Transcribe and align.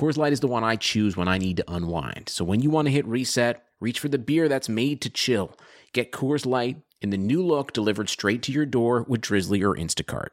Coors 0.00 0.16
Light 0.16 0.32
is 0.32 0.40
the 0.40 0.48
one 0.48 0.64
I 0.64 0.76
choose 0.76 1.14
when 1.14 1.28
I 1.28 1.36
need 1.36 1.58
to 1.58 1.70
unwind. 1.70 2.30
So 2.30 2.42
when 2.42 2.60
you 2.60 2.70
want 2.70 2.86
to 2.86 2.92
hit 2.92 3.04
reset, 3.04 3.62
reach 3.80 4.00
for 4.00 4.08
the 4.08 4.16
beer 4.16 4.48
that's 4.48 4.66
made 4.66 5.02
to 5.02 5.10
chill. 5.10 5.54
Get 5.92 6.10
Coors 6.10 6.46
Light 6.46 6.78
in 7.02 7.10
the 7.10 7.18
new 7.18 7.44
look 7.44 7.74
delivered 7.74 8.08
straight 8.08 8.42
to 8.44 8.52
your 8.52 8.64
door 8.64 9.04
with 9.06 9.20
Drizzly 9.20 9.62
or 9.62 9.76
Instacart. 9.76 10.28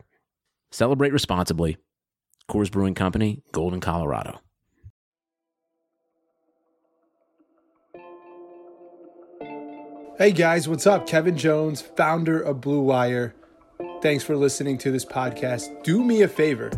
Celebrate 0.71 1.11
responsibly. 1.11 1.75
Coors 2.49 2.71
Brewing 2.71 2.93
Company, 2.93 3.43
Golden, 3.51 3.81
Colorado. 3.81 4.39
Hey 10.17 10.31
guys, 10.31 10.69
what's 10.69 10.87
up? 10.87 11.07
Kevin 11.07 11.35
Jones, 11.35 11.81
founder 11.81 12.39
of 12.39 12.61
Blue 12.61 12.79
Wire. 12.79 13.35
Thanks 14.01 14.23
for 14.23 14.37
listening 14.37 14.77
to 14.77 14.91
this 14.91 15.03
podcast. 15.03 15.83
Do 15.83 16.05
me 16.05 16.21
a 16.21 16.27
favor, 16.29 16.71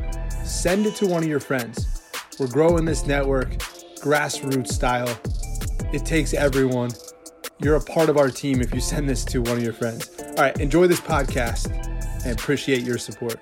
send 0.43 0.87
it 0.87 0.95
to 0.95 1.05
one 1.05 1.21
of 1.21 1.29
your 1.29 1.39
friends. 1.39 1.98
We're 2.39 2.47
growing 2.47 2.85
this 2.85 3.05
network, 3.05 3.49
grassroots 3.99 4.69
style. 4.69 5.13
It 5.91 6.05
takes 6.05 6.33
everyone. 6.33 6.91
You're 7.59 7.75
a 7.75 7.83
part 7.83 8.07
of 8.07 8.15
our 8.15 8.29
team 8.29 8.61
if 8.61 8.73
you 8.73 8.79
send 8.79 9.09
this 9.09 9.25
to 9.25 9.41
one 9.41 9.57
of 9.57 9.63
your 9.63 9.73
friends. 9.73 10.09
All 10.21 10.35
right, 10.35 10.57
enjoy 10.57 10.87
this 10.87 11.01
podcast 11.01 11.69
and 12.23 12.39
appreciate 12.39 12.83
your 12.83 12.97
support. 12.97 13.41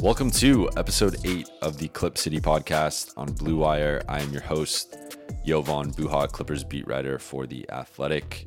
Welcome 0.00 0.30
to 0.30 0.70
episode 0.76 1.16
eight 1.24 1.50
of 1.60 1.76
the 1.76 1.88
Clip 1.88 2.16
City 2.18 2.38
podcast 2.38 3.12
on 3.16 3.32
Blue 3.32 3.56
Wire. 3.56 4.00
I 4.08 4.20
am 4.20 4.30
your 4.30 4.42
host, 4.42 4.96
Jovan 5.44 5.90
Buha, 5.90 6.30
Clippers 6.30 6.62
beat 6.62 6.86
writer 6.86 7.18
for 7.18 7.48
The 7.48 7.68
Athletic. 7.68 8.46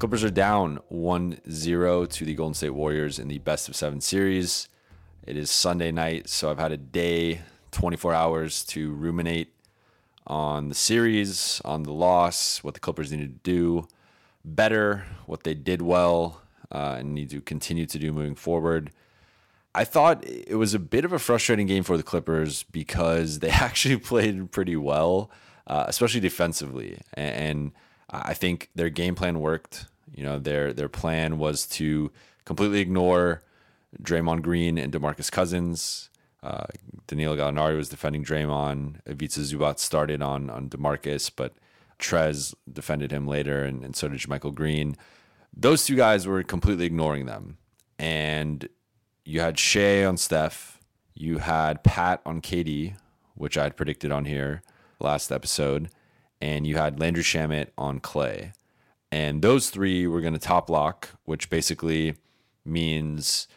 Clippers 0.00 0.24
are 0.24 0.30
down 0.30 0.80
1 0.88 1.38
0 1.48 2.06
to 2.06 2.24
the 2.24 2.34
Golden 2.34 2.54
State 2.54 2.70
Warriors 2.70 3.20
in 3.20 3.28
the 3.28 3.38
best 3.38 3.68
of 3.68 3.76
seven 3.76 4.00
series. 4.00 4.68
It 5.26 5.36
is 5.36 5.50
Sunday 5.50 5.90
night, 5.90 6.28
so 6.28 6.52
I've 6.52 6.60
had 6.60 6.70
a 6.70 6.76
day, 6.76 7.40
24 7.72 8.14
hours 8.14 8.62
to 8.66 8.92
ruminate 8.92 9.52
on 10.24 10.68
the 10.68 10.74
series, 10.76 11.60
on 11.64 11.82
the 11.82 11.92
loss, 11.92 12.62
what 12.62 12.74
the 12.74 12.80
Clippers 12.80 13.10
need 13.10 13.22
to 13.22 13.26
do 13.26 13.88
better, 14.44 15.04
what 15.26 15.42
they 15.42 15.54
did 15.54 15.82
well, 15.82 16.42
uh, 16.70 16.98
and 17.00 17.12
need 17.12 17.30
to 17.30 17.40
continue 17.40 17.86
to 17.86 17.98
do 17.98 18.12
moving 18.12 18.36
forward. 18.36 18.92
I 19.74 19.82
thought 19.82 20.24
it 20.24 20.58
was 20.58 20.74
a 20.74 20.78
bit 20.78 21.04
of 21.04 21.12
a 21.12 21.18
frustrating 21.18 21.66
game 21.66 21.82
for 21.82 21.96
the 21.96 22.04
Clippers 22.04 22.62
because 22.62 23.40
they 23.40 23.50
actually 23.50 23.96
played 23.96 24.52
pretty 24.52 24.76
well, 24.76 25.28
uh, 25.66 25.86
especially 25.88 26.20
defensively. 26.20 27.00
And 27.14 27.72
I 28.08 28.32
think 28.32 28.70
their 28.76 28.90
game 28.90 29.16
plan 29.16 29.40
worked. 29.40 29.86
You 30.14 30.22
know, 30.22 30.38
their 30.38 30.72
their 30.72 30.88
plan 30.88 31.36
was 31.38 31.66
to 31.66 32.12
completely 32.44 32.78
ignore 32.78 33.42
Draymond 34.02 34.42
Green 34.42 34.78
and 34.78 34.92
DeMarcus 34.92 35.30
Cousins. 35.30 36.10
Uh, 36.42 36.66
Danilo 37.06 37.36
Gallinari 37.36 37.76
was 37.76 37.88
defending 37.88 38.24
Draymond. 38.24 39.00
Ivica 39.06 39.40
Zubac 39.40 39.78
started 39.78 40.22
on 40.22 40.50
on 40.50 40.68
DeMarcus, 40.68 41.30
but 41.34 41.54
Trez 41.98 42.54
defended 42.70 43.10
him 43.10 43.26
later, 43.26 43.64
and, 43.64 43.84
and 43.84 43.96
so 43.96 44.08
did 44.08 44.28
Michael 44.28 44.52
Green. 44.52 44.96
Those 45.56 45.84
two 45.86 45.96
guys 45.96 46.26
were 46.26 46.42
completely 46.42 46.84
ignoring 46.84 47.26
them, 47.26 47.58
and 47.98 48.68
you 49.24 49.40
had 49.40 49.58
Shai 49.58 50.04
on 50.04 50.16
Steph, 50.16 50.80
you 51.14 51.38
had 51.38 51.82
Pat 51.82 52.20
on 52.26 52.40
KD, 52.42 52.96
which 53.34 53.56
I 53.56 53.64
had 53.64 53.76
predicted 53.76 54.12
on 54.12 54.26
here 54.26 54.62
last 55.00 55.32
episode, 55.32 55.88
and 56.40 56.66
you 56.66 56.76
had 56.76 57.00
Landry 57.00 57.22
Shamet 57.22 57.68
on 57.78 58.00
Klay. 58.00 58.52
And 59.10 59.40
those 59.40 59.70
three 59.70 60.06
were 60.06 60.20
going 60.20 60.34
to 60.34 60.38
top 60.38 60.68
lock, 60.68 61.10
which 61.24 61.48
basically 61.48 62.16
means 62.64 63.48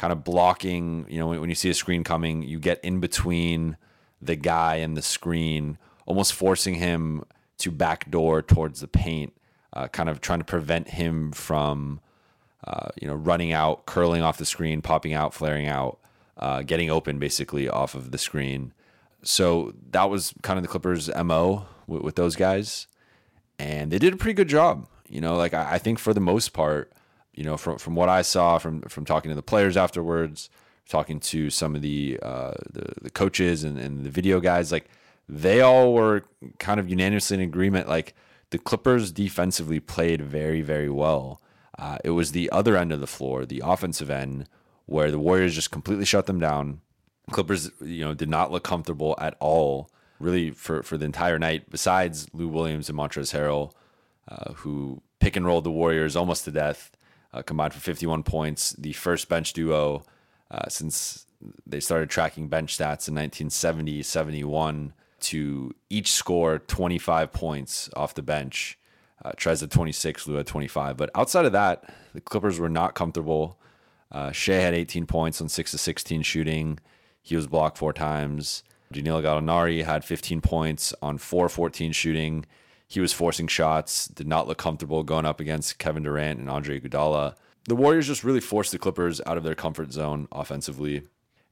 kind 0.00 0.14
of 0.14 0.24
blocking, 0.24 1.04
you 1.10 1.18
know, 1.18 1.26
when, 1.26 1.42
when 1.42 1.50
you 1.50 1.54
see 1.54 1.68
a 1.68 1.74
screen 1.74 2.02
coming, 2.02 2.42
you 2.42 2.58
get 2.58 2.82
in 2.82 3.00
between 3.00 3.76
the 4.22 4.34
guy 4.34 4.76
and 4.76 4.96
the 4.96 5.02
screen, 5.02 5.76
almost 6.06 6.32
forcing 6.32 6.76
him 6.76 7.22
to 7.58 7.70
backdoor 7.70 8.40
towards 8.40 8.80
the 8.80 8.88
paint, 8.88 9.34
uh, 9.74 9.88
kind 9.88 10.08
of 10.08 10.22
trying 10.22 10.38
to 10.38 10.44
prevent 10.46 10.88
him 10.88 11.32
from 11.32 12.00
uh, 12.66 12.88
you 12.98 13.06
know, 13.06 13.14
running 13.14 13.52
out, 13.52 13.84
curling 13.84 14.22
off 14.22 14.38
the 14.38 14.46
screen, 14.46 14.80
popping 14.80 15.12
out, 15.12 15.34
flaring 15.34 15.66
out, 15.66 15.98
uh, 16.38 16.62
getting 16.62 16.88
open 16.88 17.18
basically 17.18 17.68
off 17.68 17.94
of 17.94 18.10
the 18.10 18.18
screen. 18.18 18.72
So 19.22 19.74
that 19.90 20.08
was 20.08 20.32
kind 20.40 20.58
of 20.58 20.62
the 20.62 20.68
Clippers' 20.68 21.10
mo 21.14 21.66
with, 21.86 22.00
with, 22.00 22.14
those 22.16 22.36
guys, 22.36 22.86
and 23.58 23.90
they 23.90 23.98
did 23.98 24.14
a 24.14 24.16
pretty 24.16 24.32
good 24.32 24.48
job. 24.48 24.88
You 25.10 25.20
know, 25.20 25.36
like 25.36 25.52
I, 25.52 25.72
I, 25.72 25.78
think 25.78 25.98
for 25.98 26.14
the 26.14 26.20
most 26.20 26.54
part, 26.54 26.90
you 27.40 27.46
know, 27.46 27.56
from 27.56 27.78
from 27.78 27.94
what 27.94 28.08
I 28.08 28.22
saw 28.22 28.58
from 28.58 28.82
from 28.82 29.04
talking 29.04 29.30
to 29.30 29.34
the 29.34 29.42
players 29.42 29.76
afterwards, 29.76 30.50
talking 30.88 31.20
to 31.20 31.50
some 31.50 31.74
of 31.74 31.82
the 31.82 32.18
uh, 32.22 32.54
the, 32.70 32.92
the 33.02 33.10
coaches 33.10 33.64
and, 33.64 33.78
and 33.78 34.04
the 34.04 34.10
video 34.10 34.40
guys, 34.40 34.70
like 34.70 34.88
they 35.28 35.60
all 35.60 35.94
were 35.94 36.24
kind 36.58 36.78
of 36.80 36.88
unanimously 36.88 37.36
in 37.36 37.40
agreement. 37.40 37.88
Like 37.88 38.14
the 38.50 38.58
Clippers 38.58 39.12
defensively 39.12 39.80
played 39.80 40.20
very 40.20 40.60
very 40.60 40.90
well 40.90 41.40
uh, 41.80 41.96
it 42.04 42.10
was 42.10 42.32
the 42.32 42.50
other 42.50 42.76
end 42.76 42.92
of 42.92 43.00
the 43.00 43.06
floor, 43.06 43.46
the 43.46 43.62
offensive 43.64 44.10
end, 44.10 44.46
where 44.84 45.10
the 45.10 45.18
Warriors 45.18 45.54
just 45.54 45.70
completely 45.70 46.04
shut 46.04 46.26
them 46.26 46.38
down. 46.38 46.82
Clippers, 47.30 47.70
you 47.80 48.04
know, 48.04 48.12
did 48.12 48.28
not 48.28 48.52
look 48.52 48.64
comfortable 48.64 49.14
at 49.18 49.34
all, 49.40 49.88
really, 50.18 50.50
for, 50.50 50.82
for 50.82 50.98
the 50.98 51.06
entire 51.06 51.38
night. 51.38 51.70
Besides 51.70 52.26
Lou 52.34 52.48
Williams 52.48 52.90
and 52.90 52.98
Montrezl 52.98 53.34
Harrell, 53.34 53.72
uh, 54.28 54.52
who 54.54 55.00
pick 55.20 55.36
and 55.36 55.46
rolled 55.46 55.64
the 55.64 55.70
Warriors 55.70 56.16
almost 56.16 56.44
to 56.44 56.50
death, 56.50 56.90
uh, 57.32 57.42
combined 57.42 57.72
for 57.72 57.80
51 57.80 58.22
points. 58.22 58.70
The 58.72 58.92
first 58.92 59.28
bench 59.28 59.52
duo 59.52 60.04
uh, 60.50 60.68
since 60.68 61.26
they 61.66 61.80
started 61.80 62.10
tracking 62.10 62.48
bench 62.48 62.76
stats 62.76 63.08
in 63.08 63.14
1970 63.14 64.02
71 64.02 64.92
to 65.20 65.74
each 65.88 66.12
score 66.12 66.58
25 66.58 67.32
points 67.32 67.90
off 67.94 68.14
the 68.14 68.22
bench 68.22 68.78
uh, 69.24 69.32
Trez 69.32 69.62
at 69.62 69.70
26, 69.70 70.26
Lou 70.26 70.38
at 70.38 70.46
25. 70.46 70.96
But 70.96 71.10
outside 71.14 71.44
of 71.44 71.52
that, 71.52 71.92
the 72.14 72.20
Clippers 72.20 72.58
were 72.58 72.68
not 72.68 72.94
comfortable. 72.94 73.58
Uh, 74.10 74.32
Shai 74.32 74.54
had 74.54 74.74
18 74.74 75.06
points 75.06 75.40
on 75.40 75.48
6 75.48 75.70
to 75.70 75.78
16 75.78 76.22
shooting. 76.22 76.78
He 77.22 77.36
was 77.36 77.46
blocked 77.46 77.78
four 77.78 77.92
times. 77.92 78.62
Danilo 78.92 79.22
Gallinari 79.22 79.84
had 79.84 80.04
15 80.04 80.40
points 80.40 80.94
on 81.02 81.18
4 81.18 81.48
14 81.48 81.92
shooting. 81.92 82.46
He 82.90 82.98
was 82.98 83.12
forcing 83.12 83.46
shots, 83.46 84.08
did 84.08 84.26
not 84.26 84.48
look 84.48 84.58
comfortable 84.58 85.04
going 85.04 85.24
up 85.24 85.38
against 85.38 85.78
Kevin 85.78 86.02
Durant 86.02 86.40
and 86.40 86.50
Andre 86.50 86.80
Iguodala. 86.80 87.36
The 87.68 87.76
Warriors 87.76 88.08
just 88.08 88.24
really 88.24 88.40
forced 88.40 88.72
the 88.72 88.80
Clippers 88.80 89.20
out 89.26 89.36
of 89.36 89.44
their 89.44 89.54
comfort 89.54 89.92
zone 89.92 90.26
offensively. 90.32 91.04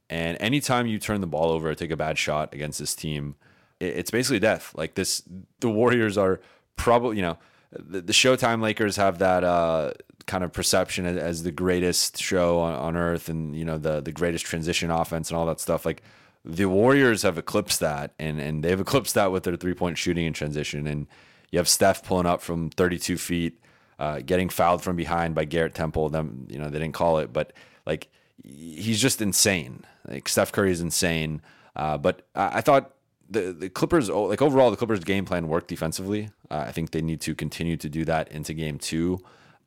And 0.09 0.35
anytime 0.41 0.85
you 0.85 0.99
turn 0.99 1.21
the 1.21 1.27
ball 1.27 1.51
over 1.51 1.69
or 1.69 1.75
take 1.75 1.91
a 1.91 1.95
bad 1.95 2.17
shot 2.17 2.53
against 2.53 2.77
this 2.77 2.93
team, 2.93 3.35
it's 3.79 4.11
basically 4.11 4.39
death. 4.39 4.73
Like 4.75 4.95
this, 4.95 5.23
the 5.61 5.69
Warriors 5.69 6.17
are 6.17 6.41
probably, 6.75 7.15
you 7.15 7.21
know, 7.21 7.37
the, 7.71 8.01
Showtime 8.01 8.61
Lakers 8.61 8.97
have 8.97 9.19
that 9.19 9.45
uh, 9.45 9.93
kind 10.27 10.43
of 10.43 10.51
perception 10.51 11.05
as, 11.05 11.15
as, 11.15 11.43
the 11.43 11.53
greatest 11.53 12.17
show 12.17 12.59
on, 12.59 12.73
on 12.73 12.97
earth, 12.97 13.29
and 13.29 13.55
you 13.55 13.63
know 13.63 13.77
the 13.77 14.01
the 14.01 14.11
greatest 14.11 14.45
transition 14.45 14.89
offense 14.89 15.29
and 15.29 15.37
all 15.37 15.45
that 15.45 15.59
stuff. 15.59 15.85
Like 15.85 16.01
the 16.43 16.65
Warriors 16.65 17.21
have 17.21 17.37
eclipsed 17.37 17.79
that, 17.79 18.13
and 18.17 18.39
and 18.39 18.63
they've 18.63 18.79
eclipsed 18.79 19.13
that 19.13 19.31
with 19.31 19.43
their 19.43 19.55
three 19.55 19.75
point 19.75 19.99
shooting 19.99 20.25
and 20.25 20.35
transition. 20.35 20.87
And 20.87 21.07
you 21.51 21.59
have 21.59 21.67
Steph 21.67 22.03
pulling 22.03 22.25
up 22.25 22.41
from 22.41 22.69
32 22.69 23.17
feet, 23.17 23.63
uh, 23.97 24.21
getting 24.25 24.49
fouled 24.49 24.81
from 24.81 24.95
behind 24.95 25.35
by 25.35 25.45
Garrett 25.45 25.73
Temple. 25.73 26.09
Them, 26.09 26.47
you 26.49 26.59
know, 26.59 26.69
they 26.69 26.79
didn't 26.79 26.93
call 26.93 27.19
it, 27.19 27.33
but 27.33 27.53
like 27.85 28.09
he's 28.43 29.01
just 29.01 29.21
insane. 29.21 29.83
Like 30.07 30.27
Steph 30.27 30.51
Curry 30.51 30.71
is 30.71 30.81
insane. 30.81 31.41
Uh, 31.75 31.97
but 31.97 32.27
I, 32.35 32.57
I 32.57 32.61
thought 32.61 32.93
the 33.29 33.53
the 33.53 33.69
Clippers 33.69 34.09
like 34.09 34.41
overall 34.41 34.71
the 34.71 34.77
Clippers 34.77 35.03
game 35.03 35.25
plan 35.25 35.47
worked 35.47 35.67
defensively. 35.67 36.29
Uh, 36.49 36.65
I 36.67 36.71
think 36.71 36.91
they 36.91 37.01
need 37.01 37.21
to 37.21 37.35
continue 37.35 37.77
to 37.77 37.89
do 37.89 38.05
that 38.05 38.31
into 38.31 38.53
game 38.53 38.79
2. 38.79 39.19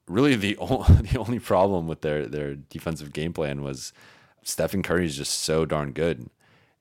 Really 0.08 0.34
the 0.34 0.56
only, 0.58 1.02
the 1.02 1.18
only 1.18 1.38
problem 1.38 1.86
with 1.86 2.00
their 2.00 2.26
their 2.26 2.54
defensive 2.54 3.12
game 3.12 3.32
plan 3.32 3.62
was 3.62 3.92
Stephen 4.42 4.82
Curry 4.82 5.06
is 5.06 5.16
just 5.16 5.40
so 5.40 5.64
darn 5.64 5.92
good 5.92 6.28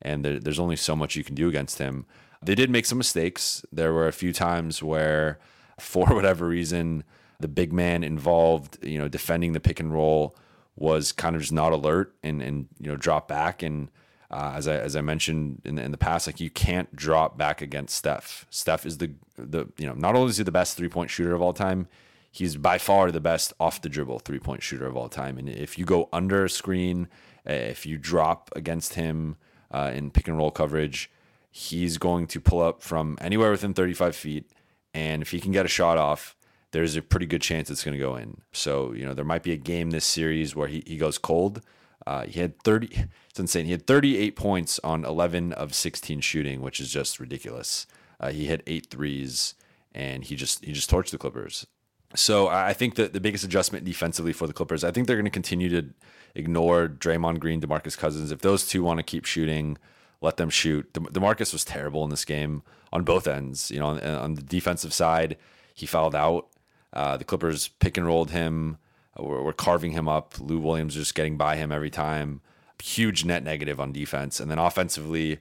and 0.02 0.24
there, 0.24 0.38
there's 0.38 0.58
only 0.58 0.76
so 0.76 0.94
much 0.94 1.16
you 1.16 1.24
can 1.24 1.34
do 1.34 1.48
against 1.48 1.78
him. 1.78 2.04
They 2.42 2.54
did 2.54 2.70
make 2.70 2.86
some 2.86 2.98
mistakes. 2.98 3.64
There 3.72 3.92
were 3.92 4.08
a 4.08 4.12
few 4.12 4.32
times 4.32 4.82
where 4.82 5.38
for 5.78 6.06
whatever 6.14 6.46
reason 6.46 7.04
the 7.40 7.48
big 7.48 7.72
man 7.72 8.04
involved, 8.04 8.78
you 8.84 8.98
know, 8.98 9.08
defending 9.08 9.52
the 9.52 9.60
pick 9.60 9.80
and 9.80 9.92
roll 9.92 10.36
was 10.76 11.12
kind 11.12 11.36
of 11.36 11.42
just 11.42 11.52
not 11.52 11.72
alert 11.72 12.14
and 12.22 12.40
and 12.42 12.68
you 12.80 12.88
know 12.88 12.96
drop 12.96 13.28
back 13.28 13.62
and 13.62 13.88
Uh, 14.32 14.54
as 14.56 14.66
I 14.66 14.76
as 14.76 14.96
I 14.96 15.02
mentioned 15.02 15.60
in 15.64 15.74
the, 15.74 15.82
in 15.82 15.90
the 15.92 15.98
past, 15.98 16.26
like 16.26 16.40
you 16.40 16.48
can't 16.48 16.88
drop 16.96 17.36
back 17.36 17.60
against 17.60 17.94
Steph. 17.94 18.46
Steph 18.48 18.86
is 18.86 18.96
the 18.96 19.10
the 19.36 19.66
you 19.76 19.86
know 19.86 19.92
not 19.94 20.14
only 20.16 20.30
is 20.30 20.38
he 20.38 20.44
the 20.44 20.50
best 20.50 20.74
three 20.76 20.88
point 20.88 21.10
shooter 21.10 21.34
of 21.34 21.42
all 21.42 21.52
time, 21.52 21.86
he's 22.30 22.56
by 22.56 22.78
far 22.78 23.12
the 23.12 23.20
best 23.20 23.52
off 23.60 23.82
the 23.82 23.90
dribble 23.90 24.20
three 24.20 24.38
point 24.38 24.62
shooter 24.62 24.86
of 24.86 24.96
all 24.96 25.10
time. 25.10 25.36
And 25.36 25.50
if 25.50 25.78
you 25.78 25.84
go 25.84 26.08
under 26.14 26.46
a 26.46 26.48
screen, 26.48 27.08
if 27.44 27.84
you 27.84 27.98
drop 27.98 28.48
against 28.56 28.94
him 28.94 29.36
uh, 29.70 29.92
in 29.94 30.10
pick 30.10 30.26
and 30.28 30.38
roll 30.38 30.50
coverage, 30.50 31.10
he's 31.52 31.98
going 31.98 32.26
to 32.26 32.40
pull 32.40 32.62
up 32.62 32.82
from 32.82 33.18
anywhere 33.20 33.50
within 33.50 33.74
35 33.74 34.16
feet. 34.16 34.50
And 34.94 35.20
if 35.20 35.30
he 35.30 35.38
can 35.38 35.52
get 35.52 35.66
a 35.66 35.68
shot 35.68 35.98
off, 35.98 36.34
there's 36.72 36.96
a 36.96 37.02
pretty 37.02 37.26
good 37.26 37.42
chance 37.42 37.70
it's 37.70 37.84
going 37.84 37.96
to 37.96 38.02
go 38.02 38.16
in. 38.16 38.40
So, 38.52 38.92
you 38.94 39.04
know, 39.04 39.12
there 39.12 39.24
might 39.24 39.42
be 39.42 39.52
a 39.52 39.58
game 39.58 39.90
this 39.90 40.06
series 40.06 40.56
where 40.56 40.68
he, 40.68 40.82
he 40.86 40.96
goes 40.96 41.18
cold. 41.18 41.60
Uh, 42.06 42.24
he 42.24 42.40
had 42.40 42.60
30, 42.62 43.06
it's 43.28 43.38
insane. 43.38 43.66
He 43.66 43.72
had 43.72 43.86
38 43.86 44.34
points 44.34 44.80
on 44.82 45.04
11 45.04 45.52
of 45.52 45.74
16 45.74 46.22
shooting, 46.22 46.62
which 46.62 46.80
is 46.80 46.90
just 46.90 47.20
ridiculous. 47.20 47.86
Uh, 48.18 48.30
he 48.30 48.46
hit 48.46 48.62
eight 48.66 48.86
threes 48.90 49.54
and 49.94 50.24
he 50.24 50.34
just, 50.34 50.64
he 50.64 50.72
just 50.72 50.90
torched 50.90 51.10
the 51.10 51.18
Clippers. 51.18 51.66
So 52.14 52.48
I 52.48 52.72
think 52.72 52.94
that 52.96 53.12
the 53.12 53.20
biggest 53.20 53.44
adjustment 53.44 53.84
defensively 53.84 54.32
for 54.32 54.46
the 54.46 54.52
Clippers, 54.52 54.84
I 54.84 54.90
think 54.90 55.06
they're 55.06 55.16
going 55.16 55.24
to 55.24 55.30
continue 55.30 55.68
to 55.68 55.90
ignore 56.34 56.88
Draymond 56.88 57.40
Green, 57.40 57.60
DeMarcus 57.60 57.96
Cousins. 57.96 58.32
If 58.32 58.40
those 58.40 58.66
two 58.66 58.82
want 58.82 58.98
to 58.98 59.02
keep 59.02 59.26
shooting, 59.26 59.78
let 60.22 60.36
them 60.38 60.48
shoot. 60.48 60.90
De- 60.92 61.00
DeMarcus 61.00 61.52
was 61.52 61.64
terrible 61.64 62.04
in 62.04 62.10
this 62.10 62.24
game 62.24 62.62
on 62.92 63.04
both 63.04 63.26
ends. 63.26 63.70
You 63.70 63.80
know, 63.80 63.86
on, 63.86 64.00
on 64.00 64.34
the 64.34 64.42
defensive 64.42 64.92
side, 64.92 65.36
he 65.74 65.86
fouled 65.86 66.14
out. 66.14 66.48
Uh, 66.92 67.16
the 67.16 67.24
Clippers 67.24 67.68
pick 67.68 67.96
and 67.96 68.06
rolled 68.06 68.30
him. 68.30 68.78
We're, 69.18 69.42
we're 69.42 69.52
carving 69.52 69.92
him 69.92 70.08
up. 70.08 70.34
Lou 70.40 70.58
Williams 70.58 70.94
just 70.94 71.14
getting 71.14 71.36
by 71.36 71.56
him 71.56 71.72
every 71.72 71.90
time. 71.90 72.40
Huge 72.82 73.24
net 73.24 73.44
negative 73.44 73.78
on 73.78 73.92
defense, 73.92 74.40
and 74.40 74.50
then 74.50 74.58
offensively, 74.58 75.38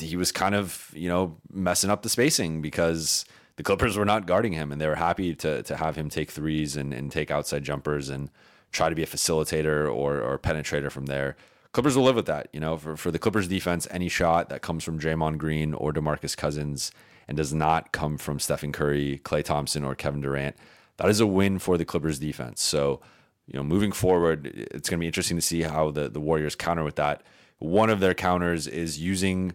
he 0.00 0.16
was 0.16 0.32
kind 0.32 0.54
of 0.54 0.90
you 0.94 1.06
know 1.06 1.36
messing 1.52 1.90
up 1.90 2.00
the 2.00 2.08
spacing 2.08 2.62
because 2.62 3.26
the 3.56 3.62
Clippers 3.62 3.94
were 3.98 4.06
not 4.06 4.26
guarding 4.26 4.54
him, 4.54 4.72
and 4.72 4.80
they 4.80 4.86
were 4.86 4.94
happy 4.94 5.34
to 5.34 5.62
to 5.64 5.76
have 5.76 5.96
him 5.96 6.08
take 6.08 6.30
threes 6.30 6.76
and, 6.76 6.94
and 6.94 7.12
take 7.12 7.30
outside 7.30 7.62
jumpers 7.62 8.08
and 8.08 8.30
try 8.72 8.88
to 8.88 8.94
be 8.94 9.02
a 9.02 9.06
facilitator 9.06 9.92
or 9.92 10.18
or 10.22 10.38
penetrator 10.38 10.90
from 10.90 11.06
there. 11.06 11.36
Clippers 11.78 11.96
will 11.96 12.02
live 12.02 12.16
with 12.16 12.26
that. 12.26 12.48
You 12.52 12.58
know, 12.58 12.76
for, 12.76 12.96
for 12.96 13.12
the 13.12 13.20
Clippers 13.20 13.46
defense, 13.46 13.86
any 13.92 14.08
shot 14.08 14.48
that 14.48 14.62
comes 14.62 14.82
from 14.82 14.98
Draymond 14.98 15.38
Green 15.38 15.74
or 15.74 15.92
DeMarcus 15.92 16.36
Cousins 16.36 16.90
and 17.28 17.36
does 17.36 17.54
not 17.54 17.92
come 17.92 18.18
from 18.18 18.40
Stephen 18.40 18.72
Curry, 18.72 19.20
Klay 19.22 19.44
Thompson, 19.44 19.84
or 19.84 19.94
Kevin 19.94 20.20
Durant, 20.20 20.56
that 20.96 21.08
is 21.08 21.20
a 21.20 21.26
win 21.26 21.60
for 21.60 21.78
the 21.78 21.84
Clippers 21.84 22.18
defense. 22.18 22.62
So, 22.62 23.00
you 23.46 23.56
know, 23.56 23.62
moving 23.62 23.92
forward, 23.92 24.48
it's 24.48 24.90
going 24.90 24.98
to 24.98 25.00
be 25.00 25.06
interesting 25.06 25.36
to 25.36 25.40
see 25.40 25.62
how 25.62 25.92
the, 25.92 26.08
the 26.08 26.18
Warriors 26.18 26.56
counter 26.56 26.82
with 26.82 26.96
that. 26.96 27.22
One 27.60 27.90
of 27.90 28.00
their 28.00 28.12
counters 28.12 28.66
is 28.66 28.98
using 28.98 29.52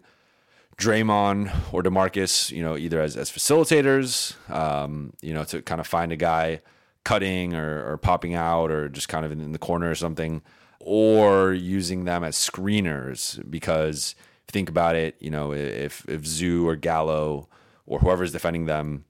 Draymond 0.78 1.54
or 1.74 1.82
DeMarcus, 1.82 2.50
you 2.50 2.64
know, 2.64 2.78
either 2.78 3.02
as, 3.02 3.18
as 3.18 3.30
facilitators, 3.30 4.34
um, 4.50 5.12
you 5.20 5.34
know, 5.34 5.44
to 5.44 5.60
kind 5.60 5.78
of 5.78 5.86
find 5.86 6.10
a 6.10 6.16
guy 6.16 6.62
cutting 7.04 7.52
or, 7.52 7.92
or 7.92 7.98
popping 7.98 8.32
out 8.32 8.70
or 8.70 8.88
just 8.88 9.10
kind 9.10 9.26
of 9.26 9.32
in, 9.32 9.42
in 9.42 9.52
the 9.52 9.58
corner 9.58 9.90
or 9.90 9.94
something 9.94 10.40
or 10.86 11.54
using 11.54 12.04
them 12.04 12.22
as 12.22 12.36
screeners 12.36 13.42
because 13.50 14.14
think 14.48 14.68
about 14.68 14.94
it, 14.94 15.16
you 15.18 15.30
know, 15.30 15.52
if 15.52 16.06
if 16.08 16.26
Zoo 16.26 16.68
or 16.68 16.76
Gallo 16.76 17.48
or 17.86 17.98
whoever's 18.00 18.32
defending 18.32 18.66
them 18.66 19.06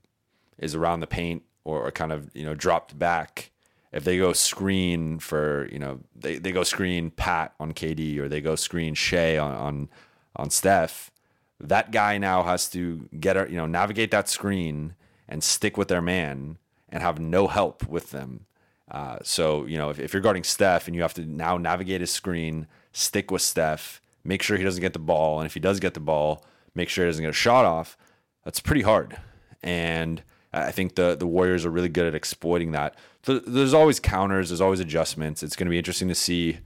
is 0.57 0.73
around 0.73 1.01
the 1.01 1.07
paint 1.07 1.43
or, 1.65 1.85
or 1.85 1.91
kind 1.91 2.13
of, 2.13 2.33
you 2.33 2.45
know, 2.45 2.55
dropped 2.55 2.97
back, 2.97 3.51
if 3.91 4.05
they 4.05 4.17
go 4.17 4.31
screen 4.31 5.19
for, 5.19 5.67
you 5.69 5.77
know, 5.77 5.99
they, 6.15 6.37
they 6.37 6.53
go 6.53 6.63
screen 6.63 7.11
Pat 7.11 7.53
on 7.59 7.73
KD 7.73 8.19
or 8.19 8.29
they 8.29 8.39
go 8.39 8.55
screen 8.55 8.93
Shai 8.93 9.37
on 9.37 9.53
on, 9.53 9.89
on 10.37 10.49
Steph, 10.49 11.11
that 11.59 11.91
guy 11.91 12.17
now 12.17 12.43
has 12.43 12.69
to 12.69 13.09
get 13.19 13.49
you 13.49 13.57
know, 13.57 13.65
navigate 13.65 14.11
that 14.11 14.29
screen 14.29 14.95
and 15.27 15.43
stick 15.43 15.75
with 15.75 15.89
their 15.89 16.01
man 16.01 16.57
and 16.87 17.03
have 17.03 17.19
no 17.19 17.47
help 17.47 17.85
with 17.85 18.11
them 18.11 18.45
uh, 18.91 19.17
so, 19.23 19.65
you 19.65 19.77
know, 19.77 19.89
if, 19.89 19.99
if 19.99 20.13
you're 20.13 20.21
guarding 20.21 20.43
Steph 20.43 20.87
and 20.87 20.95
you 20.95 21.01
have 21.01 21.13
to 21.15 21.25
now 21.25 21.57
navigate 21.57 22.01
his 22.01 22.11
screen, 22.11 22.67
stick 22.91 23.31
with 23.31 23.41
Steph, 23.41 24.01
make 24.23 24.41
sure 24.41 24.57
he 24.57 24.63
doesn't 24.63 24.81
get 24.81 24.93
the 24.93 24.99
ball. 24.99 25.39
And 25.39 25.45
if 25.45 25.53
he 25.53 25.59
does 25.59 25.79
get 25.79 25.93
the 25.93 25.99
ball, 25.99 26.45
make 26.75 26.89
sure 26.89 27.05
he 27.05 27.09
doesn't 27.09 27.23
get 27.23 27.29
a 27.29 27.33
shot 27.33 27.65
off. 27.65 27.97
That's 28.43 28.59
pretty 28.59 28.83
hard. 28.83 29.17
And 29.63 30.21
I 30.53 30.71
think 30.71 30.95
the, 30.95 31.15
the 31.15 31.27
Warriors 31.27 31.65
are 31.65 31.71
really 31.71 31.89
good 31.89 32.05
at 32.05 32.15
exploiting 32.15 32.71
that. 32.71 32.95
So 33.23 33.39
there's 33.39 33.73
always 33.73 33.99
counters, 33.99 34.49
there's 34.49 34.61
always 34.61 34.79
adjustments. 34.79 35.41
It's 35.41 35.55
going 35.55 35.65
to 35.65 35.71
be 35.71 35.79
interesting 35.79 36.07
to 36.09 36.15
see, 36.15 36.59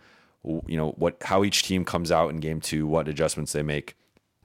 you 0.44 0.78
know, 0.78 0.90
what 0.98 1.24
how 1.24 1.44
each 1.44 1.64
team 1.64 1.86
comes 1.86 2.12
out 2.12 2.30
in 2.30 2.38
game 2.38 2.60
two, 2.60 2.86
what 2.86 3.08
adjustments 3.08 3.54
they 3.54 3.64
make. 3.64 3.96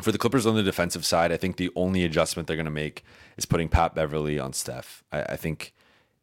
For 0.01 0.13
the 0.13 0.19
Clippers 0.19 0.47
on 0.47 0.55
the 0.55 0.63
defensive 0.63 1.05
side, 1.05 1.33
I 1.33 1.37
think 1.37 1.57
the 1.57 1.71
only 1.77 2.05
adjustment 2.05 2.47
they're 2.47 2.57
going 2.57 2.65
to 2.65 2.71
make 2.71 3.05
is 3.37 3.47
putting 3.47 3.69
Pat 3.69 3.95
Beverley 3.95 4.39
on 4.39 4.53
Steph. 4.53 5.03
I, 5.13 5.23
I 5.23 5.37
think 5.37 5.75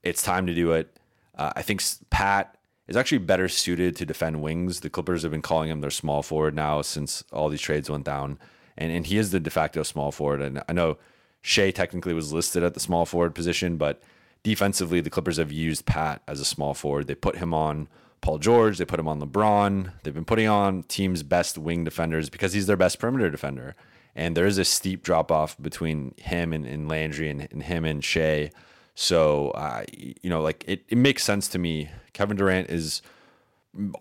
it's 0.01 0.23
time 0.23 0.47
to 0.47 0.53
do 0.53 0.71
it. 0.71 0.97
Uh, 1.41 1.51
I 1.55 1.63
think 1.63 1.81
Pat 2.11 2.55
is 2.87 2.95
actually 2.95 3.17
better 3.17 3.47
suited 3.47 3.95
to 3.95 4.05
defend 4.05 4.43
wings. 4.43 4.81
The 4.81 4.91
Clippers 4.91 5.23
have 5.23 5.31
been 5.31 5.41
calling 5.41 5.69
him 5.69 5.81
their 5.81 5.89
small 5.89 6.21
forward 6.21 6.53
now 6.53 6.83
since 6.83 7.23
all 7.31 7.49
these 7.49 7.61
trades 7.61 7.89
went 7.89 8.05
down, 8.05 8.37
and 8.77 8.91
and 8.91 9.07
he 9.07 9.17
is 9.17 9.31
the 9.31 9.39
de 9.39 9.49
facto 9.49 9.81
small 9.81 10.11
forward. 10.11 10.41
And 10.41 10.61
I 10.69 10.73
know 10.73 10.97
Shai 11.41 11.71
technically 11.71 12.13
was 12.13 12.31
listed 12.31 12.61
at 12.61 12.75
the 12.75 12.79
small 12.79 13.07
forward 13.07 13.33
position, 13.33 13.77
but 13.77 14.03
defensively, 14.43 15.01
the 15.01 15.09
Clippers 15.09 15.37
have 15.37 15.51
used 15.51 15.87
Pat 15.87 16.21
as 16.27 16.39
a 16.39 16.45
small 16.45 16.75
forward. 16.75 17.07
They 17.07 17.15
put 17.15 17.37
him 17.37 17.55
on 17.55 17.87
Paul 18.21 18.37
George, 18.37 18.77
they 18.77 18.85
put 18.85 18.99
him 18.99 19.07
on 19.07 19.19
LeBron. 19.19 19.93
They've 20.03 20.13
been 20.13 20.25
putting 20.25 20.47
on 20.47 20.83
teams' 20.83 21.23
best 21.23 21.57
wing 21.57 21.83
defenders 21.85 22.29
because 22.29 22.53
he's 22.53 22.67
their 22.67 22.77
best 22.77 22.99
perimeter 22.99 23.31
defender. 23.31 23.75
And 24.15 24.37
there 24.37 24.45
is 24.45 24.59
a 24.59 24.65
steep 24.65 25.01
drop 25.01 25.31
off 25.31 25.59
between 25.59 26.13
him 26.17 26.53
and, 26.53 26.67
and 26.67 26.87
Landry 26.87 27.31
and, 27.31 27.47
and 27.51 27.63
him 27.63 27.83
and 27.83 28.03
Shai 28.03 28.51
so, 28.95 29.51
uh, 29.51 29.83
you 29.93 30.29
know, 30.29 30.41
like 30.41 30.63
it, 30.67 30.83
it 30.89 30.97
makes 30.97 31.23
sense 31.23 31.47
to 31.49 31.59
me. 31.59 31.89
Kevin 32.13 32.37
Durant 32.37 32.69
is 32.69 33.01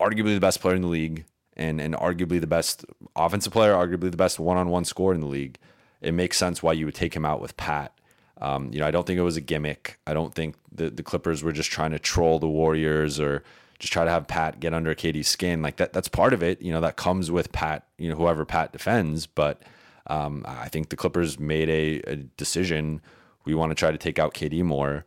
arguably 0.01 0.35
the 0.35 0.41
best 0.41 0.61
player 0.61 0.75
in 0.75 0.83
the 0.83 0.89
league 0.89 1.25
and, 1.57 1.81
and 1.81 1.95
arguably 1.95 2.41
the 2.41 2.47
best 2.47 2.85
offensive 3.15 3.53
player, 3.53 3.73
arguably 3.73 4.11
the 4.11 4.17
best 4.17 4.39
one 4.39 4.57
on 4.57 4.69
one 4.69 4.85
scorer 4.85 5.15
in 5.15 5.21
the 5.21 5.27
league. 5.27 5.59
It 6.01 6.13
makes 6.13 6.39
sense 6.39 6.63
why 6.63 6.73
you 6.73 6.87
would 6.87 6.95
take 6.95 7.15
him 7.15 7.25
out 7.25 7.41
with 7.41 7.57
Pat. 7.57 7.93
Um, 8.41 8.71
you 8.73 8.81
know, 8.81 8.87
I 8.87 8.91
don't 8.91 9.07
think 9.07 9.19
it 9.19 9.23
was 9.23 9.37
a 9.37 9.43
gimmick. 9.43 9.99
I 10.07 10.15
don't 10.15 10.35
think 10.35 10.57
the, 10.73 10.89
the 10.89 11.03
Clippers 11.03 11.43
were 11.43 11.53
just 11.53 11.71
trying 11.71 11.91
to 11.91 11.99
troll 11.99 12.39
the 12.39 12.49
Warriors 12.49 13.21
or 13.21 13.45
just 13.79 13.93
try 13.93 14.05
to 14.05 14.11
have 14.11 14.27
Pat 14.27 14.61
get 14.61 14.73
under 14.73 14.95
KD's 14.95 15.29
skin. 15.29 15.61
Like 15.61 15.77
that, 15.77 15.93
that's 15.93 16.09
part 16.09 16.33
of 16.33 16.43
it. 16.43 16.61
You 16.63 16.73
know, 16.73 16.81
that 16.81 16.97
comes 16.97 17.31
with 17.31 17.53
Pat, 17.53 17.87
you 17.99 18.09
know, 18.09 18.17
whoever 18.17 18.47
Pat 18.47 18.73
defends. 18.73 19.27
But 19.27 19.63
um, 20.07 20.45
I 20.49 20.69
think 20.69 20.89
the 20.89 20.97
Clippers 20.97 21.39
made 21.39 21.69
a, 21.69 22.11
a 22.11 22.17
decision 22.17 23.03
we 23.51 23.57
want 23.57 23.71
to 23.71 23.75
try 23.75 23.91
to 23.91 23.99
take 23.99 24.19
out 24.19 24.33
KD 24.33 24.63
more. 24.63 25.05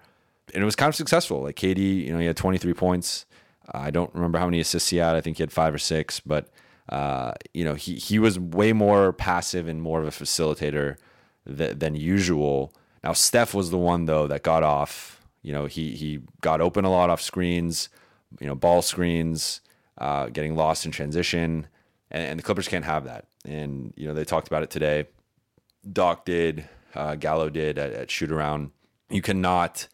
And 0.54 0.62
it 0.62 0.66
was 0.66 0.76
kind 0.76 0.90
of 0.90 0.96
successful. 0.96 1.44
Like 1.44 1.56
KD, 1.56 2.06
you 2.06 2.14
know, 2.14 2.20
he 2.20 2.26
had 2.26 2.36
23 2.38 2.74
points. 2.74 3.26
Uh, 3.74 3.80
I 3.80 3.92
don't 3.92 4.14
remember 4.14 4.38
how 4.38 4.46
many 4.46 4.60
assists 4.60 4.90
he 4.90 4.98
had. 4.98 5.16
I 5.16 5.22
think 5.22 5.38
he 5.38 5.44
had 5.44 5.52
five 5.52 5.74
or 5.74 5.78
six, 5.78 6.20
but 6.20 6.50
uh, 6.90 7.32
you 7.54 7.64
know, 7.64 7.76
he 7.76 7.96
he 7.96 8.20
was 8.20 8.38
way 8.38 8.74
more 8.74 9.14
passive 9.14 9.68
and 9.68 9.82
more 9.82 10.02
of 10.02 10.08
a 10.08 10.12
facilitator 10.12 10.98
th- 11.48 11.80
than 11.80 11.96
usual. 11.96 12.74
Now 13.04 13.14
Steph 13.14 13.54
was 13.54 13.72
the 13.72 13.78
one 13.78 14.06
though 14.06 14.28
that 14.28 14.44
got 14.44 14.64
off. 14.64 15.22
You 15.42 15.54
know, 15.54 15.66
he 15.66 15.92
he 15.96 16.20
got 16.42 16.60
open 16.60 16.84
a 16.84 16.92
lot 16.92 17.10
off 17.10 17.22
screens, 17.22 17.88
you 18.42 18.48
know, 18.48 18.56
ball 18.56 18.82
screens, 18.82 19.62
uh, 19.98 20.28
getting 20.28 20.56
lost 20.56 20.86
in 20.86 20.92
transition, 20.92 21.68
and, 22.12 22.24
and 22.24 22.40
the 22.40 22.44
Clippers 22.44 22.68
can't 22.68 22.86
have 22.86 23.06
that. 23.06 23.28
And 23.46 23.94
you 23.96 24.06
know, 24.06 24.14
they 24.14 24.26
talked 24.26 24.48
about 24.48 24.64
it 24.64 24.70
today. 24.70 25.06
Doc 25.90 26.26
did 26.26 26.68
uh, 26.96 27.16
Gallo 27.16 27.50
did 27.50 27.78
at, 27.78 27.92
at 27.92 28.12
shoot 28.12 28.32
around. 28.32 28.72
You 29.10 29.22
cannot 29.22 29.88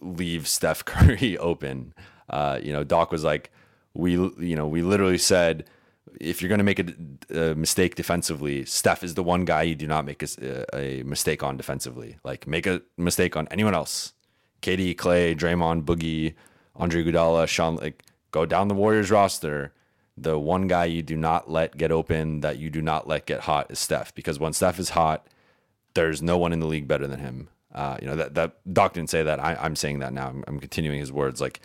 leave 0.00 0.46
Steph 0.48 0.84
Curry 0.84 1.36
open. 1.38 1.94
Uh, 2.28 2.58
you 2.62 2.72
know, 2.72 2.84
Doc 2.84 3.12
was 3.12 3.24
like, 3.24 3.50
we, 3.94 4.12
you 4.12 4.56
know, 4.56 4.66
we 4.66 4.82
literally 4.82 5.18
said, 5.18 5.68
if 6.20 6.40
you're 6.40 6.48
going 6.48 6.58
to 6.58 6.64
make 6.64 6.78
a, 6.78 7.50
a, 7.50 7.54
mistake 7.54 7.94
defensively, 7.94 8.64
Steph 8.64 9.02
is 9.02 9.14
the 9.14 9.22
one 9.22 9.44
guy 9.44 9.62
you 9.62 9.74
do 9.74 9.86
not 9.86 10.04
make 10.04 10.22
a, 10.22 10.76
a, 10.76 11.02
mistake 11.02 11.42
on 11.42 11.56
defensively. 11.56 12.18
Like 12.24 12.46
make 12.46 12.66
a 12.66 12.82
mistake 12.96 13.36
on 13.36 13.48
anyone 13.50 13.74
else. 13.74 14.12
KD, 14.62 14.96
Klay, 14.96 15.36
Draymond, 15.36 15.84
Boogie, 15.84 16.34
Andre 16.76 17.04
Iguodala, 17.04 17.46
Sean, 17.46 17.76
like 17.76 18.02
go 18.30 18.46
down 18.46 18.68
the 18.68 18.74
Warriors 18.74 19.10
roster. 19.10 19.72
The 20.16 20.38
one 20.38 20.68
guy 20.68 20.84
you 20.84 21.02
do 21.02 21.16
not 21.16 21.50
let 21.50 21.76
get 21.76 21.90
open, 21.90 22.40
that 22.40 22.58
you 22.58 22.70
do 22.70 22.80
not 22.80 23.08
let 23.08 23.26
get 23.26 23.40
hot, 23.40 23.70
is 23.70 23.78
Steph. 23.80 24.14
Because 24.14 24.38
when 24.38 24.52
Steph 24.52 24.78
is 24.78 24.90
hot, 24.90 25.26
there's 25.94 26.22
no 26.22 26.38
one 26.38 26.52
in 26.52 26.60
the 26.60 26.66
league 26.66 26.88
better 26.88 27.06
than 27.06 27.20
him. 27.20 27.48
Uh, 27.74 27.96
you 28.00 28.06
know 28.06 28.16
that 28.16 28.34
that 28.34 28.72
Doc 28.72 28.92
didn't 28.92 29.10
say 29.10 29.22
that. 29.22 29.40
I, 29.40 29.66
am 29.66 29.74
saying 29.74 29.98
that 29.98 30.12
now. 30.12 30.28
I'm, 30.28 30.44
I'm, 30.46 30.60
continuing 30.60 31.00
his 31.00 31.10
words. 31.10 31.40
Like 31.40 31.60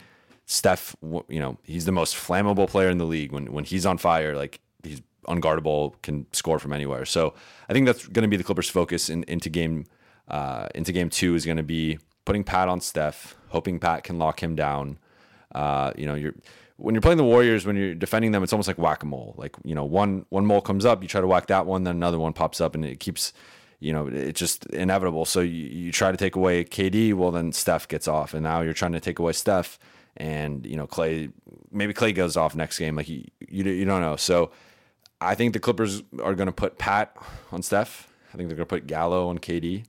Steph, 0.45 0.95
you 1.03 1.39
know, 1.39 1.57
he's 1.63 1.85
the 1.85 1.91
most 1.91 2.15
flammable 2.15 2.67
player 2.67 2.89
in 2.89 2.97
the 2.97 3.05
league. 3.05 3.31
When 3.31 3.51
when 3.51 3.63
he's 3.63 3.85
on 3.85 3.99
fire, 3.99 4.35
like 4.35 4.59
he's 4.81 5.01
unguardable, 5.27 6.01
can 6.01 6.25
score 6.31 6.57
from 6.57 6.73
anywhere. 6.73 7.05
So 7.05 7.35
I 7.69 7.73
think 7.73 7.85
that's 7.85 8.07
going 8.07 8.23
to 8.23 8.27
be 8.27 8.37
the 8.37 8.43
Clippers' 8.43 8.69
focus 8.69 9.09
in, 9.09 9.23
into 9.23 9.49
game 9.49 9.85
uh, 10.27 10.67
into 10.73 10.91
game 10.91 11.09
two 11.09 11.35
is 11.35 11.45
going 11.45 11.57
to 11.57 11.63
be 11.63 11.99
putting 12.25 12.43
Pat 12.43 12.69
on 12.69 12.81
Steph, 12.81 13.35
hoping 13.49 13.79
Pat 13.79 14.03
can 14.03 14.19
lock 14.19 14.41
him 14.41 14.55
down. 14.55 14.97
Uh, 15.53 15.91
you 15.95 16.05
know, 16.05 16.15
you're 16.15 16.33
when 16.77 16.95
you're 16.95 17.01
playing 17.01 17.17
the 17.17 17.23
Warriors, 17.23 17.65
when 17.65 17.75
you're 17.75 17.93
defending 17.93 18.31
them, 18.31 18.41
it's 18.41 18.53
almost 18.53 18.67
like 18.67 18.77
whack 18.77 19.03
a 19.03 19.05
mole. 19.05 19.35
Like 19.37 19.55
you 19.63 19.75
know, 19.75 19.83
one 19.83 20.25
one 20.29 20.45
mole 20.45 20.61
comes 20.61 20.85
up, 20.85 21.01
you 21.01 21.07
try 21.07 21.21
to 21.21 21.27
whack 21.27 21.47
that 21.47 21.65
one, 21.65 21.83
then 21.83 21.95
another 21.95 22.19
one 22.19 22.33
pops 22.33 22.61
up, 22.61 22.75
and 22.75 22.85
it 22.85 22.99
keeps, 22.99 23.33
you 23.79 23.93
know, 23.93 24.07
it's 24.07 24.39
just 24.39 24.65
inevitable. 24.67 25.25
So 25.25 25.39
you, 25.39 25.67
you 25.67 25.91
try 25.91 26.11
to 26.11 26.17
take 26.17 26.35
away 26.35 26.63
KD, 26.63 27.13
well 27.13 27.31
then 27.31 27.51
Steph 27.51 27.87
gets 27.87 28.07
off, 28.07 28.33
and 28.33 28.43
now 28.43 28.61
you're 28.61 28.73
trying 28.73 28.91
to 28.93 28.99
take 28.99 29.19
away 29.19 29.33
Steph, 29.33 29.79
and 30.17 30.65
you 30.65 30.75
know 30.75 30.87
Klay, 30.87 31.31
maybe 31.71 31.93
Klay 31.93 32.13
goes 32.13 32.35
off 32.35 32.55
next 32.55 32.77
game. 32.77 32.95
Like 32.95 33.07
you 33.07 33.25
you, 33.47 33.63
you 33.63 33.85
don't 33.85 34.01
know. 34.01 34.15
So 34.15 34.51
I 35.21 35.35
think 35.35 35.53
the 35.53 35.59
Clippers 35.59 36.03
are 36.23 36.35
going 36.35 36.47
to 36.47 36.53
put 36.53 36.77
Pat 36.77 37.15
on 37.51 37.61
Steph. 37.61 38.11
I 38.33 38.37
think 38.37 38.49
they're 38.49 38.57
going 38.57 38.67
to 38.67 38.75
put 38.75 38.87
Gallo 38.87 39.27
on 39.29 39.39
KD. 39.39 39.85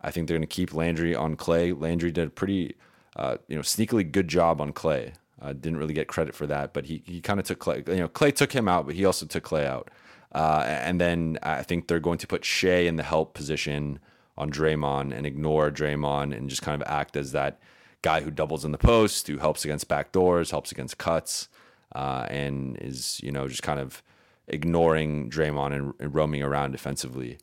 I 0.00 0.10
think 0.10 0.26
they're 0.26 0.36
going 0.36 0.42
to 0.42 0.54
keep 0.54 0.74
Landry 0.74 1.14
on 1.14 1.36
Klay. 1.36 1.78
Landry 1.78 2.10
did 2.10 2.28
a 2.28 2.30
pretty, 2.30 2.74
uh, 3.16 3.36
you 3.48 3.56
know, 3.56 3.62
sneakily 3.62 4.10
good 4.10 4.28
job 4.28 4.60
on 4.60 4.72
Klay. 4.72 5.12
Uh, 5.40 5.52
didn't 5.52 5.78
really 5.78 5.94
get 5.94 6.08
credit 6.08 6.34
for 6.34 6.46
that, 6.46 6.72
but 6.72 6.86
he 6.86 7.02
he 7.06 7.20
kind 7.20 7.40
of 7.40 7.46
took 7.46 7.58
Klay. 7.58 7.86
You 7.88 7.96
know, 7.96 8.08
Klay 8.08 8.34
took 8.34 8.52
him 8.52 8.68
out, 8.68 8.86
but 8.86 8.94
he 8.94 9.04
also 9.04 9.24
took 9.26 9.44
Klay 9.44 9.64
out. 9.64 9.90
Uh, 10.32 10.64
and 10.66 11.00
then 11.00 11.38
I 11.42 11.62
think 11.62 11.88
they're 11.88 12.00
going 12.00 12.18
to 12.18 12.26
put 12.26 12.44
Shai 12.44 12.80
in 12.86 12.96
the 12.96 13.02
help 13.02 13.34
position 13.34 13.98
on 14.38 14.50
Draymond 14.50 15.12
and 15.12 15.26
ignore 15.26 15.70
Draymond 15.70 16.36
and 16.36 16.48
just 16.48 16.62
kind 16.62 16.80
of 16.80 16.88
act 16.88 17.16
as 17.16 17.32
that 17.32 17.60
guy 18.02 18.22
who 18.22 18.30
doubles 18.30 18.64
in 18.64 18.72
the 18.72 18.78
post, 18.78 19.26
who 19.26 19.38
helps 19.38 19.64
against 19.64 19.88
back 19.88 20.12
doors, 20.12 20.50
helps 20.50 20.72
against 20.72 20.98
cuts, 20.98 21.48
uh, 21.94 22.26
and 22.30 22.78
is 22.78 23.20
you 23.22 23.32
know 23.32 23.48
just 23.48 23.62
kind 23.62 23.80
of 23.80 24.02
ignoring 24.48 25.30
Draymond 25.30 25.74
and, 25.74 25.92
and, 26.00 26.14
roaming 26.14 26.42
around 26.42 26.72
defensively. 26.72 27.38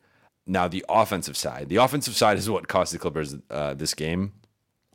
Now 0.46 0.66
the 0.66 0.84
offensive 0.88 1.36
side, 1.36 1.68
the 1.68 1.76
offensive 1.76 2.16
side 2.16 2.38
is 2.38 2.48
what 2.48 2.68
cost 2.68 2.92
the 2.92 2.98
Clippers 2.98 3.36
uh, 3.50 3.74
this 3.74 3.94
game. 3.94 4.32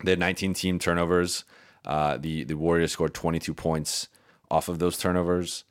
They 0.04 0.12
had 0.12 0.20
19 0.20 0.54
team 0.54 0.80
turnovers. 0.80 1.44
Uh, 1.86 2.18
the 2.18 2.44
the 2.44 2.58
Warriors 2.58 2.92
scored 2.92 3.14
22 3.14 3.54
points 3.54 4.10
off 4.50 4.68
of 4.68 4.80
those 4.80 4.98
turnovers, 4.98 5.64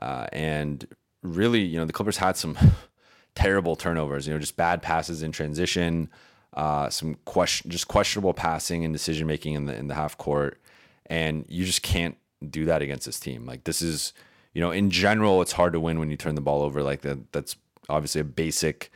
uh, 0.00 0.26
and 0.32 0.86
really, 1.22 1.60
you 1.60 1.78
know, 1.78 1.84
the 1.84 1.92
Clippers 1.92 2.18
had 2.18 2.36
some 2.36 2.56
terrible 3.34 3.76
turnovers. 3.76 4.26
You 4.26 4.32
know, 4.32 4.38
just 4.38 4.56
bad 4.56 4.82
passes 4.82 5.22
in 5.22 5.32
transition, 5.32 6.08
uh, 6.54 6.88
some 6.90 7.16
question, 7.24 7.70
just 7.70 7.88
questionable 7.88 8.34
passing 8.34 8.84
and 8.84 8.92
decision 8.92 9.26
making 9.26 9.54
in 9.54 9.66
the 9.66 9.74
in 9.76 9.88
the 9.88 9.94
half 9.94 10.16
court, 10.18 10.60
and 11.06 11.44
you 11.48 11.64
just 11.64 11.82
can't 11.82 12.16
do 12.48 12.64
that 12.66 12.82
against 12.82 13.06
this 13.06 13.20
team. 13.20 13.46
Like 13.46 13.64
this 13.64 13.82
is, 13.82 14.12
you 14.54 14.60
know, 14.60 14.70
in 14.70 14.90
general, 14.90 15.42
it's 15.42 15.52
hard 15.52 15.72
to 15.74 15.80
win 15.80 15.98
when 15.98 16.10
you 16.10 16.16
turn 16.16 16.34
the 16.34 16.40
ball 16.40 16.62
over 16.62 16.82
like 16.82 17.02
that. 17.02 17.32
That's 17.32 17.56
obviously 17.88 18.20
a 18.20 18.24
basic 18.24 18.90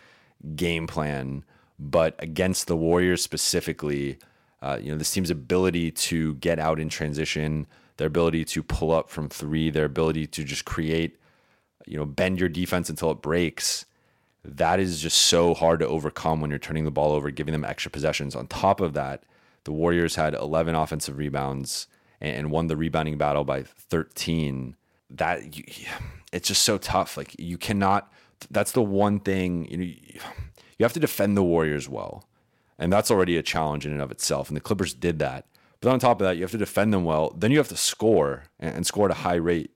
game 0.57 0.87
plan, 0.87 1.45
but 1.78 2.14
against 2.19 2.66
the 2.66 2.76
Warriors 2.76 3.23
specifically 3.23 4.19
uh, 4.64 4.78
you 4.81 4.90
know, 4.90 4.97
this 4.97 5.12
team's 5.12 5.28
ability 5.28 5.90
to 5.90 6.37
get 6.37 6.59
out 6.59 6.81
in 6.81 6.88
transition, 6.88 7.66
their 7.99 8.07
ability 8.07 8.47
to 8.47 8.62
pull 8.62 8.93
up 8.93 9.11
from 9.11 9.28
three, 9.28 9.69
their 9.69 9.85
ability 9.85 10.26
to 10.26 10.43
just 10.43 10.64
create, 10.64 11.19
you 11.87 11.97
know, 11.97 12.05
bend 12.05 12.41
your 12.41 12.49
defense 12.49 12.88
until 12.88 13.11
it 13.11 13.23
breaks. 13.23 13.85
That 14.45 14.79
is 14.79 15.00
just 15.00 15.19
so 15.19 15.55
hard 15.55 15.81
to 15.81 15.88
overcome 15.88 16.41
when 16.41 16.50
you're 16.50 16.59
turning 16.59 16.85
the 16.85 16.91
ball 16.91 17.12
over, 17.12 17.31
giving 17.31 17.53
them 17.53 17.64
extra 17.64 17.91
possessions. 17.91 18.37
On 18.37 18.47
top 18.47 18.81
of 18.81 18.93
that, 18.95 19.25
the 19.64 19.73
Warriors 19.73 20.17
had 20.17 20.35
11 20.35 20.75
offensive 20.75 21.17
rebounds 21.17 21.87
and 22.21 22.50
won 22.50 22.67
the 22.67 22.76
rebounding 22.76 23.19
battle 23.19 23.45
by 23.45 23.62
13. 23.62 24.76
That 25.11 25.41
it's 26.33 26.49
just 26.49 26.62
so 26.62 26.79
tough. 26.79 27.17
Like 27.17 27.35
you 27.38 27.59
cannot. 27.59 28.12
That's 28.50 28.73
the 28.73 28.83
one 28.83 29.21
thing 29.21 29.67
you 29.71 29.76
know. 29.76 29.85
You 30.79 30.83
have 30.85 30.93
to 30.95 31.00
defend 31.00 31.37
the 31.37 31.43
Warriors 31.43 31.88
well. 31.88 32.25
And 32.79 32.93
that's 32.93 33.11
already 33.11 33.37
a 33.37 33.43
challenge 33.43 33.87
in 33.87 33.93
and 33.93 34.03
of 34.03 34.11
itself. 34.11 34.49
And 34.49 34.57
the 34.57 34.61
Clippers 34.61 34.95
did 34.95 35.19
that. 35.21 35.47
But 35.81 35.93
on 35.93 35.99
top 35.99 36.21
of 36.21 36.25
that, 36.25 36.37
you 36.37 36.43
have 36.43 36.50
to 36.50 36.59
defend 36.59 36.93
them 36.93 37.05
well. 37.05 37.33
Then 37.37 37.53
you 37.53 37.59
have 37.59 37.69
to 37.69 37.76
score 37.76 38.45
and, 38.59 38.75
and 38.75 38.87
score 38.87 39.07
at 39.07 39.11
a 39.12 39.21
high 39.21 39.37
rate. 39.37 39.71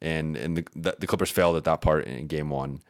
And 0.00 0.36
and 0.36 0.56
the, 0.56 0.94
the, 0.98 1.06
Clippers 1.06 1.30
failed 1.30 1.56
at 1.56 1.64
that 1.64 1.80
part 1.80 2.06
in 2.06 2.26
game 2.28 2.50
one. 2.50 2.80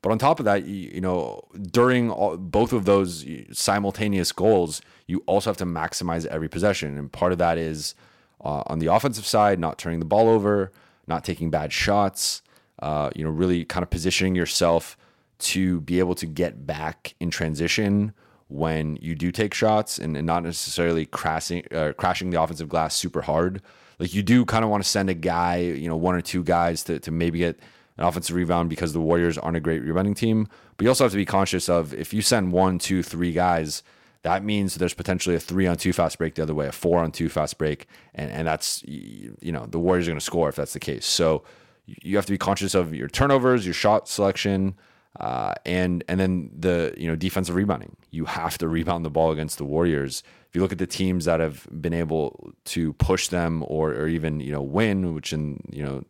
But 0.00 0.12
on 0.12 0.18
top 0.18 0.38
of 0.38 0.44
that, 0.44 0.64
you, 0.64 0.90
you 0.94 1.00
know, 1.00 1.42
during 1.70 2.10
all, 2.10 2.36
both 2.36 2.72
of 2.72 2.84
those 2.84 3.24
simultaneous 3.52 4.32
goals, 4.32 4.82
you 5.06 5.22
also 5.26 5.50
have 5.50 5.56
to 5.58 5.66
maximize 5.66 6.26
every 6.26 6.48
possession. 6.48 6.96
And 6.98 7.12
part 7.12 7.32
of 7.32 7.38
that 7.38 7.58
is 7.58 7.94
uh, 8.42 8.62
on 8.66 8.78
the 8.78 8.86
offensive 8.86 9.26
side, 9.26 9.58
not 9.58 9.78
turning 9.78 9.98
the 9.98 10.04
ball 10.06 10.28
over, 10.28 10.72
not 11.06 11.24
taking 11.24 11.50
bad 11.50 11.72
shots, 11.72 12.42
uh, 12.80 13.10
you 13.14 13.24
know, 13.24 13.30
really 13.30 13.64
kind 13.64 13.82
of 13.82 13.90
positioning 13.90 14.34
yourself 14.34 14.96
to 15.38 15.80
be 15.80 15.98
able 15.98 16.14
to 16.14 16.26
get 16.26 16.66
back 16.66 17.14
in 17.20 17.30
transition 17.30 18.12
when 18.48 18.96
you 19.00 19.14
do 19.14 19.32
take 19.32 19.54
shots 19.54 19.98
and, 19.98 20.16
and 20.16 20.26
not 20.26 20.42
necessarily 20.42 21.06
crashing 21.06 21.64
uh, 21.72 21.92
crashing 21.96 22.30
the 22.30 22.40
offensive 22.40 22.68
glass 22.68 22.94
super 22.94 23.22
hard. 23.22 23.62
Like 24.04 24.12
you 24.12 24.22
do 24.22 24.44
kind 24.44 24.64
of 24.64 24.70
want 24.70 24.82
to 24.82 24.88
send 24.88 25.08
a 25.08 25.14
guy, 25.14 25.56
you 25.56 25.88
know, 25.88 25.96
one 25.96 26.14
or 26.14 26.20
two 26.20 26.44
guys 26.44 26.84
to, 26.84 26.98
to 26.98 27.10
maybe 27.10 27.38
get 27.38 27.58
an 27.96 28.04
offensive 28.04 28.36
rebound 28.36 28.68
because 28.68 28.92
the 28.92 29.00
Warriors 29.00 29.38
aren't 29.38 29.56
a 29.56 29.60
great 29.60 29.82
rebounding 29.82 30.12
team. 30.12 30.46
But 30.76 30.84
you 30.84 30.90
also 30.90 31.04
have 31.04 31.12
to 31.12 31.16
be 31.16 31.24
conscious 31.24 31.70
of 31.70 31.94
if 31.94 32.12
you 32.12 32.20
send 32.20 32.52
one, 32.52 32.78
two, 32.78 33.02
three 33.02 33.32
guys, 33.32 33.82
that 34.20 34.44
means 34.44 34.74
there's 34.74 34.92
potentially 34.92 35.36
a 35.36 35.40
three 35.40 35.66
on 35.66 35.78
two 35.78 35.94
fast 35.94 36.18
break 36.18 36.34
the 36.34 36.42
other 36.42 36.52
way, 36.52 36.66
a 36.66 36.72
four 36.72 37.02
on 37.02 37.12
two 37.12 37.30
fast 37.30 37.56
break, 37.56 37.86
and 38.14 38.30
and 38.30 38.46
that's 38.46 38.82
you 38.84 39.32
know 39.40 39.64
the 39.64 39.78
Warriors 39.78 40.06
are 40.06 40.10
going 40.10 40.18
to 40.18 40.24
score 40.24 40.50
if 40.50 40.56
that's 40.56 40.74
the 40.74 40.80
case. 40.80 41.06
So 41.06 41.42
you 41.86 42.16
have 42.16 42.26
to 42.26 42.32
be 42.32 42.36
conscious 42.36 42.74
of 42.74 42.94
your 42.94 43.08
turnovers, 43.08 43.64
your 43.64 43.72
shot 43.72 44.06
selection. 44.06 44.74
Uh, 45.18 45.54
and 45.64 46.04
and 46.08 46.20
then 46.20 46.50
the 46.58 46.92
you 46.98 47.08
know 47.08 47.16
defensive 47.16 47.54
rebounding. 47.54 47.96
You 48.10 48.26
have 48.26 48.58
to 48.58 48.68
rebound 48.76 49.04
the 49.04 49.10
ball 49.10 49.30
against 49.30 49.56
the 49.56 49.64
Warriors. 49.64 50.22
If 50.54 50.58
you 50.58 50.62
look 50.62 50.70
at 50.70 50.78
the 50.78 50.86
teams 50.86 51.24
that 51.24 51.40
have 51.40 51.66
been 51.80 51.92
able 51.92 52.54
to 52.66 52.92
push 52.92 53.26
them 53.26 53.64
or 53.66 53.90
or 53.90 54.06
even 54.06 54.38
you 54.38 54.52
know 54.52 54.62
win, 54.62 55.12
which 55.12 55.32
in 55.32 55.60
you 55.68 55.82
know 55.82 56.04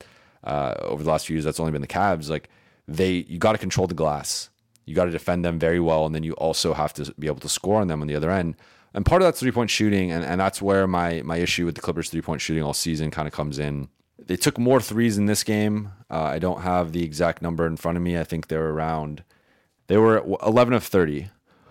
uh, 0.45 0.75
over 0.81 1.03
the 1.03 1.09
last 1.09 1.27
few 1.27 1.35
years 1.35 1.45
that's 1.45 1.59
only 1.59 1.73
been 1.73 1.81
the 1.81 1.89
Cavs. 1.89 2.29
Like 2.29 2.51
they, 2.87 3.25
you 3.27 3.39
got 3.39 3.53
to 3.53 3.59
control 3.59 3.87
the 3.87 3.95
glass. 3.95 4.51
You 4.85 4.95
got 4.95 5.07
to 5.07 5.11
defend 5.11 5.47
them 5.47 5.59
very 5.59 5.81
well, 5.81 6.05
and 6.05 6.15
then 6.15 6.23
you 6.25 6.35
also 6.35 6.75
have 6.75 6.93
to 6.95 7.11
be 7.19 7.27
able 7.27 7.41
to 7.41 7.49
score 7.49 7.81
on 7.81 7.89
them 7.89 8.03
on 8.03 8.07
the 8.07 8.15
other 8.15 8.31
end. 8.31 8.57
And 8.93 9.07
part 9.07 9.23
of 9.23 9.27
that 9.27 9.37
three 9.37 9.51
point 9.51 9.71
shooting, 9.71 10.13
and, 10.13 10.23
and 10.23 10.39
that's 10.39 10.61
where 10.61 10.87
my 10.87 11.23
my 11.23 11.39
issue 11.39 11.65
with 11.65 11.75
the 11.75 11.81
Clippers 11.81 12.11
three 12.11 12.21
point 12.21 12.43
shooting 12.43 12.63
all 12.63 12.75
season 12.75 13.11
kind 13.11 13.27
of 13.27 13.33
comes 13.33 13.59
in. 13.59 13.89
They 14.19 14.37
took 14.37 14.59
more 14.59 14.81
threes 14.81 15.17
in 15.17 15.25
this 15.25 15.43
game. 15.43 15.91
Uh, 16.11 16.23
I 16.23 16.39
don't 16.39 16.61
have 16.61 16.93
the 16.93 17.03
exact 17.03 17.41
number 17.41 17.67
in 17.67 17.77
front 17.77 17.97
of 17.97 18.03
me. 18.03 18.19
I 18.19 18.25
think 18.25 18.49
they 18.49 18.59
were 18.59 18.73
around, 18.73 19.25
they 19.87 19.97
were 19.97 20.19
11 20.47 20.73
of 20.73 20.85
30, 20.85 21.31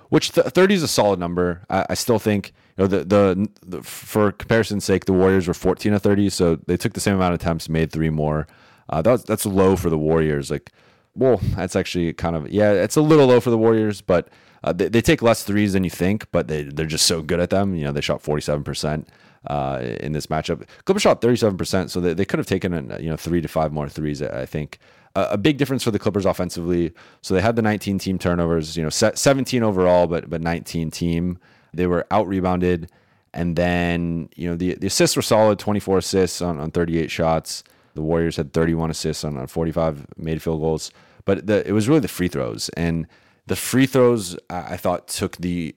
which 0.10 0.34
th- 0.34 0.48
30 0.48 0.76
is 0.76 0.84
a 0.84 0.88
solid 0.88 1.20
number. 1.20 1.62
I, 1.70 1.86
I 1.92 1.94
still 1.94 2.20
think, 2.20 2.54
know, 2.78 2.88
the, 2.88 3.04
the, 3.04 3.50
the, 3.66 3.84
for 3.84 4.32
comparison's 4.32 4.86
sake, 4.86 5.06
the 5.06 5.14
Warriors 5.14 5.48
were 5.48 5.54
14 5.54 5.94
of 5.94 6.02
30, 6.02 6.30
so 6.30 6.56
they 6.68 6.78
took 6.78 6.94
the 6.94 7.00
same 7.00 7.16
amount 7.16 7.34
of 7.34 7.42
attempts, 7.42 7.70
made 7.70 7.92
three 7.92 8.10
more. 8.10 8.48
Uh, 8.90 9.02
that's 9.02 9.24
that's 9.24 9.46
low 9.46 9.76
for 9.76 9.90
the 9.90 9.98
Warriors. 9.98 10.52
Like, 10.52 10.72
well, 11.16 11.38
that's 11.56 11.76
actually 11.76 12.12
kind 12.14 12.36
of 12.36 12.50
yeah, 12.50 12.72
it's 12.72 12.96
a 12.96 13.02
little 13.02 13.28
low 13.28 13.40
for 13.40 13.50
the 13.50 13.58
Warriors, 13.58 14.02
but 14.02 14.30
uh, 14.64 14.74
they, 14.74 14.90
they 14.90 15.02
take 15.02 15.22
less 15.22 15.44
threes 15.44 15.74
than 15.74 15.84
you 15.84 15.90
think, 15.90 16.30
but 16.32 16.48
they 16.48 16.64
they're 16.64 16.86
just 16.86 17.06
so 17.06 17.22
good 17.22 17.40
at 17.40 17.50
them. 17.50 17.76
You 17.76 17.86
know, 17.86 17.92
they 17.92 18.02
shot 18.02 18.22
47 18.22 18.64
percent 18.64 19.10
uh, 19.48 19.80
in 20.00 20.12
this 20.12 20.28
matchup. 20.28 20.68
Clippers 20.86 21.02
shot 21.02 21.22
37%, 21.22 21.90
so 21.90 22.00
they, 22.00 22.14
they 22.14 22.26
could 22.26 22.40
have 22.40 22.48
taken 22.48 22.74
you 23.00 23.10
know 23.10 23.18
three 23.18 23.42
to 23.42 23.48
five 23.48 23.72
more 23.72 23.88
threes. 23.88 24.22
I 24.22 24.46
think 24.46 24.80
a 25.16 25.38
big 25.38 25.58
difference 25.58 25.84
for 25.84 25.92
the 25.92 26.00
Clippers 26.00 26.26
offensively. 26.26 26.92
So 27.22 27.34
they 27.34 27.42
had 27.42 27.56
the 27.56 27.62
19 27.62 28.00
team 28.00 28.18
turnovers, 28.18 28.76
you 28.76 28.84
know, 28.84 28.90
17 28.90 29.64
overall, 29.64 30.08
but 30.08 30.30
but 30.30 30.42
19 30.42 30.92
team. 30.92 31.38
They 31.74 31.88
were 31.88 32.06
out 32.12 32.28
rebounded, 32.28 32.90
and 33.34 33.56
then 33.56 34.30
you 34.36 34.50
know 34.50 34.56
the 34.56 34.76
the 34.76 34.88
assists 34.88 35.16
were 35.16 35.22
solid, 35.22 35.60
24 35.60 36.00
assists 36.00 36.42
on, 36.42 36.60
on 36.60 36.72
38 36.72 37.10
shots. 37.10 37.64
The 37.96 38.02
Warriors 38.02 38.38
had 38.38 38.54
31 38.54 38.90
assists 38.90 39.24
on, 39.24 39.38
on 39.38 39.46
45 39.46 40.08
made 40.18 40.42
field 40.42 40.62
goals, 40.62 40.92
but 41.26 41.46
the, 41.46 41.68
it 41.68 41.74
was 41.74 41.88
really 41.88 42.00
the 42.00 42.08
free 42.08 42.28
throws 42.28 42.70
and 42.70 43.08
the 43.46 43.56
free 43.56 43.86
throws 43.86 44.38
I 44.50 44.78
thought 44.78 45.08
took 45.08 45.38
the 45.38 45.76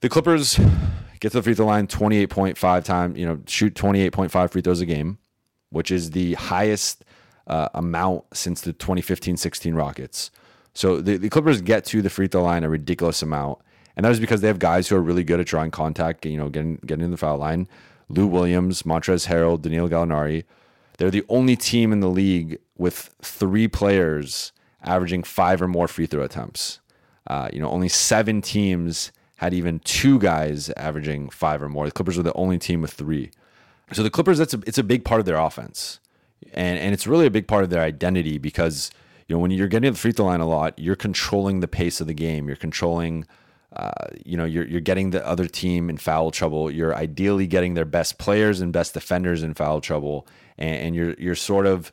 the 0.00 0.08
Clippers 0.08 0.58
get 1.20 1.32
to 1.32 1.38
the 1.38 1.42
free 1.42 1.54
throw 1.54 1.66
line 1.66 1.86
28.5 1.86 2.84
times, 2.84 3.18
you 3.18 3.24
know, 3.24 3.40
shoot 3.46 3.74
28.5 3.74 4.50
free 4.50 4.60
throws 4.60 4.80
a 4.80 4.86
game, 4.86 5.18
which 5.70 5.90
is 5.90 6.10
the 6.10 6.34
highest 6.34 7.04
uh, 7.46 7.68
amount 7.74 8.24
since 8.34 8.60
the 8.60 8.72
2015 8.72 9.36
16 9.36 9.74
Rockets. 9.74 10.30
So 10.74 11.00
the, 11.00 11.16
the 11.16 11.30
Clippers 11.30 11.62
get 11.62 11.84
to 11.86 12.02
the 12.02 12.10
free 12.10 12.26
throw 12.26 12.42
line 12.42 12.64
a 12.64 12.68
ridiculous 12.68 13.22
amount. 13.22 13.58
And 13.96 14.04
that 14.04 14.12
is 14.12 14.20
because 14.20 14.40
they 14.40 14.48
have 14.48 14.58
guys 14.58 14.88
who 14.88 14.96
are 14.96 15.02
really 15.02 15.24
good 15.24 15.40
at 15.40 15.46
drawing 15.46 15.70
contact, 15.70 16.26
you 16.26 16.36
know, 16.36 16.48
getting 16.48 16.76
getting 16.86 17.04
in 17.04 17.10
the 17.10 17.16
foul 17.16 17.38
line. 17.38 17.68
Lou 18.08 18.26
Williams, 18.26 18.82
Montrezl 18.82 19.28
Harrell, 19.28 19.60
Danilo 19.60 19.88
Gallinari. 19.88 20.44
They're 20.98 21.10
the 21.10 21.24
only 21.28 21.56
team 21.56 21.92
in 21.92 22.00
the 22.00 22.08
league 22.08 22.58
with 22.76 23.14
three 23.22 23.68
players 23.68 24.52
averaging 24.82 25.22
five 25.22 25.62
or 25.62 25.68
more 25.68 25.88
free 25.88 26.06
throw 26.06 26.22
attempts. 26.22 26.80
Uh, 27.26 27.48
you 27.52 27.60
know, 27.60 27.70
only 27.70 27.88
seven 27.88 28.42
teams 28.42 29.10
had 29.36 29.54
even 29.54 29.78
two 29.80 30.18
guys 30.18 30.70
averaging 30.70 31.30
five 31.30 31.62
or 31.62 31.68
more. 31.68 31.86
The 31.86 31.92
Clippers 31.92 32.16
were 32.16 32.22
the 32.22 32.34
only 32.34 32.58
team 32.58 32.82
with 32.82 32.92
three. 32.92 33.30
So 33.92 34.02
the 34.02 34.10
Clippers, 34.10 34.38
that's 34.38 34.54
a, 34.54 34.60
it's 34.66 34.78
a 34.78 34.84
big 34.84 35.04
part 35.04 35.20
of 35.20 35.26
their 35.26 35.36
offense, 35.36 36.00
and 36.52 36.78
and 36.78 36.94
it's 36.94 37.06
really 37.06 37.26
a 37.26 37.30
big 37.30 37.46
part 37.46 37.64
of 37.64 37.70
their 37.70 37.82
identity 37.82 38.38
because 38.38 38.90
you 39.28 39.34
know 39.34 39.40
when 39.40 39.50
you're 39.50 39.68
getting 39.68 39.88
to 39.88 39.92
the 39.92 39.98
free 39.98 40.12
throw 40.12 40.26
line 40.26 40.40
a 40.40 40.46
lot, 40.46 40.78
you're 40.78 40.96
controlling 40.96 41.60
the 41.60 41.68
pace 41.68 42.00
of 42.00 42.06
the 42.06 42.14
game. 42.14 42.46
You're 42.46 42.56
controlling 42.56 43.26
uh, 43.74 43.90
you 44.24 44.36
know, 44.36 44.44
you're 44.44 44.66
you're 44.66 44.80
getting 44.80 45.10
the 45.10 45.26
other 45.26 45.46
team 45.46 45.90
in 45.90 45.96
foul 45.96 46.30
trouble. 46.30 46.70
You're 46.70 46.94
ideally 46.94 47.46
getting 47.46 47.74
their 47.74 47.84
best 47.84 48.18
players 48.18 48.60
and 48.60 48.72
best 48.72 48.94
defenders 48.94 49.42
in 49.42 49.54
foul 49.54 49.80
trouble, 49.80 50.26
and, 50.58 50.76
and 50.76 50.94
you're 50.94 51.14
you're 51.14 51.34
sort 51.34 51.66
of 51.66 51.92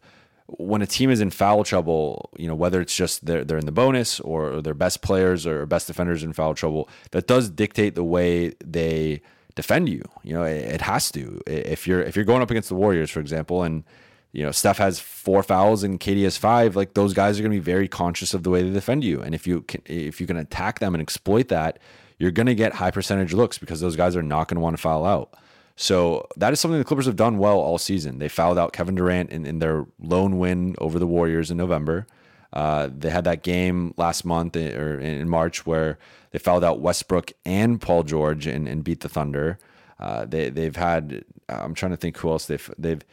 when 0.57 0.81
a 0.81 0.87
team 0.87 1.09
is 1.09 1.21
in 1.21 1.29
foul 1.29 1.63
trouble, 1.63 2.29
you 2.37 2.47
know, 2.47 2.55
whether 2.55 2.81
it's 2.81 2.95
just 2.95 3.25
they're, 3.25 3.43
they're 3.43 3.57
in 3.57 3.65
the 3.65 3.71
bonus 3.71 4.19
or 4.19 4.61
their 4.61 4.73
best 4.73 5.01
players 5.01 5.47
or 5.47 5.65
best 5.65 5.87
defenders 5.87 6.23
in 6.23 6.33
foul 6.33 6.53
trouble, 6.53 6.89
that 7.11 7.25
does 7.25 7.49
dictate 7.49 7.95
the 7.95 8.03
way 8.03 8.49
they 8.63 9.21
defend 9.55 9.87
you. 9.89 10.03
You 10.23 10.33
know, 10.33 10.43
it, 10.43 10.57
it 10.65 10.81
has 10.81 11.11
to. 11.11 11.41
If 11.47 11.87
you're 11.87 12.01
if 12.01 12.15
you're 12.15 12.25
going 12.25 12.41
up 12.41 12.51
against 12.51 12.69
the 12.69 12.75
Warriors, 12.75 13.09
for 13.09 13.19
example, 13.19 13.63
and 13.63 13.83
you 14.31 14.43
know 14.43 14.51
Steph 14.51 14.77
has 14.77 14.99
four 14.99 15.43
fouls 15.43 15.83
and 15.83 15.99
KD 15.99 16.23
has 16.23 16.37
five, 16.37 16.75
like 16.75 16.93
those 16.93 17.13
guys 17.13 17.39
are 17.39 17.43
going 17.43 17.51
to 17.51 17.57
be 17.57 17.63
very 17.63 17.87
conscious 17.87 18.33
of 18.33 18.43
the 18.43 18.49
way 18.49 18.63
they 18.63 18.71
defend 18.71 19.03
you. 19.03 19.21
And 19.21 19.35
if 19.35 19.45
you 19.45 19.61
can, 19.61 19.81
if 19.85 20.21
you 20.21 20.27
can 20.27 20.37
attack 20.37 20.79
them 20.79 20.95
and 20.95 21.01
exploit 21.01 21.49
that, 21.49 21.79
you're 22.17 22.31
going 22.31 22.47
to 22.47 22.55
get 22.55 22.73
high 22.73 22.91
percentage 22.91 23.33
looks 23.33 23.57
because 23.57 23.81
those 23.81 23.95
guys 23.95 24.15
are 24.15 24.23
not 24.23 24.47
going 24.47 24.55
to 24.55 24.61
want 24.61 24.75
to 24.75 24.81
foul 24.81 25.05
out. 25.05 25.33
So 25.75 26.27
that 26.37 26.53
is 26.53 26.59
something 26.59 26.77
the 26.77 26.85
Clippers 26.85 27.07
have 27.07 27.15
done 27.15 27.37
well 27.37 27.57
all 27.57 27.77
season. 27.77 28.19
They 28.19 28.27
fouled 28.27 28.59
out 28.59 28.73
Kevin 28.73 28.95
Durant 28.95 29.31
in, 29.31 29.45
in 29.45 29.59
their 29.59 29.85
lone 29.99 30.37
win 30.37 30.75
over 30.77 30.99
the 30.99 31.07
Warriors 31.07 31.49
in 31.49 31.57
November. 31.57 32.05
Uh, 32.53 32.89
they 32.95 33.09
had 33.09 33.23
that 33.23 33.43
game 33.43 33.93
last 33.97 34.25
month 34.25 34.55
eh, 34.55 34.75
or 34.75 34.99
in 34.99 35.27
March 35.29 35.65
where 35.65 35.97
they 36.31 36.39
fouled 36.39 36.63
out 36.63 36.81
Westbrook 36.81 37.31
and 37.45 37.79
Paul 37.79 38.03
George 38.03 38.45
and, 38.45 38.67
and 38.67 38.83
beat 38.83 38.99
the 38.99 39.09
Thunder. 39.09 39.57
Uh, 39.99 40.25
they 40.25 40.49
they've 40.49 40.75
had 40.75 41.23
I'm 41.47 41.73
trying 41.73 41.91
to 41.91 41.97
think 41.97 42.17
who 42.17 42.29
else 42.29 42.45
they've 42.45 42.71
they've 42.77 43.03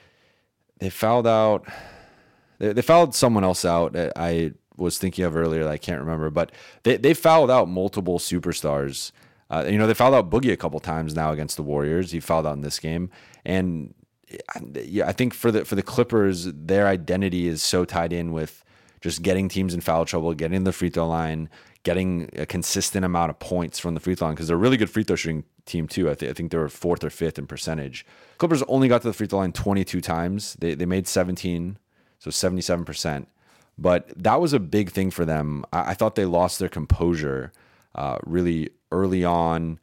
they 0.78 0.90
fouled 0.90 1.26
out 1.26 1.66
they, 2.58 2.73
they 2.73 2.82
fouled 2.82 3.14
someone 3.14 3.44
else 3.44 3.64
out. 3.64 3.97
I 4.16 4.52
was 4.76 4.99
thinking 4.99 5.25
of 5.25 5.37
earlier. 5.37 5.68
I 5.68 5.76
can't 5.76 6.00
remember, 6.00 6.30
but 6.30 6.52
they 6.82 6.97
they 6.97 7.14
fouled 7.14 7.50
out 7.50 7.68
multiple 7.68 8.18
superstars 8.18 9.12
uh, 9.50 9.64
you 9.68 9.78
know, 9.78 9.87
they 9.87 9.94
fouled 9.94 10.14
out 10.14 10.30
Boogie 10.30 10.52
a 10.52 10.56
couple 10.56 10.78
times 10.80 11.14
now 11.14 11.32
against 11.32 11.56
the 11.56 11.62
Warriors. 11.62 12.11
He 12.11 12.20
fouled 12.20 12.47
out 12.47 12.54
in 12.54 12.61
this 12.61 12.78
game, 12.78 13.11
and 13.44 13.94
I 15.02 15.12
think 15.12 15.32
for 15.32 15.50
the 15.50 15.64
for 15.64 15.75
the 15.75 15.82
Clippers, 15.82 16.44
their 16.52 16.87
identity 16.87 17.47
is 17.49 17.62
so 17.62 17.85
tied 17.85 18.12
in 18.12 18.32
with 18.32 18.62
just 19.00 19.23
getting 19.23 19.49
teams 19.49 19.73
in 19.73 19.80
foul 19.80 20.04
trouble, 20.04 20.35
getting 20.35 20.64
the 20.64 20.73
free 20.73 20.90
throw 20.90 21.08
line, 21.08 21.49
getting 21.82 22.28
a 22.37 22.44
consistent 22.44 23.04
amount 23.04 23.30
of 23.30 23.38
points 23.38 23.78
from 23.78 23.94
the 23.94 24.00
free 24.00 24.14
throw 24.14 24.26
line 24.26 24.35
because 24.35 24.49
they're 24.49 24.56
a 24.56 24.61
really 24.61 24.76
good 24.76 24.90
free 24.90 25.04
throw 25.04 25.16
shooting 25.16 25.44
team 25.69 25.87
too. 25.87 26.11
I, 26.11 26.15
th- 26.15 26.31
I 26.31 26.35
think 26.35 26.51
they 26.51 26.59
were 26.59 26.69
fourth 26.69 27.05
or 27.05 27.11
fifth 27.11 27.39
in 27.39 27.47
percentage. 27.47 28.05
Clippers 28.39 28.63
only 28.65 28.89
got 28.89 29.03
to 29.03 29.09
the 29.09 29.13
free 29.13 29.27
throw 29.27 29.41
line 29.41 29.53
22 29.53 30.01
times. 30.01 30.57
They 30.59 30.75
they 30.75 30.87
made 30.87 31.07
17, 31.07 31.79
so 32.19 32.31
77 32.31 32.85
percent. 32.85 33.29
But 33.79 34.13
that 34.17 34.41
was 34.41 34.53
a 34.53 34.59
big 34.59 34.91
thing 34.91 35.11
for 35.11 35.25
them. 35.25 35.65
I, 35.73 35.91
I 35.91 35.95
thought 35.95 36.17
they 36.17 36.25
lost 36.25 36.59
their 36.59 36.69
composure 36.69 37.53
uh, 37.95 38.19
really 38.25 38.71
early 38.91 39.25
on. 39.25 39.79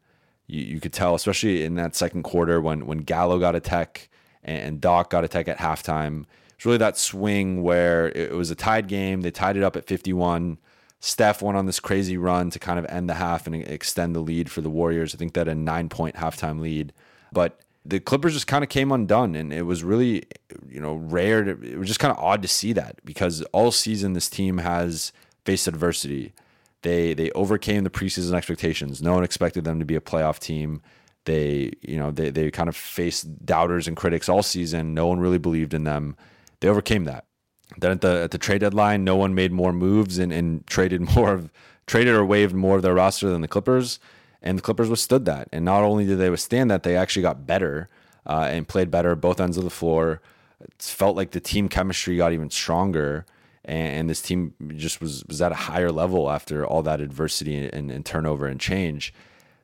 You, 0.47 0.61
you, 0.61 0.79
could 0.79 0.93
tell, 0.93 1.15
especially 1.15 1.63
in 1.63 1.75
that 1.75 1.95
second 1.95 2.23
quarter 2.23 2.59
when 2.59 2.85
when 2.85 2.99
Gallo 2.99 3.39
got 3.39 3.55
a 3.55 3.59
tech 3.59 4.09
and 4.43 4.79
Doc 4.79 5.09
got 5.09 5.23
a 5.23 5.27
tech 5.27 5.47
at 5.47 5.57
halftime. 5.57 6.25
It's 6.55 6.65
really 6.65 6.77
that 6.77 6.97
swing 6.97 7.63
where 7.63 8.09
it 8.09 8.31
was 8.31 8.51
a 8.51 8.55
tied 8.55 8.87
game. 8.87 9.21
They 9.21 9.31
tied 9.31 9.57
it 9.57 9.63
up 9.63 9.75
at 9.75 9.85
51. 9.85 10.57
Steph 11.05 11.43
went 11.43 11.55
on 11.55 11.67
this 11.67 11.79
crazy 11.79 12.17
run 12.17 12.49
to 12.49 12.57
kind 12.57 12.79
of 12.79 12.85
end 12.85 13.07
the 13.07 13.13
half 13.13 13.45
and 13.45 13.55
extend 13.55 14.15
the 14.15 14.21
lead 14.21 14.49
for 14.49 14.61
the 14.61 14.71
Warriors. 14.71 15.13
I 15.13 15.19
think 15.19 15.33
that 15.33 15.47
a 15.47 15.53
nine 15.53 15.87
point 15.87 16.15
halftime 16.15 16.59
lead. 16.59 16.93
But 17.31 17.59
the 17.85 17.99
Clippers 17.99 18.33
just 18.33 18.47
kind 18.47 18.63
of 18.63 18.71
came 18.71 18.91
undone, 18.91 19.35
and 19.35 19.53
it 19.53 19.61
was 19.61 19.83
really, 19.83 20.23
you 20.67 20.81
know, 20.81 20.95
rare. 20.95 21.43
To, 21.43 21.51
it 21.61 21.77
was 21.77 21.87
just 21.87 21.99
kind 21.99 22.11
of 22.11 22.17
odd 22.17 22.41
to 22.41 22.47
see 22.47 22.73
that 22.73 23.05
because 23.05 23.43
all 23.53 23.71
season 23.71 24.13
this 24.13 24.27
team 24.27 24.57
has 24.57 25.13
faced 25.45 25.67
adversity. 25.67 26.33
They 26.81 27.13
they 27.13 27.29
overcame 27.33 27.83
the 27.83 27.91
preseason 27.91 28.33
expectations. 28.33 28.99
No 28.99 29.13
one 29.13 29.23
expected 29.23 29.63
them 29.63 29.77
to 29.77 29.85
be 29.85 29.95
a 29.95 30.01
playoff 30.01 30.39
team. 30.39 30.81
They 31.25 31.73
you 31.83 31.97
know 31.97 32.09
they 32.09 32.31
they 32.31 32.49
kind 32.49 32.67
of 32.67 32.75
faced 32.75 33.45
doubters 33.45 33.87
and 33.87 33.95
critics 33.95 34.27
all 34.27 34.41
season. 34.41 34.95
No 34.95 35.05
one 35.05 35.19
really 35.19 35.37
believed 35.37 35.75
in 35.75 35.83
them. 35.83 36.17
They 36.61 36.67
overcame 36.67 37.03
that. 37.03 37.24
Then 37.77 37.91
at 37.91 38.01
the 38.01 38.23
at 38.23 38.31
the 38.31 38.37
trade 38.37 38.61
deadline, 38.61 39.03
no 39.03 39.15
one 39.15 39.35
made 39.35 39.51
more 39.51 39.73
moves 39.73 40.17
and, 40.17 40.31
and 40.31 40.65
traded 40.67 41.01
more 41.15 41.33
of 41.33 41.51
traded 41.87 42.15
or 42.15 42.25
waived 42.25 42.55
more 42.55 42.77
of 42.77 42.81
their 42.81 42.93
roster 42.93 43.29
than 43.29 43.41
the 43.41 43.47
Clippers. 43.47 43.99
And 44.41 44.57
the 44.57 44.61
Clippers 44.61 44.89
withstood 44.89 45.25
that. 45.25 45.49
And 45.51 45.65
not 45.65 45.83
only 45.83 46.05
did 46.05 46.19
they 46.19 46.29
withstand 46.29 46.69
that, 46.69 46.83
they 46.83 46.95
actually 46.95 47.23
got 47.23 47.47
better 47.47 47.89
uh, 48.27 48.47
and 48.51 48.67
played 48.67 48.91
better 48.91 49.15
both 49.15 49.39
ends 49.39 49.57
of 49.57 49.63
the 49.63 49.71
floor. 49.71 50.21
It 50.61 50.73
felt 50.79 51.15
like 51.15 51.31
the 51.31 51.39
team 51.39 51.67
chemistry 51.67 52.17
got 52.17 52.31
even 52.31 52.51
stronger 52.51 53.25
and, 53.65 54.09
this 54.09 54.21
team 54.21 54.53
just 54.75 55.01
was 55.01 55.25
was 55.25 55.41
at 55.41 55.51
a 55.51 55.55
higher 55.55 55.91
level 55.91 56.29
after 56.29 56.65
all 56.65 56.83
that 56.83 57.01
adversity 57.01 57.67
and, 57.67 57.91
and 57.91 58.05
turnover 58.05 58.47
and 58.47 58.59
change. 58.59 59.13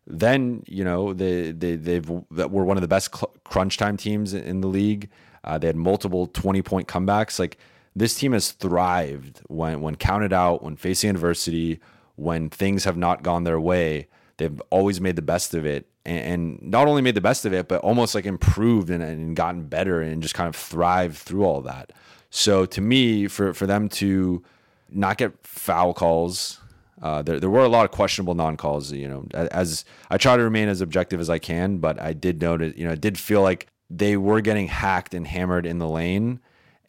Then 0.08 0.64
you 0.68 0.84
know 0.84 1.14
they 1.14 1.52
they 1.52 1.76
they've 1.76 2.12
that 2.32 2.52
were 2.52 2.66
one 2.66 2.78
of 2.78 2.82
the 2.82 2.88
best 2.88 3.12
crunch 3.44 3.78
time 3.78 3.98
teams 3.98 4.34
in 4.34 4.62
the 4.62 4.68
league. 4.68 5.10
Uh, 5.44 5.58
they 5.58 5.68
had 5.68 5.76
multiple 5.76 6.28
twenty 6.28 6.62
point 6.62 6.88
comebacks. 6.88 7.40
Like 7.40 7.58
this 7.96 8.16
team 8.16 8.34
has 8.34 8.52
thrived 8.52 9.42
when 9.48 9.82
when 9.82 9.96
counted 9.96 10.34
out, 10.34 10.64
when 10.64 10.76
facing 10.76 11.10
adversity, 11.10 11.80
when 12.16 12.50
things 12.50 12.84
have 12.84 12.98
not 12.98 13.24
gone 13.24 13.44
their 13.44 13.60
way. 13.60 14.08
They've 14.38 14.62
always 14.70 15.00
made 15.00 15.16
the 15.18 15.22
best 15.22 15.54
of 15.54 15.66
it, 15.66 15.88
and, 16.04 16.20
and 16.20 16.72
not 16.72 16.88
only 16.88 17.02
made 17.02 17.16
the 17.16 17.22
best 17.22 17.46
of 17.46 17.54
it, 17.54 17.68
but 17.68 17.82
almost 17.82 18.16
like 18.16 18.26
improved 18.26 18.90
and, 18.90 19.04
and 19.04 19.36
gotten 19.36 19.64
better 19.68 20.02
and 20.02 20.22
just 20.22 20.34
kind 20.34 20.48
of 20.48 20.56
thrived 20.56 21.18
through 21.18 21.44
all 21.44 21.62
that. 21.62 21.92
So 22.30 22.66
to 22.66 22.82
me, 22.82 23.28
for 23.28 23.54
for 23.54 23.68
them 23.68 23.90
to 23.90 24.42
not 24.90 25.18
get 25.18 25.34
foul 25.46 25.94
calls, 25.94 26.60
uh, 27.02 27.22
there 27.22 27.40
there 27.40 27.50
were 27.50 27.64
a 27.64 27.70
lot 27.70 27.86
of 27.86 27.92
questionable 27.92 28.36
non 28.36 28.58
calls. 28.58 28.92
You 28.92 29.08
know, 29.08 29.28
as 29.34 29.86
I 30.10 30.18
try 30.18 30.38
to 30.38 30.44
remain 30.44 30.70
as 30.70 30.82
objective 30.82 31.20
as 31.20 31.30
I 31.30 31.40
can, 31.40 31.78
but 31.78 32.00
I 32.02 32.14
did 32.14 32.42
notice, 32.42 32.74
you 32.78 32.86
know, 32.86 32.94
it 32.94 33.02
did 33.02 33.20
feel 33.20 33.42
like 33.42 33.68
they 33.90 34.16
were 34.18 34.42
getting 34.42 34.68
hacked 34.68 35.14
and 35.14 35.28
hammered 35.28 35.66
in 35.66 35.80
the 35.80 35.88
lane, 35.88 36.40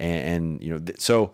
and, 0.03 0.29
and 0.29 0.62
you 0.62 0.71
know, 0.71 0.79
th- 0.79 1.01
so 1.01 1.33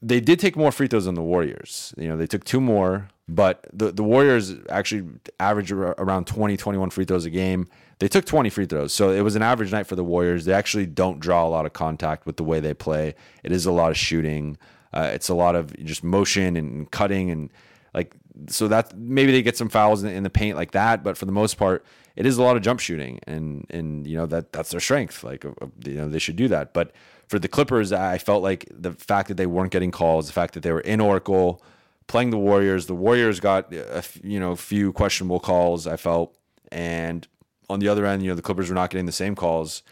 they 0.00 0.20
did 0.20 0.38
take 0.38 0.56
more 0.56 0.70
free 0.70 0.86
throws 0.86 1.06
than 1.06 1.14
the 1.14 1.22
Warriors. 1.22 1.94
You 1.96 2.08
know, 2.08 2.16
they 2.16 2.26
took 2.26 2.44
two 2.44 2.60
more, 2.60 3.08
but 3.28 3.66
the 3.72 3.90
the 3.90 4.04
Warriors 4.04 4.54
actually 4.68 5.08
average 5.40 5.72
around 5.72 6.26
20, 6.26 6.56
21 6.56 6.90
free 6.90 7.04
throws 7.04 7.24
a 7.24 7.30
game. 7.30 7.68
They 7.98 8.08
took 8.08 8.24
20 8.24 8.50
free 8.50 8.66
throws. 8.66 8.92
So 8.92 9.10
it 9.10 9.22
was 9.22 9.34
an 9.34 9.42
average 9.42 9.72
night 9.72 9.86
for 9.86 9.96
the 9.96 10.04
Warriors. 10.04 10.44
They 10.44 10.52
actually 10.52 10.86
don't 10.86 11.18
draw 11.18 11.44
a 11.44 11.48
lot 11.48 11.66
of 11.66 11.72
contact 11.72 12.26
with 12.26 12.36
the 12.36 12.44
way 12.44 12.60
they 12.60 12.74
play. 12.74 13.14
It 13.42 13.50
is 13.50 13.66
a 13.66 13.72
lot 13.72 13.90
of 13.90 13.96
shooting. 13.96 14.56
Uh, 14.92 15.10
it's 15.12 15.28
a 15.28 15.34
lot 15.34 15.56
of 15.56 15.76
just 15.84 16.04
motion 16.04 16.56
and 16.56 16.90
cutting 16.90 17.30
and 17.30 17.50
like 17.92 18.14
so 18.48 18.68
that 18.68 18.96
maybe 18.96 19.32
they 19.32 19.42
get 19.42 19.56
some 19.56 19.68
fouls 19.68 20.04
in, 20.04 20.10
in, 20.10 20.22
the 20.22 20.30
paint 20.30 20.56
like 20.56 20.70
that, 20.70 21.02
but 21.02 21.16
for 21.16 21.26
the 21.26 21.32
most 21.32 21.56
part, 21.56 21.84
it 22.14 22.24
is 22.24 22.38
a 22.38 22.42
lot 22.42 22.56
of 22.56 22.62
jump 22.62 22.78
shooting 22.78 23.18
and 23.26 23.66
and 23.70 24.06
you 24.06 24.16
know 24.16 24.26
that 24.26 24.52
that's 24.52 24.70
their 24.70 24.80
strength. 24.80 25.24
Like 25.24 25.44
uh, 25.44 25.50
you 25.84 25.94
know 25.94 26.08
they 26.08 26.20
should 26.20 26.36
do 26.36 26.46
that. 26.48 26.72
But 26.72 26.92
for 27.28 27.38
the 27.38 27.48
Clippers, 27.48 27.92
I 27.92 28.18
felt 28.18 28.42
like 28.42 28.66
the 28.70 28.92
fact 28.92 29.28
that 29.28 29.36
they 29.36 29.46
weren't 29.46 29.70
getting 29.70 29.90
calls, 29.90 30.26
the 30.26 30.32
fact 30.32 30.54
that 30.54 30.62
they 30.62 30.72
were 30.72 30.80
in 30.80 31.00
Oracle 31.00 31.62
playing 32.06 32.30
the 32.30 32.38
Warriors, 32.38 32.86
the 32.86 32.94
Warriors 32.94 33.38
got 33.38 33.72
a 33.72 34.02
you 34.22 34.40
know 34.40 34.56
few 34.56 34.92
questionable 34.92 35.38
calls. 35.40 35.86
I 35.86 35.96
felt 35.96 36.36
and 36.72 37.26
on 37.70 37.80
the 37.80 37.88
other 37.88 38.06
end, 38.06 38.22
you 38.22 38.30
know, 38.30 38.34
the 38.34 38.42
Clippers 38.42 38.68
were 38.68 38.74
not 38.74 38.90
getting 38.90 39.06
the 39.06 39.12
same 39.12 39.34
calls. 39.34 39.82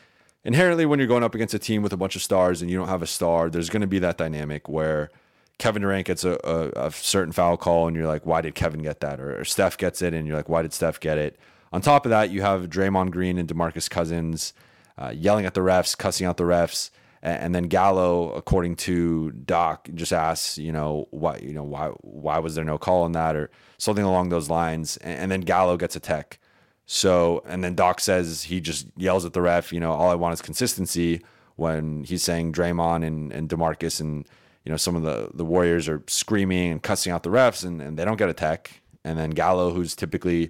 Inherently, 0.44 0.86
when 0.86 0.98
you're 0.98 1.08
going 1.08 1.24
up 1.24 1.34
against 1.34 1.54
a 1.54 1.58
team 1.58 1.82
with 1.82 1.92
a 1.92 1.96
bunch 1.96 2.16
of 2.16 2.22
stars 2.22 2.62
and 2.62 2.70
you 2.70 2.78
don't 2.78 2.88
have 2.88 3.02
a 3.02 3.06
star, 3.06 3.50
there's 3.50 3.68
going 3.68 3.80
to 3.80 3.86
be 3.86 3.98
that 3.98 4.16
dynamic 4.16 4.68
where 4.68 5.10
Kevin 5.58 5.82
Durant 5.82 6.06
gets 6.06 6.24
a, 6.24 6.38
a, 6.44 6.86
a, 6.86 6.90
certain 6.92 7.32
foul 7.32 7.56
call 7.56 7.88
and 7.88 7.96
you're 7.96 8.06
like, 8.06 8.24
why 8.26 8.40
did 8.40 8.54
Kevin 8.54 8.82
get 8.82 9.00
that? 9.00 9.20
Or, 9.20 9.40
or, 9.40 9.44
Steph 9.44 9.76
gets 9.76 10.02
it 10.02 10.14
and 10.14 10.26
you're 10.26 10.36
like, 10.36 10.48
why 10.48 10.62
did 10.62 10.72
Steph 10.72 11.00
get 11.00 11.18
it? 11.18 11.38
On 11.72 11.80
top 11.80 12.06
of 12.06 12.10
that, 12.10 12.30
you 12.30 12.42
have 12.42 12.68
Draymond 12.68 13.10
Green 13.10 13.38
and 13.38 13.48
DeMarcus 13.48 13.90
Cousins 13.90 14.52
uh, 14.98 15.12
yelling 15.14 15.46
at 15.46 15.54
the 15.54 15.60
refs, 15.60 15.96
cussing 15.96 16.26
out 16.26 16.36
the 16.36 16.44
refs. 16.44 16.90
And, 17.26 17.52
then 17.56 17.64
Gallo, 17.64 18.30
according 18.34 18.76
to 18.76 19.32
Doc, 19.32 19.88
just 19.94 20.12
asks, 20.12 20.58
you 20.58 20.70
know, 20.70 21.08
why, 21.10 21.38
you 21.38 21.52
know, 21.52 21.64
why, 21.64 21.88
why 22.02 22.38
was 22.38 22.54
there 22.54 22.64
no 22.64 22.78
call 22.78 23.02
on 23.02 23.12
that 23.12 23.34
or 23.34 23.50
something 23.78 24.04
along 24.04 24.28
those 24.28 24.48
lines? 24.48 24.96
And, 24.98 25.18
and 25.18 25.32
then 25.32 25.40
Gallo 25.40 25.76
gets 25.76 25.96
a 25.96 26.00
tech. 26.00 26.38
So, 26.84 27.42
and 27.44 27.64
then 27.64 27.74
Doc 27.74 27.98
says 27.98 28.44
he 28.44 28.60
just 28.60 28.86
yells 28.96 29.24
at 29.24 29.32
the 29.32 29.42
ref, 29.42 29.72
you 29.72 29.80
know, 29.80 29.90
all 29.90 30.08
I 30.08 30.14
want 30.14 30.34
is 30.34 30.40
consistency 30.40 31.20
when 31.56 32.04
he's 32.04 32.22
saying 32.22 32.52
Draymond 32.52 33.04
and, 33.04 33.32
and 33.32 33.48
DeMarcus 33.48 34.00
and, 34.00 34.24
you 34.64 34.70
know, 34.70 34.76
some 34.76 34.94
of 34.94 35.02
the, 35.02 35.30
the 35.34 35.44
Warriors 35.44 35.88
are 35.88 36.04
screaming 36.06 36.70
and 36.70 36.80
cussing 36.80 37.12
out 37.12 37.24
the 37.24 37.30
refs 37.30 37.64
and, 37.64 37.82
and 37.82 37.98
they 37.98 38.04
don't 38.04 38.18
get 38.18 38.28
a 38.28 38.34
tech. 38.34 38.82
And 39.02 39.18
then 39.18 39.30
Gallo, 39.30 39.72
who's 39.72 39.96
typically, 39.96 40.42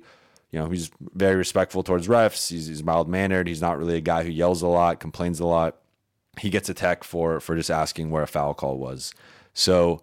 you 0.51 0.59
know, 0.59 0.69
he's 0.69 0.91
very 1.15 1.37
respectful 1.37 1.83
towards 1.83 2.07
refs. 2.07 2.51
He's, 2.51 2.67
he's 2.67 2.85
mild 2.85 3.09
mannered. 3.09 3.49
He's 3.49 3.63
not 3.63 3.79
really 3.79 3.97
a 3.97 4.03
guy 4.03 4.25
who 4.25 4.31
yells 4.31 4.61
a 4.61 4.67
lot, 4.67 5.01
complains 5.01 5.41
a 5.41 5.47
lot. 5.47 5.79
He 6.39 6.51
gets 6.51 6.69
a 6.69 6.75
tech 6.75 7.05
for, 7.05 7.41
for 7.41 7.57
just 7.57 7.71
asking 7.71 8.11
where 8.11 8.23
a 8.23 8.27
foul 8.27 8.55
call 8.55 8.79
was. 8.79 9.15
So, 9.55 10.03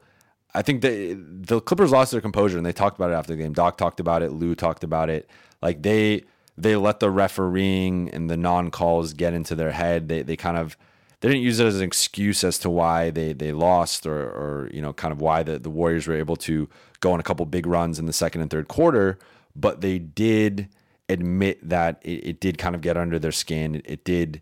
I 0.53 0.61
think 0.61 0.81
the 0.81 1.13
the 1.13 1.59
Clippers 1.61 1.91
lost 1.91 2.11
their 2.11 2.21
composure 2.21 2.57
and 2.57 2.65
they 2.65 2.73
talked 2.73 2.97
about 2.97 3.09
it 3.09 3.15
after 3.15 3.35
the 3.35 3.41
game. 3.41 3.53
Doc 3.53 3.77
talked 3.77 3.99
about 3.99 4.21
it. 4.21 4.31
Lou 4.31 4.55
talked 4.55 4.83
about 4.83 5.09
it. 5.09 5.29
Like 5.61 5.81
they 5.81 6.23
they 6.57 6.75
let 6.75 6.99
the 6.99 7.09
refereeing 7.09 8.09
and 8.11 8.29
the 8.29 8.37
non 8.37 8.69
calls 8.69 9.13
get 9.13 9.33
into 9.33 9.55
their 9.55 9.71
head. 9.71 10.09
They 10.09 10.21
they 10.21 10.35
kind 10.35 10.57
of 10.57 10.77
they 11.21 11.29
didn't 11.29 11.43
use 11.43 11.59
it 11.59 11.65
as 11.65 11.77
an 11.77 11.83
excuse 11.83 12.43
as 12.43 12.59
to 12.59 12.69
why 12.69 13.09
they 13.09 13.33
they 13.33 13.51
lost 13.51 14.05
or 14.05 14.23
or 14.23 14.69
you 14.71 14.81
know 14.81 14.93
kind 14.93 15.11
of 15.11 15.21
why 15.21 15.41
the, 15.41 15.57
the 15.57 15.69
Warriors 15.69 16.05
were 16.07 16.15
able 16.15 16.35
to 16.37 16.69
go 16.99 17.11
on 17.13 17.19
a 17.19 17.23
couple 17.23 17.45
big 17.45 17.65
runs 17.65 17.97
in 17.97 18.05
the 18.05 18.13
second 18.13 18.41
and 18.41 18.51
third 18.51 18.67
quarter. 18.67 19.17
but 19.55 19.81
they 19.81 19.99
did 19.99 20.67
admit 21.09 21.67
that 21.67 22.01
it, 22.01 22.25
it 22.27 22.39
did 22.39 22.57
kind 22.57 22.75
of 22.75 22.81
get 22.81 22.97
under 22.97 23.19
their 23.19 23.31
skin. 23.31 23.75
It, 23.75 23.85
it 23.85 24.03
did 24.03 24.41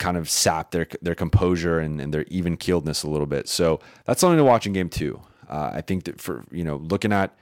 kind 0.00 0.16
of 0.16 0.28
sap 0.28 0.72
their 0.72 0.88
their 1.00 1.14
composure 1.14 1.78
and, 1.78 2.00
and 2.00 2.12
their 2.12 2.24
even 2.24 2.56
keeledness 2.56 3.04
a 3.04 3.08
little 3.08 3.26
bit. 3.26 3.48
So 3.48 3.78
that's 4.06 4.20
something 4.20 4.38
to 4.38 4.44
watch 4.44 4.66
in 4.66 4.72
game 4.72 4.88
two. 4.88 5.20
Uh, 5.48 5.70
I 5.74 5.80
think 5.82 6.04
that 6.04 6.20
for 6.20 6.44
you 6.50 6.64
know 6.64 6.76
looking 6.76 7.12
at 7.12 7.36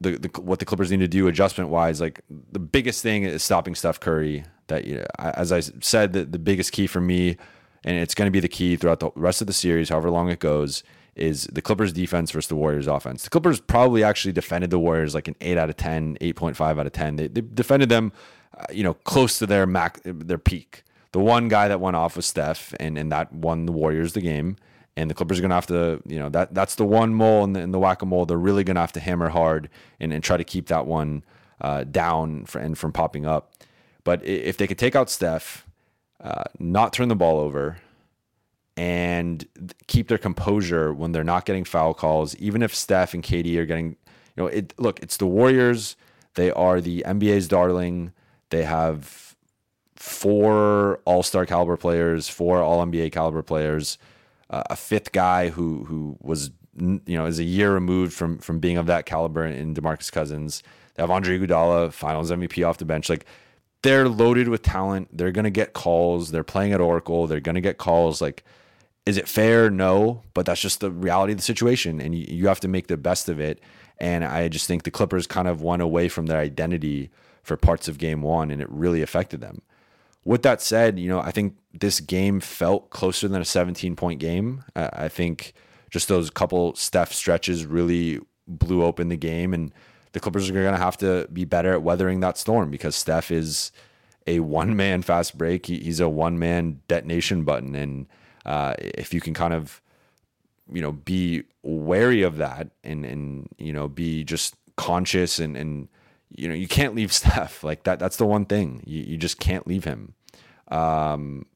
the, 0.00 0.18
the, 0.18 0.40
what 0.40 0.58
the 0.58 0.64
Clippers 0.64 0.90
need 0.90 1.00
to 1.00 1.08
do 1.08 1.28
adjustment 1.28 1.70
wise, 1.70 2.00
like 2.00 2.22
the 2.30 2.58
biggest 2.58 3.02
thing 3.02 3.24
is 3.24 3.42
stopping 3.42 3.74
Steph 3.74 4.00
Curry. 4.00 4.44
That 4.68 4.86
you 4.86 4.96
know, 4.96 5.06
as 5.18 5.52
I 5.52 5.60
said, 5.60 6.14
the, 6.14 6.24
the 6.24 6.38
biggest 6.38 6.72
key 6.72 6.86
for 6.86 7.00
me, 7.00 7.36
and 7.84 7.96
it's 7.98 8.14
going 8.14 8.26
to 8.26 8.30
be 8.32 8.40
the 8.40 8.48
key 8.48 8.76
throughout 8.76 9.00
the 9.00 9.10
rest 9.14 9.40
of 9.40 9.46
the 9.46 9.52
series, 9.52 9.90
however 9.90 10.08
long 10.08 10.30
it 10.30 10.38
goes, 10.38 10.82
is 11.14 11.44
the 11.52 11.60
Clippers 11.60 11.92
defense 11.92 12.30
versus 12.30 12.48
the 12.48 12.56
Warriors 12.56 12.86
offense. 12.86 13.24
The 13.24 13.30
Clippers 13.30 13.60
probably 13.60 14.02
actually 14.02 14.32
defended 14.32 14.70
the 14.70 14.78
Warriors 14.78 15.14
like 15.14 15.28
an 15.28 15.36
8 15.40 15.58
out 15.58 15.68
of 15.68 15.76
10, 15.76 16.16
8.5 16.20 16.60
out 16.60 16.86
of 16.86 16.92
10. 16.92 17.16
They, 17.16 17.28
they 17.28 17.40
defended 17.40 17.88
them, 17.88 18.12
uh, 18.56 18.64
you 18.72 18.82
know, 18.82 18.94
close 18.94 19.38
to 19.38 19.46
their 19.46 19.66
mac 19.66 20.00
their 20.04 20.38
peak. 20.38 20.84
The 21.12 21.20
one 21.20 21.48
guy 21.48 21.68
that 21.68 21.80
went 21.80 21.96
off 21.96 22.16
was 22.16 22.26
Steph 22.26 22.74
and 22.80 22.98
and 22.98 23.12
that 23.12 23.32
won 23.32 23.66
the 23.66 23.72
Warriors 23.72 24.14
the 24.14 24.20
game. 24.20 24.56
And 24.94 25.08
the 25.08 25.14
Clippers 25.14 25.38
are 25.38 25.40
going 25.40 25.50
to 25.50 25.54
have 25.54 25.66
to, 25.68 26.02
you 26.06 26.18
know, 26.18 26.28
that 26.28 26.52
that's 26.52 26.74
the 26.74 26.84
one 26.84 27.14
mole 27.14 27.44
in 27.44 27.54
the, 27.54 27.60
in 27.60 27.72
the 27.72 27.78
whack-a-mole. 27.78 28.26
They're 28.26 28.36
really 28.36 28.62
going 28.62 28.74
to 28.74 28.82
have 28.82 28.92
to 28.92 29.00
hammer 29.00 29.30
hard 29.30 29.70
and, 29.98 30.12
and 30.12 30.22
try 30.22 30.36
to 30.36 30.44
keep 30.44 30.66
that 30.66 30.86
one 30.86 31.24
uh, 31.62 31.84
down 31.84 32.44
for, 32.44 32.58
and 32.58 32.76
from 32.76 32.92
popping 32.92 33.24
up. 33.24 33.54
But 34.04 34.22
if 34.22 34.58
they 34.58 34.66
could 34.66 34.78
take 34.78 34.94
out 34.94 35.08
Steph, 35.08 35.66
uh, 36.20 36.44
not 36.58 36.92
turn 36.92 37.08
the 37.08 37.16
ball 37.16 37.38
over, 37.38 37.78
and 38.76 39.46
keep 39.86 40.08
their 40.08 40.18
composure 40.18 40.92
when 40.92 41.12
they're 41.12 41.24
not 41.24 41.44
getting 41.46 41.64
foul 41.64 41.94
calls, 41.94 42.34
even 42.36 42.62
if 42.62 42.74
Steph 42.74 43.14
and 43.14 43.22
KD 43.22 43.56
are 43.56 43.66
getting, 43.66 43.96
you 44.36 44.42
know, 44.42 44.46
it. 44.46 44.74
Look, 44.78 45.00
it's 45.00 45.16
the 45.16 45.26
Warriors. 45.26 45.96
They 46.34 46.50
are 46.50 46.80
the 46.80 47.02
NBA's 47.06 47.48
darling. 47.48 48.12
They 48.50 48.64
have 48.64 49.31
four 50.02 50.98
All 51.04 51.22
Star 51.22 51.46
caliber 51.46 51.76
players, 51.76 52.28
four 52.28 52.60
All 52.60 52.84
NBA 52.84 53.12
caliber 53.12 53.40
players, 53.40 53.98
uh, 54.50 54.64
a 54.68 54.74
fifth 54.74 55.12
guy 55.12 55.48
who 55.48 55.84
who 55.84 56.16
was 56.20 56.50
you 56.76 57.00
know 57.06 57.26
is 57.26 57.38
a 57.38 57.44
year 57.44 57.72
removed 57.72 58.12
from 58.12 58.38
from 58.38 58.58
being 58.58 58.78
of 58.78 58.86
that 58.86 59.06
caliber 59.06 59.46
in 59.46 59.74
Demarcus 59.74 60.10
Cousins. 60.10 60.64
They 60.94 61.04
have 61.04 61.10
Andre 61.10 61.38
Iguodala, 61.38 61.92
Finals 61.92 62.32
MVP 62.32 62.66
off 62.66 62.78
the 62.78 62.84
bench. 62.84 63.08
Like 63.08 63.26
they're 63.82 64.08
loaded 64.08 64.48
with 64.48 64.62
talent. 64.62 65.16
They're 65.16 65.30
gonna 65.30 65.50
get 65.50 65.72
calls. 65.72 66.32
They're 66.32 66.42
playing 66.42 66.72
at 66.72 66.80
Oracle. 66.80 67.28
They're 67.28 67.38
gonna 67.38 67.60
get 67.60 67.78
calls. 67.78 68.20
Like 68.20 68.42
is 69.06 69.16
it 69.16 69.28
fair? 69.28 69.70
No, 69.70 70.22
but 70.34 70.46
that's 70.46 70.60
just 70.60 70.80
the 70.80 70.90
reality 70.90 71.32
of 71.32 71.38
the 71.38 71.44
situation, 71.44 72.00
and 72.00 72.14
you, 72.14 72.26
you 72.28 72.48
have 72.48 72.60
to 72.60 72.68
make 72.68 72.88
the 72.88 72.96
best 72.96 73.28
of 73.28 73.38
it. 73.40 73.60
And 73.98 74.24
I 74.24 74.48
just 74.48 74.66
think 74.66 74.82
the 74.82 74.90
Clippers 74.90 75.28
kind 75.28 75.46
of 75.46 75.62
went 75.62 75.82
away 75.82 76.08
from 76.08 76.26
their 76.26 76.38
identity 76.38 77.10
for 77.42 77.56
parts 77.56 77.86
of 77.88 77.98
game 77.98 78.22
one, 78.22 78.50
and 78.50 78.60
it 78.60 78.68
really 78.70 79.02
affected 79.02 79.40
them. 79.40 79.62
With 80.24 80.42
that 80.42 80.60
said, 80.62 80.98
you 80.98 81.08
know, 81.08 81.20
I 81.20 81.30
think 81.30 81.56
this 81.72 82.00
game 82.00 82.40
felt 82.40 82.90
closer 82.90 83.28
than 83.28 83.40
a 83.40 83.44
17 83.44 83.96
point 83.96 84.20
game. 84.20 84.64
I 84.76 85.08
think 85.08 85.54
just 85.90 86.08
those 86.08 86.30
couple 86.30 86.74
Steph 86.74 87.12
stretches 87.12 87.66
really 87.66 88.20
blew 88.46 88.84
open 88.84 89.08
the 89.08 89.16
game, 89.16 89.52
and 89.52 89.72
the 90.12 90.20
Clippers 90.20 90.48
are 90.48 90.52
going 90.52 90.72
to 90.72 90.78
have 90.78 90.96
to 90.98 91.26
be 91.32 91.44
better 91.44 91.72
at 91.72 91.82
weathering 91.82 92.20
that 92.20 92.38
storm 92.38 92.70
because 92.70 92.94
Steph 92.94 93.30
is 93.30 93.72
a 94.26 94.40
one 94.40 94.76
man 94.76 95.02
fast 95.02 95.36
break. 95.36 95.66
he's 95.66 96.00
a 96.00 96.08
one 96.08 96.38
man 96.38 96.80
detonation 96.88 97.44
button. 97.44 97.74
And 97.74 98.06
uh, 98.46 98.74
if 98.78 99.12
you 99.12 99.20
can 99.20 99.34
kind 99.34 99.54
of 99.54 99.80
you 100.72 100.80
know 100.80 100.92
be 100.92 101.42
wary 101.62 102.22
of 102.22 102.36
that 102.38 102.70
and 102.84 103.04
and 103.04 103.48
you 103.58 103.72
know 103.72 103.88
be 103.88 104.24
just 104.24 104.54
conscious 104.76 105.38
and 105.38 105.56
and 105.56 105.88
you 106.36 106.48
know 106.48 106.54
you 106.54 106.68
can't 106.68 106.94
leave 106.94 107.12
Steph. 107.20 107.62
Like 107.64 107.84
that 107.84 107.98
that's 107.98 108.16
the 108.16 108.26
one 108.26 108.44
thing. 108.44 108.82
You, 108.86 109.02
you 109.02 109.16
just 109.16 109.38
can't 109.38 109.66
leave 109.66 109.84
him. 109.84 110.14
Um, 110.68 111.46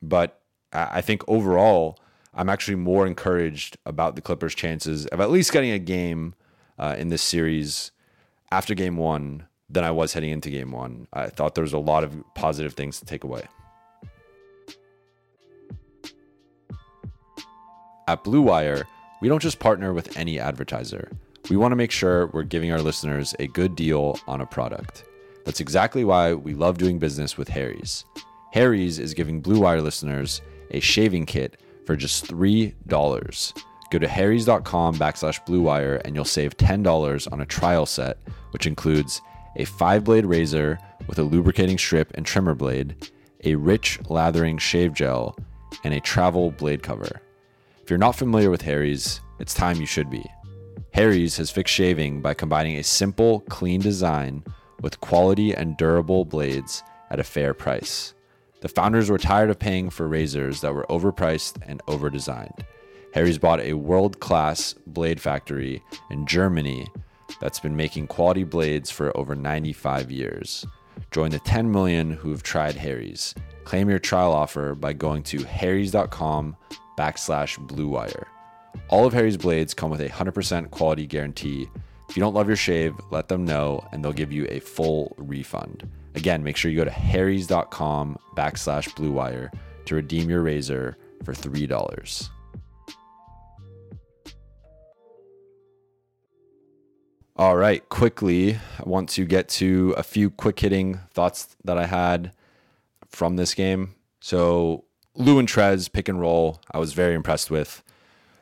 but 0.00 0.40
I 0.72 1.00
think 1.00 1.22
overall 1.28 1.98
I'm 2.32 2.48
actually 2.48 2.76
more 2.76 3.06
encouraged 3.06 3.76
about 3.86 4.16
the 4.16 4.22
Clippers 4.22 4.54
chances 4.54 5.06
of 5.06 5.20
at 5.20 5.30
least 5.30 5.52
getting 5.52 5.70
a 5.70 5.78
game 5.78 6.34
uh, 6.78 6.96
in 6.98 7.08
this 7.08 7.22
series 7.22 7.92
after 8.50 8.74
game 8.74 8.96
one 8.96 9.46
than 9.68 9.84
I 9.84 9.90
was 9.90 10.12
heading 10.12 10.30
into 10.30 10.50
game 10.50 10.72
one. 10.72 11.06
I 11.12 11.28
thought 11.28 11.54
there 11.54 11.62
was 11.62 11.72
a 11.72 11.78
lot 11.78 12.04
of 12.04 12.16
positive 12.34 12.74
things 12.74 12.98
to 12.98 13.04
take 13.04 13.24
away. 13.24 13.44
At 18.06 18.22
Blue 18.22 18.42
Wire, 18.42 18.86
we 19.20 19.28
don't 19.28 19.40
just 19.40 19.60
partner 19.60 19.92
with 19.94 20.16
any 20.16 20.38
advertiser. 20.38 21.10
We 21.50 21.56
want 21.56 21.72
to 21.72 21.76
make 21.76 21.90
sure 21.90 22.28
we're 22.28 22.42
giving 22.42 22.72
our 22.72 22.80
listeners 22.80 23.34
a 23.38 23.48
good 23.48 23.76
deal 23.76 24.18
on 24.26 24.40
a 24.40 24.46
product. 24.46 25.04
That's 25.44 25.60
exactly 25.60 26.02
why 26.02 26.32
we 26.32 26.54
love 26.54 26.78
doing 26.78 26.98
business 26.98 27.36
with 27.36 27.48
Harry's. 27.48 28.06
Harry's 28.52 28.98
is 28.98 29.12
giving 29.12 29.42
Blue 29.42 29.60
Wire 29.60 29.82
listeners 29.82 30.40
a 30.70 30.80
shaving 30.80 31.26
kit 31.26 31.60
for 31.84 31.96
just 31.96 32.26
$3. 32.28 33.62
Go 33.90 33.98
to 33.98 34.08
harrys.com 34.08 34.96
backslash 34.96 35.44
blue 35.44 35.60
wire 35.60 35.96
and 36.04 36.14
you'll 36.14 36.24
save 36.24 36.56
$10 36.56 37.30
on 37.30 37.40
a 37.42 37.46
trial 37.46 37.84
set, 37.84 38.18
which 38.52 38.66
includes 38.66 39.20
a 39.56 39.66
five 39.66 40.02
blade 40.02 40.24
razor 40.24 40.78
with 41.06 41.18
a 41.18 41.22
lubricating 41.22 41.76
strip 41.76 42.10
and 42.14 42.24
trimmer 42.24 42.54
blade, 42.54 43.10
a 43.44 43.54
rich 43.54 44.00
lathering 44.08 44.56
shave 44.56 44.94
gel, 44.94 45.36
and 45.84 45.92
a 45.92 46.00
travel 46.00 46.50
blade 46.52 46.82
cover. 46.82 47.20
If 47.82 47.90
you're 47.90 47.98
not 47.98 48.16
familiar 48.16 48.50
with 48.50 48.62
Harry's, 48.62 49.20
it's 49.38 49.52
time 49.52 49.78
you 49.78 49.86
should 49.86 50.08
be. 50.08 50.24
Harry's 50.94 51.38
has 51.38 51.50
fixed 51.50 51.74
shaving 51.74 52.20
by 52.20 52.32
combining 52.32 52.76
a 52.76 52.84
simple, 52.84 53.40
clean 53.48 53.80
design 53.80 54.44
with 54.80 55.00
quality 55.00 55.52
and 55.52 55.76
durable 55.76 56.24
blades 56.24 56.84
at 57.10 57.18
a 57.18 57.24
fair 57.24 57.52
price. 57.52 58.14
The 58.60 58.68
founders 58.68 59.10
were 59.10 59.18
tired 59.18 59.50
of 59.50 59.58
paying 59.58 59.90
for 59.90 60.06
razors 60.06 60.60
that 60.60 60.72
were 60.72 60.86
overpriced 60.88 61.58
and 61.66 61.84
overdesigned. 61.86 62.60
Harry's 63.12 63.38
bought 63.38 63.58
a 63.58 63.72
world 63.72 64.20
class 64.20 64.76
blade 64.86 65.20
factory 65.20 65.82
in 66.10 66.26
Germany 66.26 66.86
that's 67.40 67.58
been 67.58 67.74
making 67.74 68.06
quality 68.06 68.44
blades 68.44 68.88
for 68.88 69.16
over 69.16 69.34
95 69.34 70.12
years. 70.12 70.64
Join 71.10 71.32
the 71.32 71.40
10 71.40 71.72
million 71.72 72.12
who 72.12 72.30
have 72.30 72.44
tried 72.44 72.76
Harry's. 72.76 73.34
Claim 73.64 73.90
your 73.90 73.98
trial 73.98 74.32
offer 74.32 74.76
by 74.76 74.92
going 74.92 75.24
to 75.24 75.42
harrys.com 75.42 76.56
backslash 76.96 77.58
blue 77.66 77.88
wire. 77.88 78.28
All 78.88 79.06
of 79.06 79.12
Harry's 79.12 79.36
blades 79.36 79.74
come 79.74 79.90
with 79.90 80.00
a 80.00 80.08
100% 80.08 80.70
quality 80.70 81.06
guarantee. 81.06 81.68
If 82.08 82.16
you 82.16 82.20
don't 82.20 82.34
love 82.34 82.48
your 82.48 82.56
shave, 82.56 82.94
let 83.10 83.28
them 83.28 83.44
know 83.44 83.86
and 83.92 84.04
they'll 84.04 84.12
give 84.12 84.32
you 84.32 84.46
a 84.48 84.60
full 84.60 85.14
refund. 85.18 85.88
Again, 86.14 86.42
make 86.42 86.56
sure 86.56 86.70
you 86.70 86.76
go 86.76 86.84
to 86.84 86.90
harrys.com 86.90 88.18
backslash 88.36 88.94
blue 88.94 89.12
wire 89.12 89.50
to 89.86 89.94
redeem 89.96 90.30
your 90.30 90.42
razor 90.42 90.96
for 91.24 91.32
$3. 91.32 92.30
All 97.36 97.56
right, 97.56 97.86
quickly, 97.88 98.54
I 98.54 98.82
want 98.84 99.08
to 99.10 99.24
get 99.24 99.48
to 99.50 99.92
a 99.96 100.04
few 100.04 100.30
quick 100.30 100.60
hitting 100.60 101.00
thoughts 101.12 101.56
that 101.64 101.76
I 101.76 101.86
had 101.86 102.32
from 103.08 103.34
this 103.34 103.54
game. 103.54 103.96
So, 104.20 104.84
Lou 105.16 105.40
and 105.40 105.48
Trez 105.48 105.92
pick 105.92 106.08
and 106.08 106.20
roll, 106.20 106.60
I 106.70 106.78
was 106.78 106.92
very 106.92 107.14
impressed 107.14 107.50
with. 107.50 107.82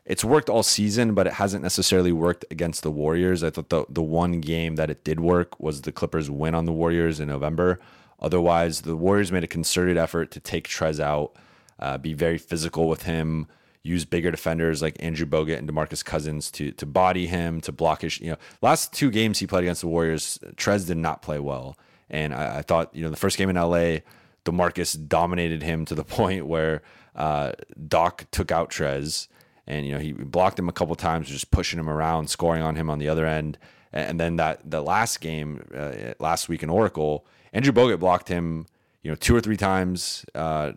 It's 0.05 0.25
worked 0.25 0.49
all 0.49 0.63
season, 0.63 1.15
but 1.15 1.27
it 1.27 1.35
hasn't 1.35 1.63
necessarily 1.63 2.13
worked 2.13 2.45
against 2.51 2.83
the 2.83 2.91
Warriors. 2.91 3.45
I 3.45 3.51
thought 3.51 3.69
the 3.69 3.85
the 3.89 4.03
one 4.03 4.41
game 4.41 4.77
that 4.77 4.91
it 4.91 5.05
did 5.05 5.21
work 5.21 5.61
was 5.61 5.83
the 5.83 5.93
Clippers 5.93 6.31
win 6.31 6.55
on 6.55 6.65
the 6.65 6.73
Warriors 6.73 7.21
in 7.21 7.29
November. 7.29 7.79
Otherwise, 8.19 8.83
the 8.83 8.97
Warriors 8.97 9.33
made 9.33 9.45
a 9.45 9.49
concerted 9.49 9.97
effort 9.97 10.31
to 10.33 10.41
take 10.41 10.69
Trez 10.69 11.01
out, 11.01 11.37
uh, 11.79 11.99
be 11.99 12.15
very 12.15 12.39
physical 12.39 12.89
with 12.89 13.03
him, 13.03 13.49
use 13.83 14.05
bigger 14.05 14.31
defenders 14.31 14.81
like 14.83 14.97
Andrew 15.01 15.27
Bogut 15.27 15.59
and 15.59 15.69
DeMarcus 15.69 16.05
Cousins 16.05 16.51
to 16.53 16.73
to 16.73 16.87
body 16.87 17.27
him, 17.29 17.61
to 17.61 17.71
block 17.71 18.03
his. 18.03 18.21
You 18.21 18.33
know, 18.33 18.39
last 18.61 18.93
two 18.93 19.11
games 19.11 19.39
he 19.39 19.47
played 19.47 19.65
against 19.65 19.83
the 19.83 19.89
Warriors, 19.89 20.39
Trez 20.57 20.87
did 20.87 20.97
not 20.97 21.23
play 21.23 21.39
well, 21.39 21.77
and 22.11 22.35
I, 22.35 22.59
I 22.59 22.63
thought 22.63 22.95
you 22.95 23.05
know 23.05 23.11
the 23.11 23.17
first 23.17 23.39
game 23.39 23.51
in 23.51 23.57
LA 23.57 23.99
DeMarcus 24.45 25.09
dominated 25.09 25.63
him 25.63 25.85
to 25.87 25.95
the 25.95 26.05
point 26.19 26.47
where 26.47 26.83
uh, 27.15 27.53
Doc 27.89 28.27
took 28.31 28.51
out 28.51 28.71
Trez, 28.71 29.29
and 29.67 29.87
you 29.87 29.93
know 29.93 29.99
he 29.99 30.13
blocked 30.13 30.59
him 30.59 30.69
a 30.69 30.73
couple 30.73 30.95
times, 30.95 31.29
just 31.29 31.51
pushing 31.51 31.79
him 31.79 31.89
around, 31.89 32.29
scoring 32.29 32.63
on 32.63 32.77
him 32.77 32.91
on 32.91 32.99
the 32.99 33.09
other 33.09 33.27
end. 33.27 33.59
And 33.93 34.19
then 34.19 34.37
that 34.37 34.69
the 34.69 34.81
last 34.81 35.21
game 35.21 35.63
uh, 35.77 36.15
last 36.19 36.49
week 36.49 36.63
in 36.63 36.71
Oracle, 36.71 37.27
Andrew 37.53 37.73
Bogut 37.73 37.99
blocked 38.01 38.29
him, 38.29 38.67
you 39.03 39.11
know, 39.11 39.15
two 39.15 39.37
or 39.37 39.41
three 39.41 39.57
times. 39.57 40.25
Uh, 40.35 40.73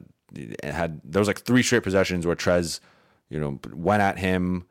had 0.64 1.00
there 1.04 1.20
was 1.20 1.28
like 1.28 1.42
three 1.42 1.64
straight 1.64 1.84
possessions 1.84 2.28
where 2.28 2.36
Trez, 2.36 2.80
you 3.30 3.40
know, 3.40 3.60
went 3.74 4.02
at 4.02 4.20
him, 4.20 4.66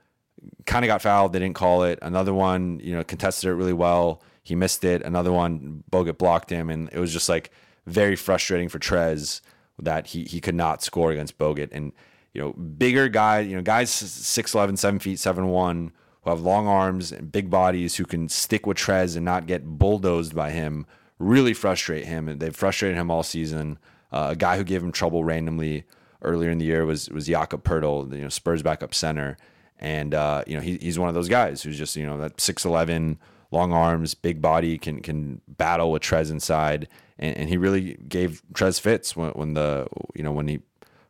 kind 0.67 0.85
of 0.85 0.89
got 0.89 1.03
fouled. 1.03 1.33
They 1.33 1.39
didn't 1.39 1.57
call 1.57 1.85
it. 1.85 1.99
Another 2.03 2.35
one, 2.35 2.81
you 2.83 2.95
know, 2.95 3.03
contested 3.03 3.49
it 3.49 3.55
really 3.55 3.73
well. 3.73 4.23
He 4.43 4.55
missed 4.55 4.85
it. 4.85 5.03
Another 5.03 5.33
one, 5.33 5.83
Bogut 5.91 6.19
blocked 6.19 6.51
him, 6.51 6.69
and 6.69 6.91
it 6.93 6.99
was 6.99 7.13
just 7.13 7.29
like 7.31 7.51
very 7.87 8.17
frustrating 8.17 8.69
for 8.69 8.79
Trez 8.79 9.41
that 9.79 10.09
he 10.09 10.25
he 10.25 10.41
could 10.41 10.55
not 10.55 10.83
score 10.83 11.11
against 11.13 11.39
Bogut. 11.39 11.71
And 11.73 11.93
you 12.35 12.43
know, 12.43 12.53
bigger 12.53 13.09
guy, 13.09 13.41
you 13.41 13.57
know, 13.57 13.63
guys 13.63 13.91
6'11, 13.91 14.77
7 14.77 14.99
feet, 14.99 15.19
7 15.19 15.47
1 15.47 15.93
who 16.23 16.31
have 16.31 16.41
long 16.41 16.67
arms 16.67 17.13
and 17.13 17.31
big 17.31 17.51
bodies 17.51 17.97
who 17.97 18.05
can 18.05 18.29
stick 18.29 18.67
with 18.67 18.77
Trez 18.77 19.15
and 19.15 19.25
not 19.25 19.47
get 19.47 19.65
bulldozed 19.65 20.35
by 20.35 20.51
him 20.51 20.87
really 21.19 21.55
frustrate 21.55 22.07
him. 22.07 22.29
And 22.29 22.41
they've 22.41 22.55
frustrated 22.55 22.97
him 22.97 23.11
all 23.11 23.23
season. 23.23 23.79
Uh, 24.11 24.29
a 24.31 24.37
guy 24.37 24.57
who 24.57 24.65
gave 24.65 24.83
him 24.83 24.93
trouble 24.93 25.25
randomly 25.25 25.85
earlier 26.23 26.51
in 26.51 26.59
the 26.59 26.65
year 26.65 26.87
was 26.87 27.09
was 27.11 27.27
Jakob 27.27 27.63
Poeltl, 27.63 28.13
you 28.13 28.23
know, 28.23 28.29
Spurs 28.29 28.63
backup 28.63 28.95
center. 28.95 29.37
And 29.79 30.15
uh, 30.15 30.45
you 30.47 30.55
know, 30.55 30.61
he, 30.61 30.79
he's 30.79 30.99
one 30.99 31.09
of 31.09 31.15
those 31.15 31.29
guys 31.29 31.63
who's 31.63 31.77
just, 31.77 31.97
you 31.97 32.07
know, 32.07 32.19
that 32.19 32.39
6'11, 32.39 33.19
long 33.51 33.73
arms, 33.73 34.15
big 34.15 34.41
body, 34.41 34.79
can 34.79 35.01
can 35.01 35.41
battle 35.47 35.93
with 35.93 36.03
Trez 36.03 36.31
inside. 36.31 36.89
And, 37.19 37.37
and 37.37 37.49
he 37.49 37.57
really 37.57 37.95
gave 38.09 38.43
Trez 38.55 38.81
fits 38.81 39.15
when, 39.15 39.31
when 39.33 39.55
the 39.55 39.87
you 40.15 40.23
know 40.23 40.33
when 40.33 40.49
he 40.49 40.61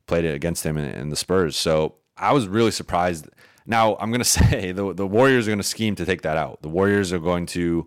played 0.07 0.25
it 0.25 0.35
against 0.35 0.65
him 0.65 0.77
in, 0.77 0.85
in 0.85 1.09
the 1.09 1.17
Spurs. 1.17 1.57
So 1.57 1.97
I 2.17 2.33
was 2.33 2.47
really 2.49 2.71
surprised. 2.71 3.29
Now 3.67 3.97
I'm 3.97 4.11
gonna 4.11 4.25
say 4.41 4.73
the 4.73 4.93
the 4.93 5.07
Warriors 5.07 5.49
are 5.49 5.51
gonna 5.51 5.63
scheme 5.63 5.95
to 5.97 6.05
take 6.05 6.23
that 6.23 6.37
out. 6.37 6.63
The 6.63 6.69
Warriors 6.69 7.13
are 7.13 7.19
going 7.19 7.47
to 7.47 7.87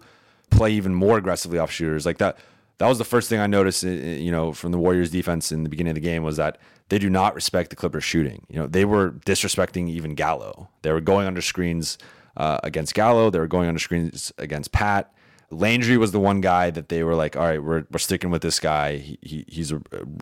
play 0.49 0.71
even 0.71 0.93
more 0.93 1.17
aggressively 1.17 1.59
off 1.59 1.71
shooters 1.71 2.05
like 2.05 2.17
that. 2.19 2.37
That 2.79 2.87
was 2.87 2.99
the 2.99 3.05
first 3.05 3.27
thing 3.27 3.39
I 3.39 3.47
noticed, 3.47 3.83
you 3.83 4.31
know, 4.31 4.53
from 4.53 4.71
the 4.71 4.77
Warriors 4.77 5.09
defense 5.09 5.51
in 5.51 5.63
the 5.63 5.69
beginning 5.69 5.91
of 5.91 5.95
the 5.95 6.01
game 6.01 6.23
was 6.23 6.37
that 6.37 6.59
they 6.89 6.99
do 6.99 7.09
not 7.09 7.33
respect 7.33 7.71
the 7.71 7.75
Clippers 7.75 8.03
shooting. 8.03 8.45
You 8.49 8.59
know, 8.59 8.67
they 8.67 8.85
were 8.85 9.11
disrespecting 9.25 9.89
even 9.89 10.13
Gallo. 10.13 10.69
They 10.83 10.91
were 10.91 11.01
going 11.01 11.27
under 11.27 11.41
screens 11.41 11.97
uh, 12.37 12.59
against 12.63 12.93
Gallo. 12.93 13.29
They 13.29 13.39
were 13.39 13.47
going 13.47 13.67
under 13.67 13.79
screens 13.79 14.31
against 14.37 14.71
Pat. 14.71 15.11
Landry 15.49 15.97
was 15.97 16.11
the 16.11 16.19
one 16.19 16.39
guy 16.39 16.69
that 16.69 16.89
they 16.89 17.03
were 17.03 17.15
like, 17.15 17.35
all 17.35 17.45
right, 17.45 17.63
we're, 17.63 17.85
we're 17.91 17.99
sticking 17.99 18.29
with 18.29 18.41
this 18.41 18.59
guy. 18.59 18.97
He, 18.97 19.17
he 19.21 19.45
he's 19.47 19.71
a, 19.71 19.81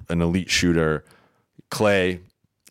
an 0.10 0.21
elite 0.21 0.49
shooter. 0.49 1.03
Klay, 1.71 2.21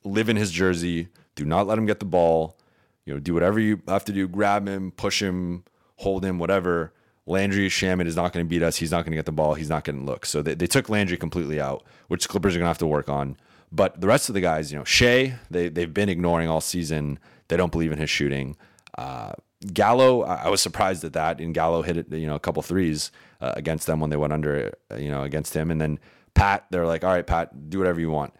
live 0.04 0.28
in 0.28 0.37
his 0.37 0.50
jersey. 0.50 1.09
Do 1.35 1.44
not 1.44 1.66
let 1.66 1.78
him 1.78 1.87
get 1.87 1.98
the 1.98 2.04
ball. 2.07 2.57
You 3.04 3.14
know, 3.14 3.20
do 3.20 3.35
whatever 3.35 3.61
you 3.61 3.83
have 3.88 4.04
to 4.07 4.12
do. 4.12 4.28
Grab 4.28 4.66
him, 4.66 4.90
push 4.90 5.20
him, 5.20 5.64
hold 5.96 6.24
him, 6.24 6.38
whatever. 6.38 6.92
Landry 7.26 7.68
Shamet 7.68 8.07
is 8.07 8.16
not 8.16 8.33
going 8.33 8.44
to 8.44 8.48
beat 8.48 8.62
us. 8.62 8.76
He's 8.76 8.90
not 8.90 9.04
going 9.04 9.12
to 9.12 9.16
get 9.16 9.26
the 9.26 9.33
ball. 9.33 9.54
He's 9.54 9.68
not 9.70 9.85
going 9.85 9.98
to 9.98 10.04
look. 10.04 10.26
So 10.26 10.42
they, 10.42 10.54
they 10.54 10.66
took 10.66 10.88
Landry 10.88 11.16
completely 11.16 11.61
out, 11.61 11.83
which 12.09 12.28
Clippers 12.28 12.54
are 12.54 12.59
going 12.59 12.66
to 12.66 12.68
have 12.68 12.78
to 12.78 12.87
work 12.87 13.09
on. 13.09 13.37
But 13.72 14.00
the 14.00 14.07
rest 14.07 14.28
of 14.28 14.35
the 14.35 14.40
guys, 14.40 14.70
you 14.70 14.78
know, 14.78 14.85
Shai, 14.85 15.35
they, 15.50 15.68
they've 15.68 15.92
been 15.92 16.09
ignoring 16.09 16.48
all 16.48 16.61
season. 16.61 17.18
They 17.48 17.57
don't 17.57 17.72
believe 17.72 17.92
in 17.92 17.98
his 17.98 18.11
shooting. 18.11 18.57
Uh, 18.96 19.33
Gallo, 19.72 20.22
I 20.22 20.48
was 20.48 20.61
surprised 20.61 21.02
at 21.04 21.14
that. 21.14 21.40
And 21.40 21.54
Gallo 21.54 21.83
hit 21.83 21.96
it, 21.96 22.12
you 22.12 22.26
know, 22.26 22.35
a 22.35 22.40
couple 22.40 22.62
threes 22.62 23.11
uh, 23.40 23.52
against 23.57 23.87
them 23.87 24.00
when 24.00 24.11
they 24.11 24.16
went 24.16 24.33
under, 24.33 24.74
you 24.96 25.11
know, 25.11 25.22
against 25.22 25.54
him. 25.54 25.70
And 25.70 25.80
then 25.80 25.98
Pat, 26.35 26.66
they're 26.70 26.87
like, 26.87 27.04
all 27.04 27.11
right, 27.11 27.26
Pat, 27.26 27.70
do 27.70 27.78
whatever 27.78 28.00
you 28.00 28.11
want. 28.11 28.35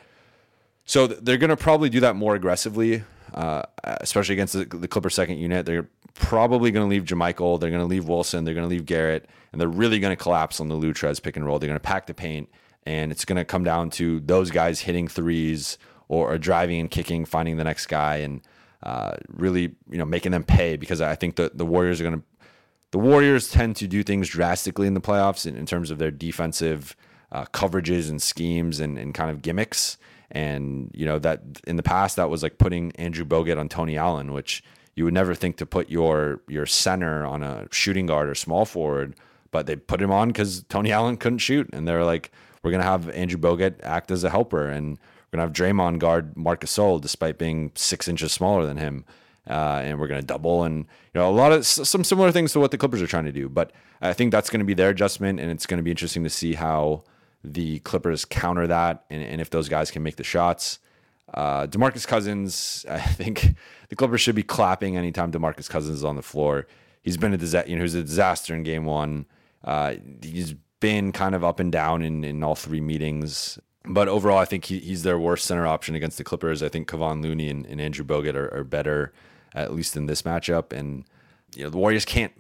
So 0.85 1.07
they're 1.07 1.39
going 1.39 1.51
to 1.51 1.57
probably 1.57 1.89
do 1.89 2.01
that 2.01 2.17
more 2.17 2.35
aggressively, 2.35 3.05
uh, 3.33 3.63
especially 3.83 4.35
against 4.35 4.53
the, 4.53 4.65
the 4.65 4.89
Clipper 4.89 5.11
second 5.11 5.39
unit. 5.39 5.67
They're 5.67 5.89
probably 6.15 6.71
going 6.71 6.87
to 6.87 6.91
leave 6.91 7.05
JaMychal. 7.05 7.59
They're 7.59 7.71
going 7.71 7.83
to 7.83 7.87
leave 7.87 8.07
Wilson. 8.07 8.45
They're 8.45 8.55
going 8.55 8.69
to 8.69 8.71
leave 8.71 8.87
Garrett. 8.87 9.29
And 9.53 9.61
they're 9.61 9.69
really 9.69 9.99
going 9.99 10.15
to 10.15 10.23
collapse 10.23 10.61
on 10.61 10.69
the 10.69 10.75
Lou 10.75 10.93
Trez 10.93 11.23
pick 11.23 11.37
and 11.37 11.47
roll. 11.47 11.59
They're 11.59 11.69
going 11.69 11.79
to 11.79 11.81
pack 11.81 12.07
the 12.07 12.15
paint. 12.15 12.51
And 12.87 13.11
it's 13.11 13.25
going 13.25 13.37
to 13.37 13.45
come 13.45 13.65
down 13.65 13.91
to 13.91 14.21
those 14.21 14.51
guys 14.51 14.81
hitting 14.81 15.09
threes 15.09 15.79
or, 16.09 16.33
or 16.33 16.39
driving 16.39 16.81
and 16.81 16.91
kicking, 16.91 17.25
finding 17.25 17.57
the 17.57 17.65
next 17.65 17.87
guy. 17.87 18.17
And 18.17 18.43
uh, 18.83 19.17
really, 19.29 19.75
you 19.91 19.97
know, 19.97 20.05
making 20.05 20.33
them 20.33 20.45
pay 20.45 20.77
because 20.77 21.01
I 21.01 21.15
think 21.15 21.37
the, 21.37 21.51
the 21.55 21.67
Warriors 21.67 22.01
are 22.01 22.05
going 22.05 22.21
to. 22.21 22.25
The 22.91 22.99
Warriors 22.99 23.51
tend 23.51 23.75
to 23.77 23.89
do 23.89 24.05
things 24.05 24.29
drastically 24.29 24.87
in 24.87 24.95
the 24.95 25.01
playoffs 25.01 25.47
in, 25.47 25.57
in 25.57 25.67
terms 25.67 25.91
of 25.91 25.99
their 25.99 26.13
defensive 26.13 26.95
uh, 27.33 27.45
coverages 27.47 28.09
and 28.09 28.23
schemes 28.23 28.79
and, 28.79 28.97
and 28.97 29.13
kind 29.13 29.31
of 29.33 29.43
gimmicks. 29.43 29.99
And, 30.31 30.91
you 30.95 31.07
know, 31.07 31.19
that 31.21 31.43
in 31.67 31.77
the 31.77 31.83
past, 31.83 32.17
that 32.17 32.31
was 32.31 32.43
like 32.43 32.59
putting 32.59 32.93
Andrew 32.93 33.25
Bogut 33.25 33.59
on 33.59 33.69
Tony 33.69 33.97
Allen, 33.97 34.33
which 34.33 34.63
you 34.97 35.05
would 35.05 35.15
never 35.15 35.35
think 35.35 35.57
to 35.57 35.67
put 35.67 35.91
your 35.91 36.41
your 36.49 36.67
center 36.67 37.25
on 37.25 37.43
a 37.43 37.69
shooting 37.71 38.07
guard 38.07 38.29
or 38.29 38.35
small 38.35 38.65
forward, 38.65 39.17
but 39.51 39.67
they 39.67 39.77
put 39.77 40.01
him 40.01 40.11
on 40.11 40.29
because 40.29 40.65
Tony 40.65 40.93
Allen 40.93 41.17
couldn't 41.17 41.39
shoot. 41.39 41.69
And 41.73 41.87
they're 41.87 42.05
like, 42.05 42.31
we're 42.63 42.71
going 42.71 42.83
to 42.83 42.89
have 42.89 43.09
Andrew 43.11 43.39
Bogut 43.39 43.83
act 43.83 44.11
as 44.11 44.25
a 44.25 44.31
helper. 44.31 44.69
And 44.69 44.99
we're 45.33 45.39
going 45.39 45.53
to 45.53 45.63
have 45.63 45.75
Draymond 45.77 45.99
guard 45.99 46.37
Marcus 46.37 46.77
Gasol 46.77 47.01
despite 47.01 47.39
being 47.39 47.73
six 47.75 48.09
inches 48.09 48.33
smaller 48.33 48.67
than 48.67 48.77
him. 48.77 49.05
Uh, 49.49 49.83
and 49.85 50.01
we're 50.01 50.07
going 50.07 50.21
to 50.21 50.27
double 50.27 50.65
and 50.65 50.87
you 51.13 51.21
know 51.21 51.29
a 51.29 51.31
lot 51.31 51.53
of 51.53 51.67
some 51.67 52.03
similar 52.03 52.33
things 52.33 52.51
to 52.53 52.59
what 52.59 52.71
the 52.71 52.79
Clippers 52.79 53.03
are 53.03 53.07
trying 53.07 53.27
to 53.27 53.33
do. 53.33 53.49
But 53.49 53.73
I 54.01 54.15
think 54.15 54.33
that's 54.33 54.49
going 54.49 54.61
to 54.61 54.65
be 54.65 54.73
their 54.75 54.89
adjustment, 54.89 55.39
and 55.39 55.51
it's 55.51 55.67
going 55.67 55.77
to 55.77 55.83
be 55.83 55.91
interesting 55.91 56.25
to 56.25 56.31
see 56.31 56.55
how 56.55 57.05
the 57.45 57.79
Clippers 57.81 58.25
counter 58.25 58.67
that, 58.67 59.05
and, 59.11 59.23
and 59.23 59.41
if 59.41 59.51
those 59.51 59.69
guys 59.69 59.91
can 59.91 60.03
make 60.03 60.17
the 60.17 60.25
shots. 60.25 60.79
Uh, 61.33 61.67
Demarcus 61.67 62.07
Cousins, 62.07 62.87
I 62.91 63.01
think 63.01 63.55
the 63.89 63.97
Clippers 63.97 64.21
should 64.21 64.35
be 64.35 64.43
clapping 64.43 64.97
anytime 64.97 65.31
Demarcus 65.31 65.69
Cousins 65.69 65.99
is 65.99 66.05
on 66.05 66.17
the 66.17 66.23
floor. 66.23 66.67
He's 67.03 67.17
been 67.17 67.35
a 67.35 67.39
disaster. 67.39 67.69
You 67.69 67.77
know, 67.77 67.81
he 67.81 67.85
was 67.85 67.95
a 67.95 68.03
disaster 68.03 68.55
in 68.55 68.63
Game 68.63 68.87
One. 68.87 69.27
Uh, 69.63 69.97
he's 70.23 70.55
been 70.81 71.13
kind 71.13 71.35
of 71.35 71.45
up 71.45 71.61
and 71.61 71.71
down 71.71 72.03
in 72.03 72.25
in 72.25 72.43
all 72.43 72.55
three 72.55 72.81
meetings. 72.81 73.59
But 73.87 74.09
overall, 74.09 74.39
I 74.39 74.47
think 74.47 74.65
he, 74.65 74.79
he's 74.79 75.03
their 75.03 75.19
worst 75.19 75.45
center 75.45 75.67
option 75.67 75.95
against 75.95 76.17
the 76.17 76.25
Clippers. 76.25 76.63
I 76.63 76.71
think 76.71 76.89
Kevon 76.89 77.23
Looney 77.23 77.51
and, 77.51 77.67
and 77.67 77.81
Andrew 77.81 78.05
Bogut 78.05 78.35
are, 78.35 78.53
are, 78.55 78.65
better, 78.65 79.13
at 79.55 79.75
least 79.75 79.95
in 79.95 80.07
this 80.07 80.23
matchup. 80.23 80.73
And 80.73 81.05
you 81.55 81.65
know, 81.65 81.71
the 81.71 81.77
Warriors 81.77 82.07
can't 82.07 82.33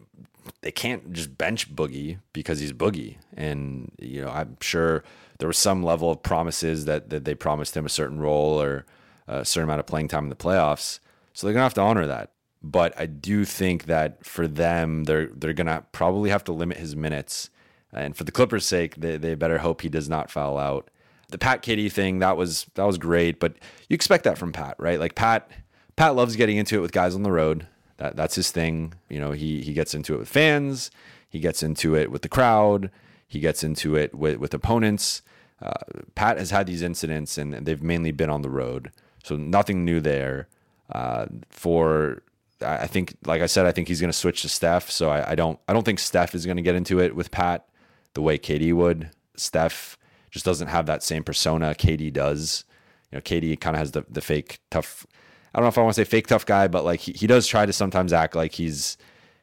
they 0.61 0.71
can't 0.71 1.13
just 1.13 1.37
bench 1.37 1.75
Boogie 1.75 2.19
because 2.33 2.61
he's 2.61 2.73
Boogie. 2.73 3.17
And 3.37 3.93
you 3.99 4.21
know, 4.21 4.31
I'm 4.31 4.57
sure 4.61 5.05
there 5.39 5.49
was 5.49 5.59
some 5.59 5.83
level 5.83 6.11
of 6.11 6.23
promises 6.23 6.85
that 6.85 7.11
that 7.11 7.25
they 7.25 7.35
promised 7.35 7.77
him 7.77 7.87
a 7.87 7.91
certain 7.91 8.19
role 8.19 8.61
or 8.61 8.87
a 9.27 9.45
certain 9.45 9.69
amount 9.69 9.81
of 9.81 9.87
playing 9.87 10.09
time 10.09 10.25
in 10.25 10.31
the 10.31 10.37
playoffs. 10.37 11.01
So 11.33 11.47
they're 11.47 11.55
gonna 11.55 11.65
have 11.65 11.75
to 11.75 11.81
honor 11.81 12.07
that. 12.07 12.31
But 12.63 12.99
I 12.99 13.07
do 13.07 13.45
think 13.45 13.85
that 13.87 14.25
for 14.25 14.49
them, 14.49 15.05
they're 15.05 15.29
they're 15.35 15.53
gonna 15.53 15.85
probably 15.93 16.31
have 16.31 16.45
to 16.45 16.53
limit 16.53 16.79
his 16.79 16.97
minutes. 16.97 17.51
And 17.93 18.17
for 18.17 18.25
the 18.25 18.33
Clippers' 18.33 18.67
sake, 18.67 18.97
they, 18.97 19.17
they 19.17 19.37
better 19.37 19.59
hope 19.59 19.83
he 19.83 19.89
does 19.89 20.09
not 20.09 20.29
foul 20.29 20.59
out 20.59 20.91
the 21.35 21.39
Pat 21.39 21.63
KD 21.63 21.91
thing 21.91 22.21
that 22.21 22.37
was 22.37 22.67
that 22.75 22.85
was 22.85 22.99
great, 22.99 23.41
but 23.41 23.57
you 23.89 23.95
expect 23.95 24.25
that 24.25 24.39
from 24.39 24.53
Pat, 24.53 24.77
right? 24.79 25.01
Like 25.01 25.15
Pat 25.15 25.51
Pat 25.97 26.15
loves 26.15 26.37
getting 26.37 26.57
into 26.57 26.77
it 26.77 26.81
with 26.81 26.93
guys 26.93 27.15
on 27.15 27.23
the 27.23 27.33
road. 27.33 27.67
That 27.99 28.17
that's 28.17 28.35
his 28.35 28.51
thing. 28.51 28.95
You 29.09 29.21
know, 29.21 29.33
he 29.33 29.63
he 29.63 29.73
gets 29.73 29.95
into 29.95 30.15
it 30.15 30.19
with 30.19 30.29
fans, 30.29 30.91
he 31.29 31.39
gets 31.39 31.63
into 31.63 31.95
it 31.95 32.11
with 32.11 32.23
the 32.23 32.29
crowd, 32.29 32.91
he 33.27 33.41
gets 33.41 33.63
into 33.63 33.97
it 33.97 34.15
with 34.15 34.39
with 34.39 34.55
opponents. 34.55 35.23
Uh, 35.63 35.73
Pat 36.15 36.37
has 36.39 36.51
had 36.51 36.67
these 36.67 36.83
incidents, 36.83 37.39
and 37.39 37.55
they've 37.55 37.83
mainly 37.83 38.11
been 38.11 38.29
on 38.29 38.43
the 38.43 38.51
road, 38.51 38.91
so 39.23 39.37
nothing 39.37 39.85
new 39.85 40.01
there. 40.01 40.49
Uh, 40.93 41.27
for 41.49 42.23
I 42.61 42.87
think, 42.87 43.17
like 43.25 43.43
I 43.43 43.47
said, 43.47 43.67
I 43.67 43.73
think 43.73 43.89
he's 43.89 44.01
going 44.01 44.11
to 44.13 44.19
switch 44.19 44.43
to 44.43 44.49
Steph. 44.49 44.91
So 44.91 45.11
I, 45.11 45.33
I 45.33 45.35
don't 45.35 45.59
I 45.69 45.73
don't 45.73 45.85
think 45.85 45.99
Steph 45.99 46.35
is 46.35 46.47
going 46.47 46.57
to 46.57 46.63
get 46.63 46.75
into 46.75 47.01
it 47.01 47.15
with 47.15 47.31
Pat 47.31 47.67
the 48.15 48.23
way 48.23 48.39
KD 48.39 48.73
would. 48.73 49.11
Steph 49.37 49.99
just 50.31 50.45
doesn't 50.45 50.69
have 50.69 50.87
that 50.87 51.03
same 51.03 51.23
persona 51.23 51.75
KD 51.75 52.13
does. 52.13 52.65
You 53.11 53.17
know, 53.17 53.23
KD 53.23 53.61
kind 53.61 53.77
of 53.77 53.81
has 53.81 53.93
the 53.93 54.05
the 54.09 54.21
fake 54.21 54.59
tough. 54.71 55.07
I 55.55 55.59
don't 55.59 55.65
know 55.65 55.69
if 55.69 55.79
I 55.79 55.83
want 55.83 55.95
to 55.95 56.05
say 56.05 56.09
fake 56.09 56.27
tough 56.27 56.47
guy, 56.47 56.67
but 56.67 56.85
like 56.85 57.01
he, 57.01 57.13
he 57.13 57.27
does 57.27 57.47
try 57.47 57.65
to 57.65 57.73
sometimes 57.73 58.13
act 58.13 58.35
like 58.35 58.53
he's 58.53 58.97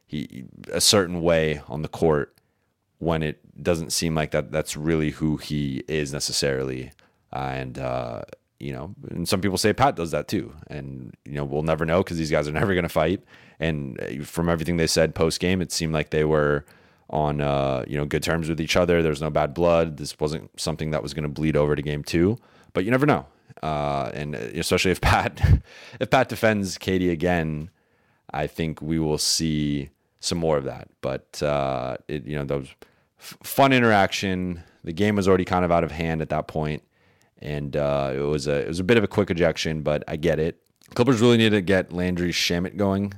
he 0.05 0.43
a 0.73 0.81
certain 0.81 1.21
way 1.21 1.61
on 1.69 1.83
the 1.83 1.87
court 1.87 2.35
when 2.99 3.23
it 3.23 3.39
doesn't 3.63 3.91
seem 3.91 4.13
like 4.13 4.31
that 4.31 4.51
that's 4.51 4.75
really 4.75 5.11
who 5.11 5.37
he 5.37 5.83
is 5.87 6.11
necessarily. 6.11 6.91
and 7.31 7.79
uh, 7.79 8.21
you 8.59 8.71
know, 8.71 8.93
and 9.09 9.27
some 9.27 9.41
people 9.41 9.57
say 9.57 9.73
Pat 9.73 9.95
does 9.95 10.11
that 10.11 10.27
too. 10.27 10.53
And 10.67 11.15
you 11.25 11.33
know, 11.33 11.43
we'll 11.43 11.63
never 11.63 11.85
know 11.85 12.03
because 12.03 12.17
these 12.17 12.29
guys 12.29 12.47
are 12.47 12.51
never 12.61 12.73
going 12.73 12.83
to 12.83 12.89
fight. 12.89 13.23
And 13.59 13.99
uh, 14.01 14.23
from 14.23 14.49
everything 14.49 14.77
they 14.77 14.87
said 14.87 15.15
post 15.15 15.39
game, 15.39 15.61
it 15.61 15.71
seemed 15.71 15.93
like 15.93 16.09
they 16.11 16.25
were 16.25 16.65
on 17.09 17.41
uh, 17.41 17.83
you 17.87 17.97
know 17.97 18.05
good 18.05 18.23
terms 18.23 18.49
with 18.49 18.59
each 18.61 18.75
other. 18.75 19.01
There's 19.01 19.21
no 19.21 19.29
bad 19.29 19.53
blood. 19.53 19.97
This 19.97 20.19
wasn't 20.19 20.59
something 20.59 20.91
that 20.91 21.01
was 21.01 21.13
going 21.13 21.23
to 21.23 21.29
bleed 21.29 21.55
over 21.55 21.75
to 21.75 21.81
game 21.81 22.03
two, 22.03 22.37
but 22.73 22.85
you 22.85 22.91
never 22.91 23.05
know. 23.05 23.25
Uh, 23.61 24.09
and 24.13 24.35
especially 24.35 24.91
if 24.91 25.01
Pat 25.01 25.61
if 25.99 26.09
Pat 26.09 26.29
defends 26.29 26.77
KD 26.77 27.11
again, 27.11 27.69
I 28.33 28.47
think 28.47 28.81
we 28.81 28.99
will 28.99 29.17
see 29.17 29.89
some 30.19 30.37
more 30.37 30.57
of 30.57 30.63
that. 30.65 30.87
But 31.01 31.41
uh, 31.43 31.97
it 32.07 32.25
you 32.25 32.35
know 32.35 32.45
those 32.45 32.67
f- 33.19 33.37
fun 33.43 33.73
interaction. 33.73 34.63
The 34.83 34.93
game 34.93 35.15
was 35.15 35.27
already 35.27 35.45
kind 35.45 35.63
of 35.63 35.71
out 35.71 35.83
of 35.83 35.91
hand 35.91 36.21
at 36.21 36.29
that 36.29 36.47
point, 36.47 36.83
and 37.39 37.75
uh, 37.75 38.13
it 38.15 38.19
was 38.19 38.47
a 38.47 38.61
it 38.61 38.67
was 38.67 38.79
a 38.79 38.83
bit 38.83 38.97
of 38.97 39.03
a 39.03 39.07
quick 39.07 39.29
ejection, 39.29 39.81
but 39.81 40.03
I 40.07 40.15
get 40.15 40.39
it. 40.39 40.59
Clippers 40.95 41.21
really 41.21 41.37
need 41.37 41.51
to 41.51 41.61
get 41.61 41.93
Landry 41.93 42.31
Shamet 42.31 42.77
going. 42.77 43.13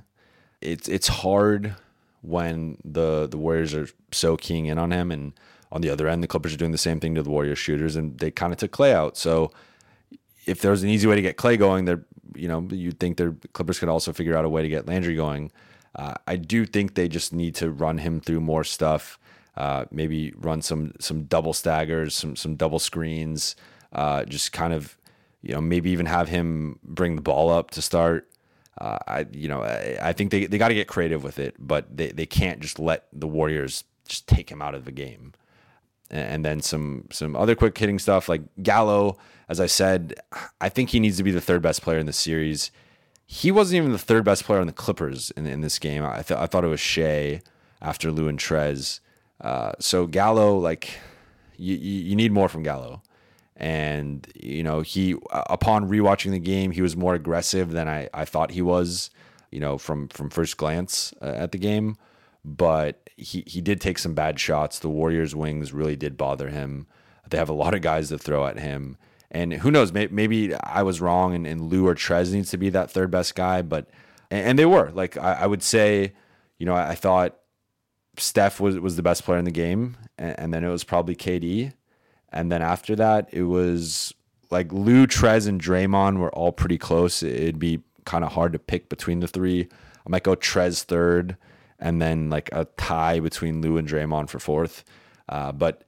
It's 0.61 0.87
it's 0.89 1.07
hard 1.07 1.75
when 2.21 2.77
the 2.83 3.27
the 3.27 3.37
Warriors 3.37 3.73
are 3.73 3.87
so 4.11 4.35
keying 4.37 4.65
in 4.65 4.77
on 4.77 4.91
him, 4.91 5.11
and 5.11 5.33
on 5.71 5.81
the 5.81 5.89
other 5.89 6.07
end, 6.07 6.21
the 6.21 6.27
Clippers 6.27 6.53
are 6.53 6.57
doing 6.57 6.71
the 6.71 6.77
same 6.77 6.99
thing 6.99 7.15
to 7.15 7.23
the 7.23 7.29
Warriors 7.29 7.59
shooters, 7.59 7.95
and 7.95 8.17
they 8.19 8.31
kind 8.31 8.51
of 8.51 8.59
took 8.59 8.71
Klay 8.71 8.91
out. 8.91 9.17
So 9.17 9.51
if 10.45 10.61
there's 10.61 10.83
an 10.83 10.89
easy 10.89 11.07
way 11.07 11.15
to 11.15 11.21
get 11.21 11.37
Klay 11.37 11.57
going, 11.57 11.85
they're 11.85 12.03
you 12.35 12.47
know 12.47 12.67
you'd 12.71 12.99
think 12.99 13.17
the 13.17 13.35
Clippers 13.53 13.79
could 13.79 13.89
also 13.89 14.13
figure 14.13 14.35
out 14.35 14.45
a 14.45 14.49
way 14.49 14.61
to 14.61 14.69
get 14.69 14.87
Landry 14.87 15.15
going. 15.15 15.51
Uh, 15.95 16.15
I 16.27 16.37
do 16.37 16.65
think 16.65 16.95
they 16.95 17.07
just 17.07 17.33
need 17.33 17.55
to 17.55 17.71
run 17.71 17.99
him 17.99 18.19
through 18.19 18.41
more 18.41 18.63
stuff. 18.63 19.19
Uh, 19.55 19.85
maybe 19.91 20.33
run 20.37 20.61
some 20.61 20.93
some 20.99 21.23
double 21.25 21.53
staggers, 21.53 22.15
some 22.15 22.35
some 22.35 22.55
double 22.55 22.79
screens. 22.79 23.55
Uh, 23.91 24.25
just 24.25 24.51
kind 24.51 24.73
of 24.73 24.97
you 25.41 25.53
know 25.53 25.61
maybe 25.61 25.91
even 25.91 26.07
have 26.07 26.29
him 26.29 26.79
bring 26.83 27.15
the 27.15 27.21
ball 27.21 27.49
up 27.49 27.71
to 27.71 27.81
start. 27.81 28.29
Uh, 28.79 28.97
I 29.07 29.25
you 29.31 29.47
know 29.47 29.61
I, 29.61 29.97
I 30.01 30.13
think 30.13 30.31
they, 30.31 30.47
they 30.47 30.57
got 30.57 30.69
to 30.69 30.73
get 30.73 30.87
creative 30.87 31.23
with 31.23 31.37
it, 31.37 31.55
but 31.59 31.95
they, 31.95 32.07
they 32.11 32.25
can't 32.25 32.59
just 32.59 32.79
let 32.79 33.05
the 33.13 33.27
Warriors 33.27 33.83
just 34.07 34.27
take 34.27 34.51
him 34.51 34.61
out 34.61 34.73
of 34.73 34.85
the 34.85 34.91
game. 34.91 35.33
And 36.13 36.45
then 36.45 36.61
some 36.61 37.07
some 37.11 37.35
other 37.35 37.55
quick 37.55 37.75
hitting 37.75 37.97
stuff 37.97 38.29
like 38.29 38.43
Gallo. 38.61 39.17
As 39.49 39.59
I 39.59 39.65
said, 39.65 40.13
I 40.61 40.69
think 40.69 40.91
he 40.91 40.99
needs 40.99 41.17
to 41.17 41.23
be 41.23 41.31
the 41.31 41.41
third 41.41 41.63
best 41.63 41.81
player 41.81 41.97
in 41.97 42.05
the 42.05 42.13
series. 42.13 42.69
He 43.25 43.51
wasn't 43.51 43.77
even 43.77 43.91
the 43.93 43.97
third 43.97 44.23
best 44.23 44.43
player 44.43 44.61
on 44.61 44.67
the 44.67 44.73
Clippers 44.73 45.31
in, 45.31 45.47
in 45.47 45.61
this 45.61 45.79
game. 45.79 46.05
I, 46.05 46.21
th- 46.21 46.39
I 46.39 46.45
thought 46.45 46.63
it 46.63 46.67
was 46.67 46.79
Shai 46.79 47.41
after 47.81 48.11
Lou 48.11 48.27
and 48.27 48.37
Trez. 48.37 48.99
Uh, 49.41 49.71
so 49.79 50.05
Gallo, 50.05 50.55
like, 50.57 50.99
you, 51.57 51.75
you 51.75 52.15
need 52.15 52.31
more 52.31 52.47
from 52.47 52.61
Gallo. 52.61 53.01
And, 53.57 54.27
you 54.35 54.61
know, 54.61 54.81
he, 54.81 55.15
upon 55.31 55.89
rewatching 55.89 56.31
the 56.31 56.39
game, 56.39 56.71
he 56.71 56.81
was 56.81 56.95
more 56.95 57.15
aggressive 57.15 57.71
than 57.71 57.87
I, 57.87 58.09
I 58.13 58.25
thought 58.25 58.51
he 58.51 58.61
was, 58.61 59.09
you 59.51 59.59
know, 59.59 59.77
from, 59.77 60.09
from 60.09 60.29
first 60.29 60.57
glance 60.57 61.13
uh, 61.21 61.25
at 61.25 61.51
the 61.51 61.57
game. 61.57 61.97
But 62.45 63.09
he, 63.15 63.43
he 63.47 63.61
did 63.61 63.79
take 63.79 63.97
some 63.97 64.13
bad 64.13 64.39
shots. 64.39 64.79
The 64.79 64.89
Warriors' 64.89 65.35
wings 65.35 65.73
really 65.73 65.95
did 65.95 66.17
bother 66.17 66.49
him. 66.49 66.87
They 67.29 67.37
have 67.37 67.49
a 67.49 67.53
lot 67.53 67.73
of 67.73 67.81
guys 67.81 68.09
to 68.09 68.17
throw 68.17 68.45
at 68.45 68.59
him. 68.59 68.97
And 69.31 69.53
who 69.53 69.71
knows, 69.71 69.91
maybe, 69.91 70.53
I 70.55 70.83
was 70.83 71.01
wrong 71.01 71.33
and, 71.33 71.47
and 71.47 71.61
Lou 71.61 71.87
or 71.87 71.95
Trez 71.95 72.33
needs 72.33 72.51
to 72.51 72.57
be 72.57 72.69
that 72.69 72.91
third 72.91 73.09
best 73.09 73.33
guy. 73.33 73.61
But, 73.61 73.89
and, 74.29 74.59
they 74.59 74.65
were. 74.65 74.91
Like, 74.91 75.17
I, 75.17 75.33
I 75.33 75.47
would 75.47 75.63
say, 75.63 76.13
you 76.59 76.65
know, 76.65 76.75
I 76.75 76.95
thought 76.95 77.39
Steph 78.17 78.59
was 78.59 78.79
was 78.79 78.95
the 78.95 79.03
best 79.03 79.23
player 79.23 79.39
in 79.39 79.45
the 79.45 79.51
game, 79.51 79.97
and, 80.17 80.39
and, 80.39 80.53
then 80.53 80.63
it 80.63 80.69
was 80.69 80.83
probably 80.83 81.15
KD, 81.15 81.73
and 82.29 82.51
then 82.51 82.61
after 82.61 82.95
that 82.95 83.29
it 83.31 83.43
was 83.43 84.13
like 84.51 84.71
Lou, 84.71 85.07
Trez, 85.07 85.47
and 85.47 85.61
Draymond 85.61 86.17
were 86.17 86.33
all 86.33 86.51
pretty 86.51 86.77
close. 86.77 87.23
It'd 87.23 87.59
be 87.59 87.81
kind 88.05 88.23
of 88.23 88.33
hard 88.33 88.53
to 88.53 88.59
pick 88.59 88.89
between 88.89 89.19
the 89.19 89.27
three. 89.27 89.67
I 90.05 90.09
might 90.09 90.23
go 90.23 90.35
Trez 90.35 90.83
third, 90.83 91.37
and 91.83 92.01
then 92.01 92.29
like 92.29 92.49
a 92.53 92.65
tie 92.77 93.19
between 93.19 93.61
Lou 93.61 93.77
and 93.77 93.87
Draymond 93.87 94.29
for 94.29 94.39
fourth. 94.39 94.85
Uh, 95.27 95.51
but 95.51 95.83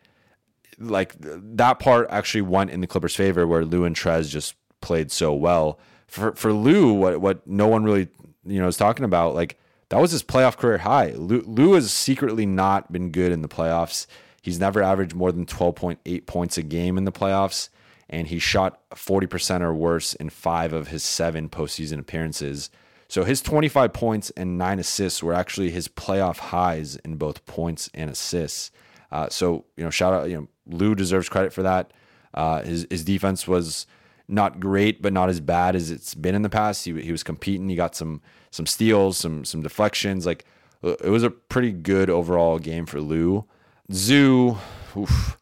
like 0.77 1.15
that 1.17 1.79
part 1.79 2.07
actually 2.09 2.41
went 2.41 2.69
in 2.69 2.81
the 2.81 2.87
Clippers' 2.87 3.15
favor, 3.15 3.47
where 3.47 3.63
Lou 3.63 3.85
and 3.85 3.95
Trez 3.95 4.29
just 4.29 4.55
played 4.81 5.09
so 5.09 5.33
well. 5.33 5.79
For 6.07 6.35
for 6.35 6.51
Lou, 6.51 6.93
what 6.93 7.21
what 7.21 7.47
no 7.47 7.67
one 7.67 7.85
really 7.85 8.09
you 8.45 8.59
know 8.59 8.67
is 8.67 8.77
talking 8.77 9.05
about 9.05 9.33
like 9.33 9.57
that 9.89 10.01
was 10.01 10.11
his 10.11 10.21
playoff 10.21 10.57
career 10.57 10.79
high. 10.79 11.11
Lou, 11.11 11.41
Lou 11.47 11.73
has 11.73 11.93
secretly 11.93 12.45
not 12.45 12.91
been 12.91 13.09
good 13.09 13.31
in 13.31 13.41
the 13.41 13.47
playoffs. 13.47 14.05
He's 14.41 14.59
never 14.59 14.83
averaged 14.83 15.15
more 15.15 15.31
than 15.31 15.45
12.8 15.45 16.25
points 16.25 16.57
a 16.57 16.61
game 16.61 16.97
in 16.97 17.05
the 17.05 17.11
playoffs, 17.11 17.69
and 18.09 18.27
he 18.27 18.37
shot 18.37 18.79
40% 18.91 19.61
or 19.61 19.73
worse 19.73 20.13
in 20.13 20.29
five 20.29 20.73
of 20.73 20.89
his 20.89 21.03
seven 21.03 21.49
postseason 21.49 21.99
appearances. 21.99 22.69
So 23.07 23.23
his 23.23 23.41
25 23.41 23.93
points 23.93 24.31
and 24.31 24.57
nine 24.57 24.79
assists 24.79 25.21
were 25.21 25.33
actually 25.33 25.69
his 25.69 25.87
playoff 25.87 26.37
highs 26.37 26.95
in 26.97 27.17
both 27.17 27.45
points 27.45 27.89
and 27.93 28.09
assists. 28.09 28.71
Uh, 29.11 29.29
so 29.29 29.65
you 29.77 29.83
know, 29.83 29.89
shout 29.89 30.13
out, 30.13 30.29
you 30.29 30.37
know, 30.37 30.47
Lou 30.67 30.95
deserves 30.95 31.29
credit 31.29 31.53
for 31.53 31.63
that. 31.63 31.91
Uh, 32.33 32.61
his 32.63 32.87
his 32.89 33.03
defense 33.03 33.47
was 33.47 33.85
not 34.27 34.59
great, 34.59 35.01
but 35.01 35.13
not 35.13 35.29
as 35.29 35.39
bad 35.39 35.75
as 35.75 35.91
it's 35.91 36.15
been 36.15 36.35
in 36.35 36.41
the 36.41 36.49
past. 36.49 36.85
He 36.85 36.99
he 37.01 37.11
was 37.11 37.23
competing. 37.23 37.69
He 37.69 37.75
got 37.75 37.95
some 37.95 38.21
some 38.51 38.65
steals, 38.65 39.17
some 39.17 39.45
some 39.45 39.61
deflections. 39.61 40.25
Like 40.25 40.45
it 40.83 41.09
was 41.09 41.23
a 41.23 41.29
pretty 41.29 41.71
good 41.71 42.09
overall 42.09 42.59
game 42.59 42.85
for 42.85 42.99
Lou. 42.99 43.45
Zoo, 43.91 44.57
oof. 44.97 45.37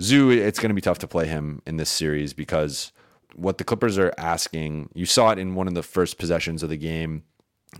Zoo, 0.00 0.30
it's 0.30 0.58
going 0.58 0.70
to 0.70 0.74
be 0.74 0.80
tough 0.80 0.98
to 0.98 1.08
play 1.08 1.26
him 1.26 1.62
in 1.66 1.76
this 1.76 1.90
series 1.90 2.32
because 2.32 2.92
what 3.34 3.58
the 3.58 3.64
Clippers 3.64 3.98
are 3.98 4.12
asking, 4.18 4.90
you 4.94 5.06
saw 5.06 5.30
it 5.30 5.38
in 5.38 5.54
one 5.54 5.68
of 5.68 5.74
the 5.74 5.82
first 5.82 6.18
possessions 6.18 6.62
of 6.62 6.68
the 6.68 6.76
game. 6.76 7.24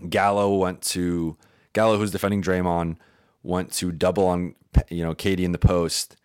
Gallo 0.09 0.55
went 0.55 0.81
to 0.81 1.37
Gallo, 1.73 1.97
who's 1.97 2.11
defending 2.11 2.41
Draymond, 2.41 2.97
went 3.43 3.71
to 3.73 3.91
double 3.91 4.27
on 4.27 4.55
you 4.89 5.03
know 5.03 5.13
KD 5.13 5.39
in 5.39 5.51
the 5.51 5.59
post, 5.59 6.15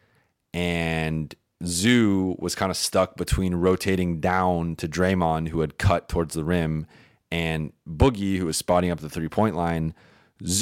and 0.54 1.34
Zoo 1.64 2.36
was 2.38 2.54
kind 2.54 2.70
of 2.70 2.76
stuck 2.76 3.16
between 3.16 3.54
rotating 3.54 4.20
down 4.20 4.76
to 4.76 4.88
Draymond, 4.88 5.48
who 5.48 5.60
had 5.60 5.78
cut 5.78 6.08
towards 6.08 6.34
the 6.34 6.44
rim, 6.44 6.86
and 7.30 7.72
Boogie, 7.88 8.38
who 8.38 8.46
was 8.46 8.56
spotting 8.56 8.90
up 8.90 9.00
the 9.00 9.10
three 9.10 9.28
point 9.28 9.56
line. 9.56 9.94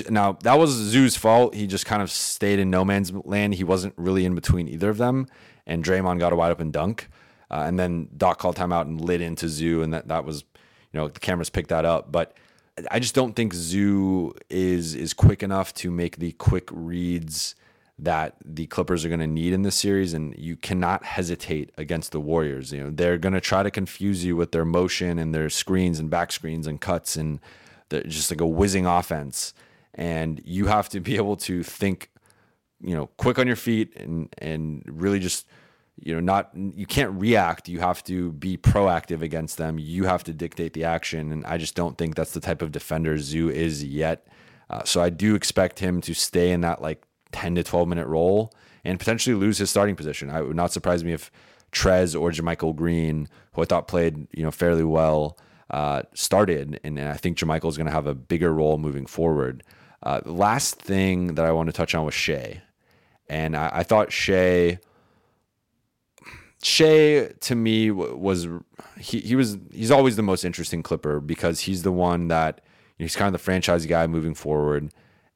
Now, 0.08 0.38
that 0.42 0.58
was 0.58 0.70
Zoo's 0.70 1.16
fault. 1.16 1.54
He 1.54 1.66
just 1.66 1.84
kind 1.84 2.00
of 2.00 2.10
stayed 2.10 2.58
in 2.58 2.70
no 2.70 2.82
man's 2.84 3.12
land. 3.12 3.54
He 3.54 3.64
wasn't 3.64 3.92
really 3.98 4.24
in 4.24 4.34
between 4.34 4.68
either 4.68 4.88
of 4.88 4.96
them. 4.96 5.26
And 5.66 5.84
Draymond 5.84 6.18
got 6.18 6.32
a 6.32 6.36
wide 6.36 6.50
open 6.50 6.70
dunk. 6.70 7.08
Uh, 7.50 7.64
and 7.66 7.78
then 7.78 8.08
Doc 8.16 8.38
called 8.38 8.56
timeout 8.56 8.82
and 8.82 9.00
lit 9.00 9.20
into 9.20 9.48
Zoo. 9.48 9.82
And 9.82 9.94
that, 9.94 10.08
that 10.08 10.24
was, 10.24 10.44
you 10.92 11.00
know, 11.00 11.08
the 11.08 11.20
cameras 11.20 11.50
picked 11.50 11.68
that 11.68 11.84
up. 11.84 12.10
But 12.10 12.36
I 12.90 12.98
just 12.98 13.14
don't 13.14 13.34
think 13.34 13.54
Zoo 13.54 14.34
is 14.50 14.94
is 14.94 15.14
quick 15.14 15.42
enough 15.42 15.72
to 15.74 15.90
make 15.90 16.18
the 16.18 16.32
quick 16.32 16.68
reads 16.70 17.54
that 17.98 18.36
the 18.44 18.66
Clippers 18.66 19.02
are 19.04 19.08
going 19.08 19.20
to 19.20 19.26
need 19.26 19.54
in 19.54 19.62
this 19.62 19.76
series, 19.76 20.12
and 20.12 20.34
you 20.36 20.56
cannot 20.56 21.02
hesitate 21.02 21.72
against 21.78 22.12
the 22.12 22.20
Warriors. 22.20 22.72
You 22.72 22.84
know 22.84 22.90
they're 22.90 23.16
going 23.16 23.32
to 23.32 23.40
try 23.40 23.62
to 23.62 23.70
confuse 23.70 24.24
you 24.24 24.36
with 24.36 24.52
their 24.52 24.66
motion 24.66 25.18
and 25.18 25.34
their 25.34 25.48
screens 25.48 25.98
and 25.98 26.10
back 26.10 26.32
screens 26.32 26.66
and 26.66 26.80
cuts 26.80 27.16
and 27.16 27.40
just 27.90 28.30
like 28.30 28.42
a 28.42 28.46
whizzing 28.46 28.84
offense, 28.84 29.54
and 29.94 30.42
you 30.44 30.66
have 30.66 30.90
to 30.90 31.00
be 31.00 31.16
able 31.16 31.36
to 31.36 31.62
think, 31.62 32.10
you 32.82 32.94
know, 32.94 33.06
quick 33.16 33.38
on 33.38 33.46
your 33.46 33.56
feet 33.56 33.96
and 33.96 34.28
and 34.36 34.82
really 34.86 35.18
just 35.18 35.46
you 36.02 36.14
know 36.14 36.20
not 36.20 36.50
you 36.54 36.86
can't 36.86 37.12
react 37.18 37.68
you 37.68 37.80
have 37.80 38.04
to 38.04 38.32
be 38.32 38.56
proactive 38.56 39.22
against 39.22 39.56
them 39.56 39.78
you 39.78 40.04
have 40.04 40.22
to 40.22 40.32
dictate 40.32 40.74
the 40.74 40.84
action 40.84 41.32
and 41.32 41.44
i 41.46 41.56
just 41.56 41.74
don't 41.74 41.96
think 41.96 42.14
that's 42.14 42.32
the 42.32 42.40
type 42.40 42.60
of 42.60 42.70
defender 42.70 43.16
zoo 43.16 43.48
is 43.48 43.82
yet 43.82 44.26
uh, 44.68 44.84
so 44.84 45.00
i 45.02 45.08
do 45.08 45.34
expect 45.34 45.78
him 45.78 46.00
to 46.00 46.12
stay 46.12 46.50
in 46.50 46.60
that 46.60 46.82
like 46.82 47.02
10 47.32 47.54
to 47.56 47.62
12 47.62 47.88
minute 47.88 48.06
role 48.06 48.52
and 48.86 48.98
potentially 48.98 49.34
lose 49.34 49.58
his 49.58 49.68
starting 49.68 49.96
position. 49.96 50.30
I 50.30 50.40
would 50.40 50.56
not 50.56 50.72
surprise 50.72 51.02
me 51.02 51.12
if 51.12 51.30
Trez 51.72 52.18
or 52.18 52.30
JaMychal 52.30 52.76
Green, 52.76 53.28
who 53.52 53.62
I 53.62 53.64
thought 53.64 53.88
played 53.88 54.28
you 54.32 54.42
know 54.42 54.50
fairly 54.50 54.84
well, 54.84 55.36
uh, 55.70 56.02
started, 56.14 56.78
and, 56.84 56.98
and, 56.98 57.08
I 57.08 57.16
think 57.16 57.36
JaMychal 57.36 57.68
is 57.68 57.76
going 57.76 57.88
to 57.88 57.92
have 57.92 58.06
a 58.06 58.14
bigger 58.14 58.54
role 58.54 58.78
moving 58.78 59.04
forward. 59.04 59.64
Uh, 60.02 60.20
last 60.24 60.80
thing 60.80 61.34
that 61.34 61.44
I 61.44 61.50
want 61.50 61.66
to 61.66 61.72
touch 61.72 61.94
on 61.94 62.04
was 62.04 62.14
Shai, 62.14 62.62
and 63.28 63.56
I, 63.56 63.70
I 63.74 63.82
thought 63.82 64.12
Shai. 64.12 64.78
Shai 66.62 67.32
to 67.40 67.54
me 67.54 67.90
was 67.90 68.48
he 68.98 69.20
he 69.20 69.36
was 69.36 69.58
he's 69.72 69.90
always 69.90 70.16
the 70.16 70.22
most 70.22 70.44
interesting 70.44 70.82
Clipper 70.82 71.20
because 71.20 71.60
he's 71.60 71.82
the 71.82 71.92
one 71.92 72.28
that 72.28 72.62
he's 72.98 73.16
kind 73.16 73.28
of 73.28 73.32
the 73.32 73.44
franchise 73.44 73.86
guy 73.86 74.06
moving 74.06 74.34
forward, 74.34 74.92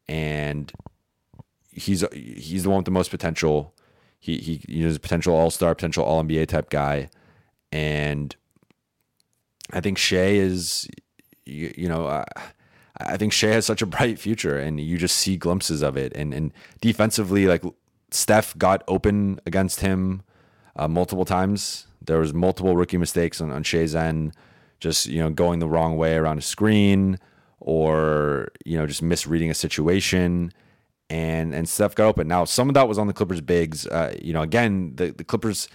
and 0.09 0.73
he's 1.73 2.05
he's 2.13 2.63
the 2.65 2.71
one 2.71 2.79
with 2.79 2.87
the 2.87 2.91
most 2.91 3.11
potential. 3.11 3.75
He 4.19 4.39
he 4.39 4.63
you 4.67 4.87
know, 4.87 4.95
a 4.95 4.99
potential 4.99 5.35
All 5.35 5.51
Star, 5.51 5.75
potential 5.75 6.05
All 6.05 6.23
NBA 6.23 6.49
type 6.49 6.71
guy, 6.71 7.11
and 7.71 8.35
I 9.73 9.81
think 9.81 9.99
Shai 9.99 10.33
is, 10.33 10.89
you, 11.45 11.73
you 11.77 11.89
know, 11.89 12.07
uh, 12.07 12.25
I 12.99 13.17
think 13.17 13.33
Shai 13.33 13.49
has 13.49 13.67
such 13.67 13.83
a 13.83 13.87
bright 13.87 14.19
future, 14.19 14.59
and 14.59 14.81
you 14.81 14.99
just 14.99 15.17
see 15.17 15.37
glimpses 15.37 15.83
of 15.83 15.97
it. 15.97 16.13
And 16.15 16.33
and 16.33 16.53
defensively, 16.81 17.47
like 17.47 17.63
Steph 18.11 18.57
got 18.57 18.83
open 18.89 19.39
against 19.47 19.81
him 19.81 20.23
uh, 20.81 20.89
multiple 20.89 21.25
times. 21.25 21.87
There 22.05 22.19
was 22.19 22.33
multiple 22.33 22.75
rookie 22.75 22.97
mistakes 22.97 23.41
on, 23.41 23.51
on 23.51 23.63
Shai's 23.63 23.95
end, 23.95 24.35
just 24.81 25.07
you 25.07 25.21
know 25.21 25.31
going 25.31 25.59
the 25.61 25.69
wrong 25.69 25.97
way 25.97 26.17
around 26.17 26.39
a 26.39 26.43
screen, 26.43 27.19
or 27.61 28.49
you 28.65 28.77
know 28.79 28.87
just 28.87 29.03
misreading 29.03 29.51
a 29.51 29.55
situation 29.55 30.53
and 31.11 31.53
and 31.53 31.69
Steph 31.69 31.95
got 31.95 32.07
open. 32.07 32.29
Now 32.29 32.45
some 32.45 32.69
of 32.69 32.75
that 32.75 32.89
was 32.89 32.97
on 32.97 33.09
the 33.09 33.13
Clippers 33.13 33.41
bigs. 33.41 33.87
Uh, 33.87 34.17
you 34.23 34.33
know, 34.33 34.43
again, 34.43 34.93
the, 34.95 35.11
the 35.11 35.25
Clippers 35.25 35.69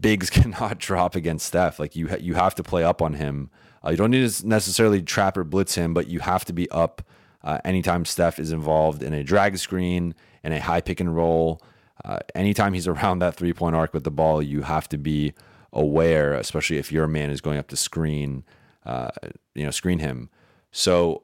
bigs 0.00 0.30
cannot 0.38 0.78
drop 0.78 1.16
against 1.16 1.46
Steph. 1.46 1.80
Like 1.80 1.96
you 1.96 2.08
ha- 2.08 2.20
you 2.20 2.34
have 2.34 2.54
to 2.56 2.62
play 2.62 2.84
up 2.84 3.02
on 3.02 3.14
him. 3.14 3.50
Uh, 3.84 3.90
you 3.90 3.96
don't 3.96 4.10
need 4.10 4.28
to 4.28 4.46
necessarily 4.46 5.02
trap 5.02 5.36
or 5.36 5.44
blitz 5.44 5.74
him, 5.74 5.94
but 5.94 6.08
you 6.08 6.20
have 6.20 6.44
to 6.44 6.52
be 6.52 6.70
up 6.70 7.02
uh, 7.42 7.58
anytime 7.64 8.04
Steph 8.04 8.38
is 8.38 8.52
involved 8.52 9.02
in 9.02 9.14
a 9.14 9.24
drag 9.24 9.56
screen 9.56 10.14
and 10.44 10.52
a 10.52 10.60
high 10.60 10.80
pick 10.80 11.00
and 11.00 11.16
roll. 11.16 11.62
Uh, 12.08 12.18
anytime 12.34 12.72
he's 12.72 12.88
around 12.92 13.20
that 13.20 13.36
three 13.36 13.52
point 13.52 13.76
arc 13.76 13.94
with 13.94 14.04
the 14.04 14.10
ball, 14.10 14.42
you 14.42 14.62
have 14.62 14.88
to 14.88 14.98
be 14.98 15.34
aware, 15.72 16.34
especially 16.34 16.78
if 16.78 16.90
your 16.90 17.06
man 17.06 17.30
is 17.30 17.40
going 17.40 17.58
up 17.58 17.68
to 17.68 17.76
screen, 17.76 18.42
uh, 18.84 19.10
you 19.54 19.64
know, 19.64 19.70
screen 19.70 20.00
him. 20.00 20.30
So 20.72 21.22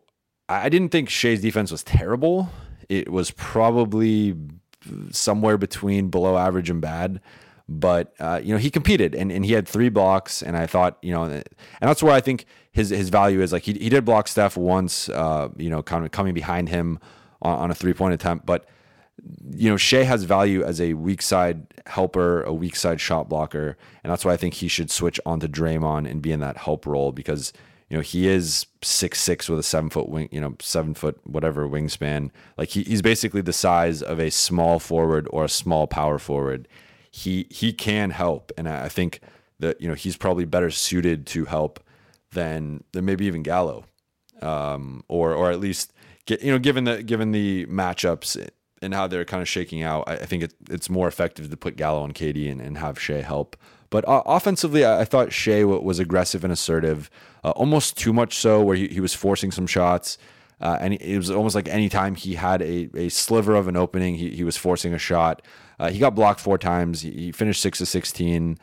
I 0.49 0.69
didn't 0.69 0.91
think 0.91 1.09
Shai's 1.09 1.41
defense 1.41 1.73
was 1.73 1.83
terrible 1.83 2.51
it 2.89 3.11
was 3.11 3.31
probably 3.33 4.37
somewhere 5.11 5.57
between 5.57 6.09
below 6.09 6.37
average 6.37 6.71
and 6.71 6.81
bad. 6.81 7.21
But 7.67 8.13
uh, 8.21 8.43
you 8.45 8.53
know 8.53 8.59
he 8.59 8.71
competed 8.71 9.15
and, 9.15 9.33
and 9.33 9.43
he 9.43 9.55
had 9.55 9.67
three 9.67 9.89
blocks 9.89 10.43
and 10.43 10.55
I 10.55 10.67
thought 10.67 10.99
you 11.01 11.15
know 11.15 11.23
and 11.23 11.45
that's 11.81 12.03
where 12.03 12.13
I 12.13 12.21
think 12.21 12.45
his 12.73 12.91
his 12.91 13.09
value 13.09 13.41
is 13.41 13.55
like 13.55 13.63
he, 13.63 13.73
he 13.73 13.89
did 13.89 14.05
block 14.05 14.29
Steph 14.29 14.55
once 14.59 15.09
uh, 15.09 15.49
you 15.57 15.71
know 15.71 15.83
kind 15.83 16.05
of 16.05 16.11
coming 16.11 16.35
behind 16.35 16.69
him 16.69 16.99
on, 17.41 17.59
on 17.59 17.71
a 17.71 17.75
three 17.75 17.95
point 17.95 18.13
attempt 18.13 18.45
but 18.45 18.67
you 19.51 19.71
know 19.71 19.77
Shai 19.77 20.03
has 20.03 20.25
value 20.25 20.63
as 20.65 20.81
a 20.81 20.95
weak 20.95 21.23
side 21.23 21.67
helper 21.87 22.43
a 22.43 22.53
weak 22.53 22.77
side 22.77 23.01
shot 23.01 23.29
blocker 23.29 23.77
and 24.03 24.11
that's 24.11 24.25
why 24.25 24.33
I 24.33 24.37
think 24.37 24.55
he 24.55 24.69
should 24.69 24.91
switch 24.91 25.21
onto 25.25 25.47
Draymond 25.47 26.11
and 26.11 26.21
be 26.21 26.33
in 26.33 26.41
that 26.41 26.57
help 26.57 26.87
role 26.87 27.13
because 27.13 27.53
you 27.91 27.99
know, 27.99 28.03
he 28.03 28.27
is 28.27 28.67
six 28.83 29.21
six 29.21 29.49
with 29.49 29.59
a 29.59 29.63
seven 29.63 29.91
foot 29.91 30.09
wing, 30.09 30.29
you 30.33 30.41
know, 30.41 30.57
seven 30.61 30.95
foot 30.95 31.21
whatever 31.25 31.69
wingspan. 31.69 32.31
Like 32.57 32.71
he, 32.71 32.83
he's 32.83 33.03
basically 33.03 33.41
the 33.41 33.53
size 33.53 34.03
of 34.03 34.19
a 34.19 34.31
small 34.31 34.79
forward 34.79 35.29
or 35.31 35.45
a 35.45 35.49
small 35.49 35.87
power 35.87 36.19
forward. 36.19 36.67
He 37.11 37.47
he 37.51 37.73
can 37.73 38.11
help, 38.11 38.51
and 38.57 38.69
I 38.69 38.89
think 38.89 39.21
that 39.61 39.81
you 39.81 39.89
know 39.89 39.95
he's 39.95 40.17
probably 40.17 40.45
better 40.45 40.71
suited 40.71 41.27
to 41.29 41.45
help 41.45 41.79
than 42.33 42.83
than 42.93 43.05
maybe 43.05 43.27
even 43.27 43.43
Gallo, 43.43 43.85
um, 44.43 45.05
or 45.07 45.33
or 45.35 45.53
at 45.53 45.61
least 45.61 45.93
get 46.27 46.43
you 46.43 46.51
know 46.51 46.59
given 46.59 46.85
the 46.85 47.03
given 47.03 47.33
the 47.33 47.67
matchups 47.67 48.49
and 48.85 48.95
how 48.95 49.07
they're 49.07 49.25
kind 49.25 49.43
of 49.43 49.49
shaking 49.49 49.83
out. 49.83 50.05
I, 50.07 50.17
think 50.17 50.43
it, 50.43 50.55
it's 50.71 50.89
more 50.89 51.09
effective 51.09 51.51
to 51.51 51.57
put 51.57 51.77
Gallo 51.77 52.05
and 52.05 52.15
KD 52.15 52.51
and, 52.51 52.61
and 52.61 52.79
have 52.79 53.01
Shai 53.01 53.23
help. 53.23 53.57
But 53.91 54.07
uh, 54.09 54.23
offensively, 54.27 54.85
I, 54.85 55.01
I, 55.01 55.05
thought 55.05 55.33
Shai 55.33 55.65
was 55.65 55.99
aggressive 55.99 56.45
and 56.45 56.53
assertive, 56.53 57.11
uh, 57.43 57.51
almost 57.51 57.97
too 57.97 58.13
much 58.13 58.37
so, 58.37 58.63
where 58.63 58.77
he, 58.77 58.89
he 58.89 59.01
was 59.01 59.15
forcing 59.15 59.51
some 59.51 59.67
shots. 59.67 60.19
Uh, 60.61 60.79
and 60.81 60.95
it 60.95 61.17
was 61.17 61.31
almost 61.31 61.55
like 61.55 61.69
anytime 61.69 62.15
he 62.15 62.35
had 62.35 62.63
a, 62.63 62.89
a 62.95 63.09
sliver 63.09 63.55
of 63.55 63.69
an 63.69 63.77
opening, 63.77 64.15
he, 64.15 64.31
he 64.31 64.45
was 64.45 64.57
forcing 64.57 64.95
a 64.95 64.99
shot. 64.99 65.43
Uh, 65.79 65.91
he 65.91 65.99
got 65.99 66.15
blocked 66.15 66.41
four 66.41 66.59
times. 66.59 67.03
He, 67.03 67.11
he, 67.11 67.33
finished 67.33 67.61
six 67.61 67.79
to 67.79 67.87
16. 67.87 68.59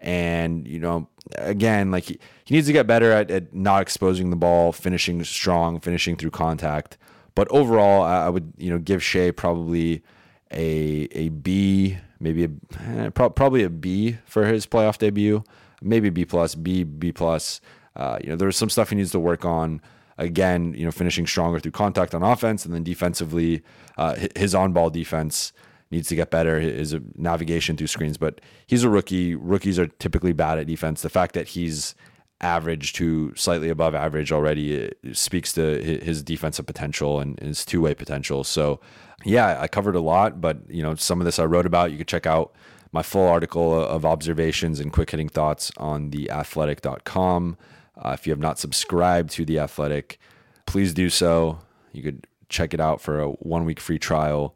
And, 0.00 0.68
you 0.68 0.78
know, 0.78 1.08
again, 1.36 1.90
like 1.90 2.04
he, 2.04 2.18
he 2.44 2.54
needs 2.54 2.66
to 2.66 2.72
get 2.72 2.86
better 2.86 3.10
at, 3.12 3.30
at 3.30 3.54
not 3.54 3.82
exposing 3.82 4.30
the 4.30 4.36
ball, 4.36 4.72
finishing 4.72 5.22
strong, 5.24 5.80
finishing 5.80 6.16
through 6.16 6.30
contact. 6.30 6.98
But 7.36 7.46
overall, 7.52 8.02
I, 8.02 8.26
I 8.26 8.28
would, 8.28 8.52
you 8.56 8.70
know, 8.70 8.78
give 8.78 9.00
Shai 9.04 9.30
probably 9.30 10.02
a, 10.50 11.06
a 11.12 11.28
B 11.28 11.98
maybe 12.20 12.44
a, 12.44 12.50
eh, 12.88 13.10
pro- 13.10 13.30
probably 13.30 13.62
a 13.62 13.70
B 13.70 14.18
for 14.24 14.46
his 14.46 14.66
playoff 14.66 14.98
debut, 14.98 15.44
maybe 15.82 16.10
B 16.10 16.24
plus, 16.24 16.54
B 16.54 16.84
B 16.84 17.12
plus. 17.12 17.60
Uh, 17.94 18.18
you 18.22 18.28
know, 18.28 18.36
there's 18.36 18.56
some 18.56 18.70
stuff 18.70 18.90
he 18.90 18.96
needs 18.96 19.12
to 19.12 19.20
work 19.20 19.44
on. 19.44 19.80
Again, 20.18 20.72
you 20.74 20.84
know, 20.84 20.90
finishing 20.90 21.26
stronger 21.26 21.60
through 21.60 21.72
contact 21.72 22.14
on 22.14 22.22
offense, 22.22 22.64
and 22.64 22.74
then 22.74 22.82
defensively, 22.82 23.62
uh, 23.98 24.16
his 24.34 24.54
on-ball 24.54 24.88
defense 24.88 25.52
needs 25.90 26.08
to 26.08 26.16
get 26.16 26.30
better. 26.30 26.58
His 26.58 26.96
navigation 27.16 27.76
through 27.76 27.88
screens, 27.88 28.16
but 28.16 28.40
he's 28.66 28.82
a 28.82 28.88
rookie. 28.88 29.34
Rookies 29.34 29.78
are 29.78 29.86
typically 29.86 30.32
bad 30.32 30.58
at 30.58 30.66
defense. 30.66 31.02
The 31.02 31.10
fact 31.10 31.34
that 31.34 31.48
he's 31.48 31.94
average 32.40 32.92
to 32.94 33.34
slightly 33.34 33.68
above 33.68 33.94
average 33.94 34.30
already 34.30 34.92
speaks 35.12 35.52
to 35.54 35.82
his 35.82 36.22
defensive 36.22 36.66
potential 36.66 37.20
and 37.20 37.38
his 37.40 37.64
two-way 37.64 37.94
potential. 37.94 38.44
So 38.44 38.80
yeah, 39.24 39.58
I 39.60 39.68
covered 39.68 39.96
a 39.96 40.00
lot, 40.00 40.40
but 40.40 40.58
you 40.68 40.82
know, 40.82 40.94
some 40.94 41.20
of 41.20 41.24
this 41.24 41.38
I 41.38 41.44
wrote 41.44 41.66
about. 41.66 41.92
You 41.92 41.98
could 41.98 42.08
check 42.08 42.26
out 42.26 42.54
my 42.92 43.02
full 43.02 43.26
article 43.26 43.78
of 43.78 44.04
observations 44.04 44.80
and 44.80 44.92
quick 44.92 45.10
hitting 45.10 45.28
thoughts 45.28 45.72
on 45.76 46.10
theathletic.com. 46.10 47.56
Uh, 47.96 48.10
if 48.10 48.26
you 48.26 48.32
have 48.32 48.40
not 48.40 48.58
subscribed 48.58 49.30
to 49.30 49.44
The 49.44 49.58
Athletic, 49.58 50.18
please 50.66 50.92
do 50.92 51.08
so. 51.08 51.58
You 51.92 52.02
could 52.02 52.26
check 52.48 52.74
it 52.74 52.80
out 52.80 53.00
for 53.00 53.20
a 53.20 53.28
one 53.28 53.64
week 53.64 53.80
free 53.80 53.98
trial. 53.98 54.54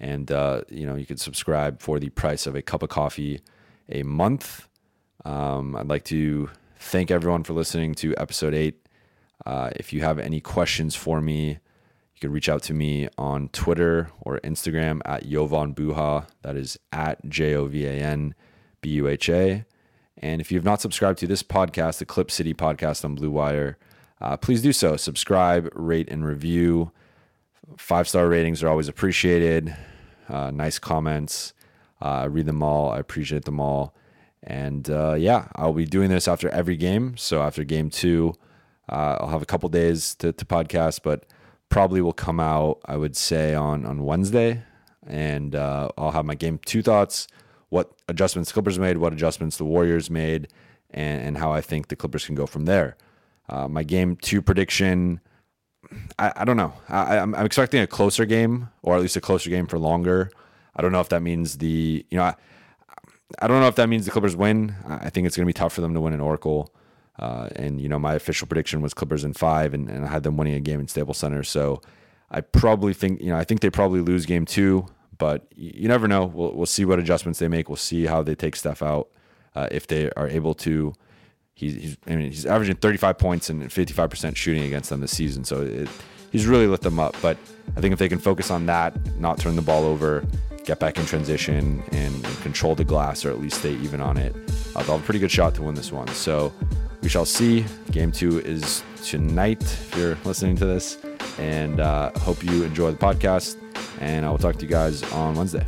And, 0.00 0.30
uh, 0.30 0.62
you 0.68 0.86
know, 0.86 0.94
you 0.94 1.06
could 1.06 1.20
subscribe 1.20 1.80
for 1.80 1.98
the 1.98 2.08
price 2.10 2.46
of 2.46 2.54
a 2.54 2.62
cup 2.62 2.82
of 2.82 2.88
coffee 2.88 3.40
a 3.88 4.02
month. 4.02 4.68
Um, 5.24 5.76
I'd 5.76 5.88
like 5.88 6.04
to 6.04 6.50
thank 6.78 7.10
everyone 7.10 7.44
for 7.44 7.52
listening 7.52 7.94
to 7.96 8.14
episode 8.16 8.54
eight. 8.54 8.86
Uh, 9.44 9.70
if 9.76 9.92
you 9.92 10.00
have 10.00 10.18
any 10.18 10.40
questions 10.40 10.94
for 10.94 11.20
me, 11.20 11.50
you 11.50 12.20
can 12.20 12.32
reach 12.32 12.48
out 12.48 12.62
to 12.64 12.74
me 12.74 13.08
on 13.16 13.48
Twitter 13.50 14.10
or 14.20 14.40
Instagram 14.40 15.00
at 15.04 15.28
Jovan 15.28 15.74
Buha. 15.74 16.26
That 16.42 16.56
is 16.56 16.78
at 16.92 17.24
J 17.28 17.54
O 17.54 17.66
V 17.66 17.86
A 17.86 17.92
N 17.92 18.34
B 18.80 18.90
U 18.90 19.08
H 19.08 19.28
A. 19.28 19.64
And 20.20 20.40
if 20.40 20.50
you 20.50 20.58
have 20.58 20.64
not 20.64 20.80
subscribed 20.80 21.18
to 21.20 21.26
this 21.26 21.42
podcast, 21.42 21.98
the 21.98 22.06
Clip 22.06 22.30
City 22.30 22.52
podcast 22.54 23.04
on 23.04 23.14
Blue 23.14 23.30
Wire, 23.30 23.78
uh, 24.20 24.36
please 24.36 24.62
do 24.62 24.72
so. 24.72 24.96
Subscribe, 24.96 25.70
rate, 25.74 26.08
and 26.10 26.26
review. 26.26 26.90
Five 27.76 28.08
star 28.08 28.28
ratings 28.28 28.62
are 28.62 28.68
always 28.68 28.88
appreciated. 28.88 29.76
Uh, 30.28 30.50
nice 30.50 30.78
comments. 30.78 31.52
Uh, 32.02 32.04
I 32.04 32.24
read 32.24 32.46
them 32.46 32.62
all. 32.62 32.90
I 32.90 32.98
appreciate 32.98 33.44
them 33.44 33.60
all. 33.60 33.94
And 34.42 34.88
uh, 34.88 35.14
yeah, 35.14 35.48
I'll 35.56 35.72
be 35.72 35.84
doing 35.84 36.10
this 36.10 36.28
after 36.28 36.48
every 36.48 36.76
game. 36.76 37.16
So 37.16 37.42
after 37.42 37.64
game 37.64 37.90
two, 37.90 38.34
uh, 38.88 39.18
I'll 39.20 39.28
have 39.28 39.42
a 39.42 39.46
couple 39.46 39.68
days 39.68 40.14
to, 40.16 40.32
to 40.32 40.44
podcast, 40.44 41.00
but 41.02 41.26
probably 41.68 42.00
will 42.00 42.12
come 42.12 42.40
out, 42.40 42.80
I 42.86 42.96
would 42.96 43.16
say, 43.16 43.54
on, 43.54 43.84
on 43.84 44.04
Wednesday. 44.04 44.62
And 45.06 45.54
uh, 45.54 45.90
I'll 45.98 46.12
have 46.12 46.24
my 46.24 46.34
game 46.34 46.58
two 46.64 46.82
thoughts, 46.82 47.28
what 47.68 47.92
adjustments 48.08 48.52
Clippers 48.52 48.78
made, 48.78 48.98
what 48.98 49.12
adjustments 49.12 49.56
the 49.56 49.64
Warriors 49.64 50.10
made, 50.10 50.48
and, 50.90 51.22
and 51.22 51.38
how 51.38 51.52
I 51.52 51.60
think 51.60 51.88
the 51.88 51.96
Clippers 51.96 52.24
can 52.24 52.34
go 52.34 52.46
from 52.46 52.64
there. 52.64 52.96
Uh, 53.48 53.68
my 53.68 53.82
game 53.82 54.16
two 54.16 54.42
prediction, 54.42 55.20
I, 56.18 56.32
I 56.36 56.44
don't 56.44 56.56
know. 56.56 56.72
I, 56.88 57.16
am 57.16 57.34
I'm 57.34 57.46
expecting 57.46 57.80
a 57.80 57.86
closer 57.86 58.24
game, 58.24 58.68
or 58.82 58.94
at 58.94 59.00
least 59.00 59.16
a 59.16 59.20
closer 59.20 59.50
game 59.50 59.66
for 59.66 59.78
longer. 59.78 60.30
I 60.76 60.82
don't 60.82 60.92
know 60.92 61.00
if 61.00 61.08
that 61.08 61.22
means 61.22 61.58
the, 61.58 62.04
you 62.10 62.18
know, 62.18 62.24
I, 62.24 62.34
I 63.38 63.46
don't 63.46 63.60
know 63.60 63.68
if 63.68 63.76
that 63.76 63.88
means 63.88 64.04
the 64.04 64.10
Clippers 64.10 64.36
win. 64.36 64.74
I 64.86 65.10
think 65.10 65.26
it's 65.26 65.36
going 65.36 65.44
to 65.44 65.48
be 65.48 65.52
tough 65.52 65.72
for 65.74 65.80
them 65.80 65.94
to 65.94 66.00
win 66.00 66.14
in 66.14 66.20
Oracle. 66.20 66.72
Uh, 67.18 67.48
and 67.56 67.80
you 67.80 67.88
know, 67.88 67.98
my 67.98 68.14
official 68.14 68.46
prediction 68.46 68.80
was 68.80 68.94
Clippers 68.94 69.24
in 69.24 69.34
five, 69.34 69.74
and, 69.74 69.88
and 69.90 70.04
I 70.04 70.08
had 70.08 70.22
them 70.22 70.36
winning 70.36 70.54
a 70.54 70.60
game 70.60 70.80
in 70.80 70.88
Staples 70.88 71.18
Center. 71.18 71.42
So 71.42 71.82
I 72.30 72.40
probably 72.40 72.94
think 72.94 73.20
you 73.20 73.28
know 73.28 73.36
I 73.36 73.44
think 73.44 73.60
they 73.60 73.70
probably 73.70 74.00
lose 74.00 74.24
game 74.24 74.44
two, 74.44 74.86
but 75.16 75.46
you 75.54 75.88
never 75.88 76.06
know. 76.06 76.26
We'll 76.26 76.54
we'll 76.54 76.66
see 76.66 76.84
what 76.84 76.98
adjustments 76.98 77.38
they 77.38 77.48
make. 77.48 77.68
We'll 77.68 77.76
see 77.76 78.06
how 78.06 78.22
they 78.22 78.34
take 78.34 78.54
Steph 78.54 78.82
out 78.82 79.08
uh, 79.54 79.68
if 79.70 79.86
they 79.86 80.10
are 80.12 80.28
able 80.28 80.54
to. 80.56 80.94
He's, 81.54 81.74
he's 81.74 81.96
I 82.06 82.10
mean 82.10 82.30
he's 82.30 82.46
averaging 82.46 82.76
35 82.76 83.18
points 83.18 83.50
and 83.50 83.72
55 83.72 84.10
percent 84.10 84.36
shooting 84.36 84.62
against 84.62 84.90
them 84.90 85.00
this 85.00 85.10
season, 85.10 85.42
so 85.42 85.62
it, 85.62 85.88
he's 86.30 86.46
really 86.46 86.68
lit 86.68 86.82
them 86.82 87.00
up. 87.00 87.16
But 87.20 87.36
I 87.76 87.80
think 87.80 87.92
if 87.92 87.98
they 87.98 88.08
can 88.08 88.20
focus 88.20 88.50
on 88.52 88.66
that, 88.66 88.94
not 89.18 89.38
turn 89.38 89.56
the 89.56 89.62
ball 89.62 89.84
over, 89.84 90.24
get 90.68 90.78
back 90.78 90.98
in 90.98 91.06
transition, 91.06 91.82
and, 91.92 92.22
control 92.42 92.74
the 92.74 92.84
glass, 92.84 93.24
or 93.24 93.30
at 93.30 93.40
least 93.40 93.58
stay 93.58 93.72
even 93.76 94.00
on 94.00 94.18
it, 94.18 94.36
uh, 94.76 94.82
they'll 94.82 94.96
have 94.96 95.00
a 95.00 95.04
pretty 95.04 95.18
good 95.18 95.30
shot 95.30 95.54
to 95.54 95.62
win 95.62 95.74
this 95.74 95.90
one. 95.90 96.06
So 96.08 96.52
we 97.02 97.08
shall 97.08 97.24
see. 97.24 97.64
Game 97.90 98.12
two 98.12 98.40
is 98.40 98.82
tonight 99.02 99.62
if 99.62 99.96
you're 99.96 100.18
listening 100.24 100.56
to 100.56 100.66
this. 100.66 100.98
And 101.38 101.80
uh, 101.80 102.10
hope 102.18 102.44
you 102.44 102.64
enjoy 102.64 102.90
the 102.90 102.98
podcast. 102.98 103.56
And 104.00 104.26
I 104.26 104.30
will 104.30 104.38
talk 104.38 104.56
to 104.56 104.62
you 104.62 104.70
guys 104.70 105.02
on 105.12 105.34
Wednesday. 105.34 105.64